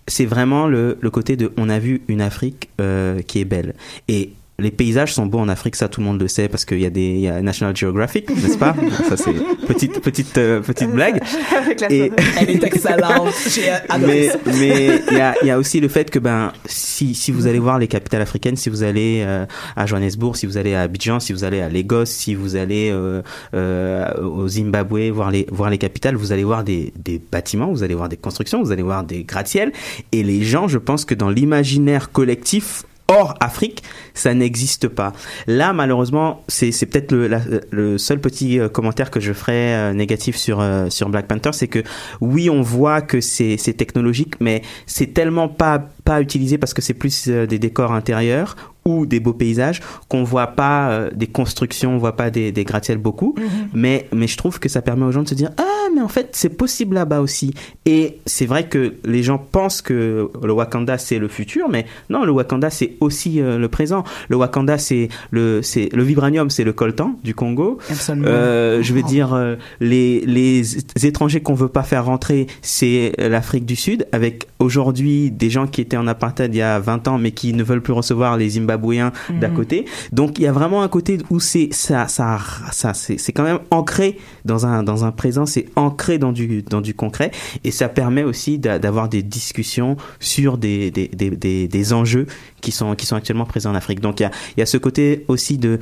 c'est 0.06 0.26
vraiment 0.26 0.66
le, 0.66 0.98
le 1.00 1.10
côté 1.10 1.36
de 1.36 1.52
on 1.56 1.68
a 1.68 1.78
vu 1.78 2.02
une 2.08 2.20
Afrique 2.20 2.68
euh, 2.80 3.22
qui 3.22 3.40
est 3.40 3.44
belle. 3.44 3.74
Et 4.08 4.32
les 4.60 4.70
paysages 4.70 5.14
sont 5.14 5.26
beaux 5.26 5.38
en 5.38 5.48
Afrique, 5.48 5.76
ça 5.76 5.88
tout 5.88 6.00
le 6.00 6.06
monde 6.06 6.20
le 6.20 6.28
sait 6.28 6.48
parce 6.48 6.64
qu'il 6.64 6.80
y 6.80 6.86
a 6.86 6.90
des 6.90 7.00
il 7.00 7.20
y 7.20 7.28
a 7.28 7.40
National 7.42 7.76
Geographic, 7.76 8.30
n'est-ce 8.30 8.58
pas? 8.58 8.74
Ça 9.08 9.16
c'est 9.16 9.32
petite 9.66 10.00
petite 10.00 10.38
euh, 10.38 10.60
petite 10.60 10.90
blague. 10.90 11.20
Avec 11.56 11.80
la 11.80 11.90
Et- 11.92 12.12
Elle 12.40 12.50
est 12.50 12.62
excellente. 12.64 13.28
J'ai 13.48 13.70
adoré 13.88 14.30
mais 14.58 15.00
il 15.10 15.16
y 15.16 15.20
a, 15.20 15.34
il 15.42 15.48
y 15.48 15.50
a 15.50 15.58
aussi 15.58 15.80
le 15.80 15.88
fait 15.88 16.10
que 16.10 16.18
ben 16.18 16.52
si 16.66 17.14
si 17.14 17.32
vous 17.32 17.46
allez 17.46 17.58
voir 17.58 17.78
les 17.78 17.88
capitales 17.88 18.22
africaines, 18.22 18.56
si 18.56 18.68
vous 18.70 18.82
allez 18.82 19.22
euh, 19.26 19.46
à 19.76 19.86
Johannesburg, 19.86 20.36
si 20.36 20.46
vous 20.46 20.56
allez 20.56 20.74
à 20.74 20.82
Abidjan, 20.82 21.18
si 21.20 21.32
vous 21.32 21.44
allez 21.44 21.60
à 21.60 21.68
Lagos, 21.68 22.04
si 22.06 22.34
vous 22.34 22.56
allez 22.56 22.90
euh, 22.92 23.22
euh, 23.54 24.12
au 24.22 24.46
Zimbabwe 24.48 25.10
voir 25.10 25.30
les 25.30 25.46
voir 25.50 25.70
les 25.70 25.78
capitales, 25.78 26.14
vous 26.16 26.32
allez 26.32 26.44
voir 26.44 26.64
des 26.64 26.92
des 27.02 27.20
bâtiments, 27.32 27.70
vous 27.70 27.82
allez 27.82 27.94
voir 27.94 28.08
des 28.08 28.16
constructions, 28.16 28.62
vous 28.62 28.72
allez 28.72 28.82
voir 28.82 29.04
des 29.04 29.24
gratte-ciel 29.24 29.72
et 30.12 30.22
les 30.22 30.42
gens, 30.42 30.68
je 30.68 30.78
pense 30.78 31.04
que 31.04 31.14
dans 31.14 31.30
l'imaginaire 31.30 32.12
collectif 32.12 32.84
hors 33.10 33.34
Afrique, 33.40 33.82
ça 34.14 34.32
n'existe 34.34 34.88
pas. 34.88 35.12
Là, 35.46 35.72
malheureusement, 35.72 36.44
c'est 36.48 36.70
peut-être 36.86 37.12
le, 37.12 37.98
seul 37.98 38.20
petit 38.20 38.58
euh, 38.58 38.68
commentaire 38.68 39.10
que 39.10 39.20
je 39.20 39.32
ferais 39.32 39.74
euh, 39.74 39.92
négatif 39.92 40.36
sur 40.36 40.60
euh, 40.60 40.88
sur 40.90 41.08
Black 41.08 41.26
Panther, 41.26 41.50
c'est 41.52 41.66
que 41.68 41.80
oui, 42.20 42.48
on 42.48 42.62
voit 42.62 43.00
que 43.02 43.20
c'est 43.20 43.56
technologique, 43.76 44.34
mais 44.40 44.62
c'est 44.86 45.12
tellement 45.12 45.48
pas 45.48 45.88
utilisé 46.20 46.58
parce 46.58 46.74
que 46.74 46.82
c'est 46.82 46.94
plus 46.94 47.28
des 47.28 47.58
décors 47.58 47.92
intérieurs 47.92 48.56
ou 48.98 49.06
des 49.06 49.20
beaux 49.20 49.32
paysages 49.32 49.80
qu'on 50.08 50.24
voit 50.24 50.48
pas 50.48 50.90
euh, 50.90 51.10
des 51.14 51.26
constructions, 51.26 51.94
on 51.94 51.98
voit 51.98 52.16
pas 52.16 52.30
des, 52.30 52.52
des 52.52 52.64
gratte-ciel 52.64 52.98
beaucoup, 52.98 53.34
mais 53.74 54.08
mais 54.12 54.26
je 54.26 54.36
trouve 54.36 54.58
que 54.58 54.68
ça 54.68 54.82
permet 54.82 55.04
aux 55.04 55.12
gens 55.12 55.22
de 55.22 55.28
se 55.28 55.34
dire 55.34 55.50
ah 55.56 55.88
mais 55.94 56.00
en 56.00 56.08
fait 56.08 56.30
c'est 56.32 56.48
possible 56.48 56.94
là-bas 56.94 57.20
aussi. 57.20 57.52
Et 57.86 58.18
c'est 58.26 58.46
vrai 58.46 58.68
que 58.68 58.94
les 59.04 59.22
gens 59.22 59.38
pensent 59.38 59.82
que 59.82 60.30
le 60.42 60.52
Wakanda 60.52 60.98
c'est 60.98 61.18
le 61.18 61.28
futur, 61.28 61.68
mais 61.68 61.86
non 62.08 62.24
le 62.24 62.32
Wakanda 62.32 62.70
c'est 62.70 62.96
aussi 63.00 63.40
euh, 63.40 63.58
le 63.58 63.68
présent. 63.68 64.04
Le 64.28 64.36
Wakanda 64.36 64.78
c'est 64.78 65.08
le 65.30 65.62
c'est 65.62 65.88
le 65.92 66.02
vibranium 66.02 66.50
c'est 66.50 66.64
le 66.64 66.72
coltan 66.72 67.16
du 67.24 67.34
Congo. 67.34 67.78
Absolument. 67.90 68.26
Euh, 68.28 68.82
je 68.82 68.92
veux 68.92 69.02
dire 69.02 69.56
les 69.80 70.20
les 70.20 71.06
étrangers 71.06 71.40
qu'on 71.40 71.54
veut 71.54 71.68
pas 71.68 71.82
faire 71.82 72.04
rentrer 72.04 72.46
c'est 72.62 73.12
l'Afrique 73.18 73.66
du 73.66 73.76
Sud 73.76 74.06
avec 74.12 74.46
aujourd'hui 74.58 75.30
des 75.30 75.50
gens 75.50 75.66
qui 75.66 75.80
étaient 75.80 75.96
en 75.96 76.06
apartheid 76.06 76.54
il 76.54 76.58
y 76.58 76.62
a 76.62 76.78
20 76.78 77.08
ans 77.08 77.18
mais 77.18 77.32
qui 77.32 77.52
ne 77.52 77.62
veulent 77.62 77.82
plus 77.82 77.92
recevoir 77.92 78.36
les 78.36 78.58
Zimbabwéens 78.80 79.12
d'à 79.40 79.48
Mhm. 79.48 79.54
côté. 79.56 79.84
Donc 80.12 80.38
il 80.38 80.42
y 80.42 80.46
a 80.46 80.52
vraiment 80.52 80.82
un 80.82 80.88
côté 80.88 81.18
où 81.30 81.40
c'est 81.40 81.68
ça 81.72 82.08
ça 82.08 82.38
ça 82.72 82.94
c'est 82.94 83.32
quand 83.32 83.42
même 83.42 83.60
ancré 83.70 84.18
dans 84.44 84.66
un 84.66 84.82
dans 84.82 85.04
un 85.04 85.12
présent, 85.12 85.46
c'est 85.46 85.66
ancré 85.76 86.18
dans 86.18 86.32
du 86.32 86.62
dans 86.62 86.80
du 86.80 86.94
concret 86.94 87.30
et 87.64 87.70
ça 87.70 87.88
permet 87.88 88.22
aussi 88.24 88.58
d'a- 88.58 88.78
d'avoir 88.78 89.08
des 89.08 89.22
discussions 89.22 89.96
sur 90.18 90.58
des 90.58 90.90
des, 90.90 91.08
des 91.08 91.30
des 91.30 91.68
des 91.68 91.92
enjeux 91.92 92.26
qui 92.60 92.72
sont 92.72 92.94
qui 92.94 93.06
sont 93.06 93.16
actuellement 93.16 93.44
présents 93.46 93.70
en 93.72 93.74
Afrique. 93.74 94.00
Donc 94.00 94.20
il 94.20 94.24
y 94.24 94.26
a 94.26 94.30
il 94.56 94.60
y 94.60 94.62
a 94.62 94.66
ce 94.66 94.78
côté 94.78 95.24
aussi 95.28 95.58
de 95.58 95.78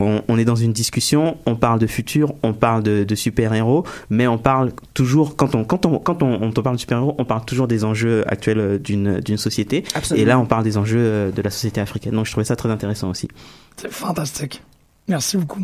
on, 0.00 0.22
on 0.28 0.38
est 0.38 0.44
dans 0.44 0.56
une 0.56 0.72
discussion, 0.72 1.36
on 1.46 1.54
parle 1.54 1.78
de 1.78 1.86
futur, 1.86 2.34
on 2.42 2.52
parle 2.52 2.82
de, 2.82 3.04
de 3.04 3.14
super-héros, 3.14 3.84
mais 4.08 4.26
on 4.26 4.38
parle 4.38 4.72
toujours, 4.94 5.36
quand 5.36 5.54
on, 5.54 5.64
quand 5.64 5.86
on, 5.86 5.98
quand 5.98 6.22
on, 6.22 6.42
on 6.42 6.50
parle 6.52 6.76
de 6.76 6.80
super-héros, 6.80 7.14
on 7.18 7.24
parle 7.24 7.44
toujours 7.44 7.68
des 7.68 7.84
enjeux 7.84 8.24
actuels 8.26 8.58
euh, 8.58 8.78
d'une, 8.78 9.36
société. 9.36 9.84
Absolument. 9.94 10.22
Et 10.22 10.26
là, 10.26 10.38
on 10.38 10.46
parle 10.46 10.64
des 10.64 10.76
enjeux 10.78 10.98
euh, 10.98 11.30
de 11.30 11.42
la 11.42 11.50
société 11.50 11.80
africaine. 11.80 12.14
Donc, 12.14 12.26
je 12.26 12.32
trouvais 12.32 12.44
ça 12.44 12.56
très 12.56 12.70
intéressant 12.70 13.10
aussi. 13.10 13.28
C'est 13.76 13.92
fantastique. 13.92 14.62
Merci 15.08 15.36
beaucoup. 15.36 15.62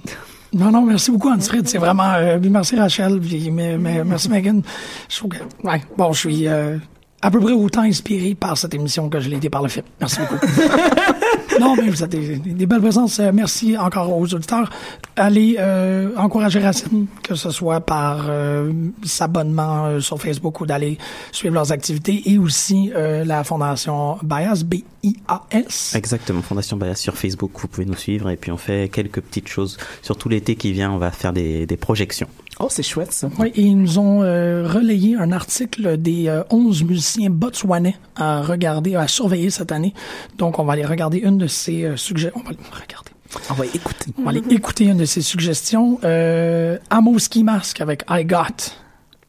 Non, 0.52 0.70
non, 0.70 0.82
merci 0.82 1.10
beaucoup, 1.10 1.28
Anne-Fred. 1.28 1.68
C'est 1.68 1.78
vraiment. 1.78 2.14
euh, 2.14 2.38
merci, 2.50 2.76
Rachel. 2.76 3.20
Puis, 3.20 3.50
mais, 3.50 3.76
mais- 3.78 4.04
merci, 4.04 4.28
Megan. 4.28 4.62
Je 5.08 5.16
trouve 5.16 5.30
que. 5.30 5.38
Ouais, 5.66 5.82
bon, 5.96 6.12
je 6.12 6.18
suis 6.18 6.48
euh, 6.48 6.78
à 7.26 7.30
peu 7.32 7.40
près 7.40 7.52
autant 7.52 7.82
inspiré 7.82 8.36
par 8.36 8.56
cette 8.56 8.72
émission 8.72 9.08
que 9.08 9.18
je 9.18 9.28
l'ai 9.28 9.38
été 9.38 9.50
par 9.50 9.60
le 9.60 9.68
film. 9.68 9.84
Merci 9.98 10.20
beaucoup. 10.20 10.46
non, 11.60 11.74
mais 11.74 11.88
vous 11.88 12.04
êtes 12.04 12.10
des, 12.10 12.66
belles 12.66 12.80
présences. 12.80 13.18
Euh, 13.18 13.32
merci 13.34 13.76
encore 13.76 14.16
aux 14.16 14.32
auditeurs. 14.32 14.70
Allez 15.16 15.56
euh, 15.58 16.14
encourager 16.16 16.60
Racine, 16.60 17.08
que 17.24 17.34
ce 17.34 17.50
soit 17.50 17.80
par 17.80 18.26
euh, 18.28 18.72
s'abonnement 19.02 19.86
euh, 19.86 19.98
sur 19.98 20.22
Facebook 20.22 20.60
ou 20.60 20.66
d'aller 20.66 20.98
suivre 21.32 21.54
leurs 21.54 21.72
activités 21.72 22.30
et 22.30 22.38
aussi 22.38 22.92
la 22.94 23.42
fondation 23.42 24.18
Bias, 24.22 24.62
B-I-A-S. 24.62 25.96
Exactement, 25.96 26.42
Fondation 26.42 26.76
Bayas 26.76 26.94
sur 26.94 27.16
Facebook, 27.16 27.50
vous 27.56 27.66
pouvez 27.66 27.86
nous 27.86 27.96
suivre 27.96 28.30
et 28.30 28.36
puis 28.36 28.52
on 28.52 28.56
fait 28.56 28.88
quelques 28.88 29.20
petites 29.20 29.48
choses. 29.48 29.78
Surtout 30.02 30.28
l'été 30.28 30.54
qui 30.54 30.72
vient, 30.72 30.92
on 30.92 30.98
va 30.98 31.10
faire 31.10 31.32
des 31.32 31.66
projections. 31.80 32.28
Oh, 32.58 32.68
c'est 32.70 32.82
chouette 32.82 33.12
ça. 33.12 33.28
Oui, 33.38 33.52
et 33.54 33.62
ils 33.62 33.76
nous 33.76 33.98
ont 33.98 34.22
euh, 34.22 34.66
relayé 34.66 35.14
un 35.16 35.30
article 35.30 35.98
des 35.98 36.28
euh, 36.28 36.42
11 36.50 36.84
musiciens 36.84 37.28
botswanais 37.28 37.96
à 38.16 38.40
regarder, 38.40 38.96
à 38.96 39.06
surveiller 39.08 39.50
cette 39.50 39.72
année. 39.72 39.92
Donc, 40.38 40.58
on 40.58 40.64
va 40.64 40.72
aller 40.72 40.86
regarder 40.86 41.18
une 41.18 41.36
de 41.36 41.48
ces 41.48 41.84
euh, 41.84 41.96
suggestions. 41.98 42.40
On 42.40 42.44
va 42.44 42.50
aller 42.50 42.58
regarder. 42.72 43.10
On 43.50 43.54
va 43.54 43.66
écouter. 43.66 44.10
On 44.18 44.22
va 44.22 44.30
aller 44.30 44.42
écouter 44.50 44.84
une 44.84 44.96
de 44.96 45.04
ces 45.04 45.20
suggestions. 45.20 45.98
Euh, 46.04 46.78
Amo 46.88 47.18
Ski 47.18 47.44
Mask 47.44 47.80
avec 47.82 48.04
I 48.08 48.24
Got. 48.24 48.72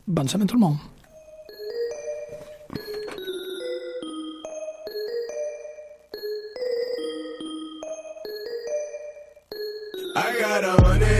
Bonne 0.07 0.29
semaine 0.29 0.47
tout 0.47 0.55
le 0.55 0.61
monde. 0.61 0.77
I 10.15 10.33
got 10.39 10.63
a 10.63 11.16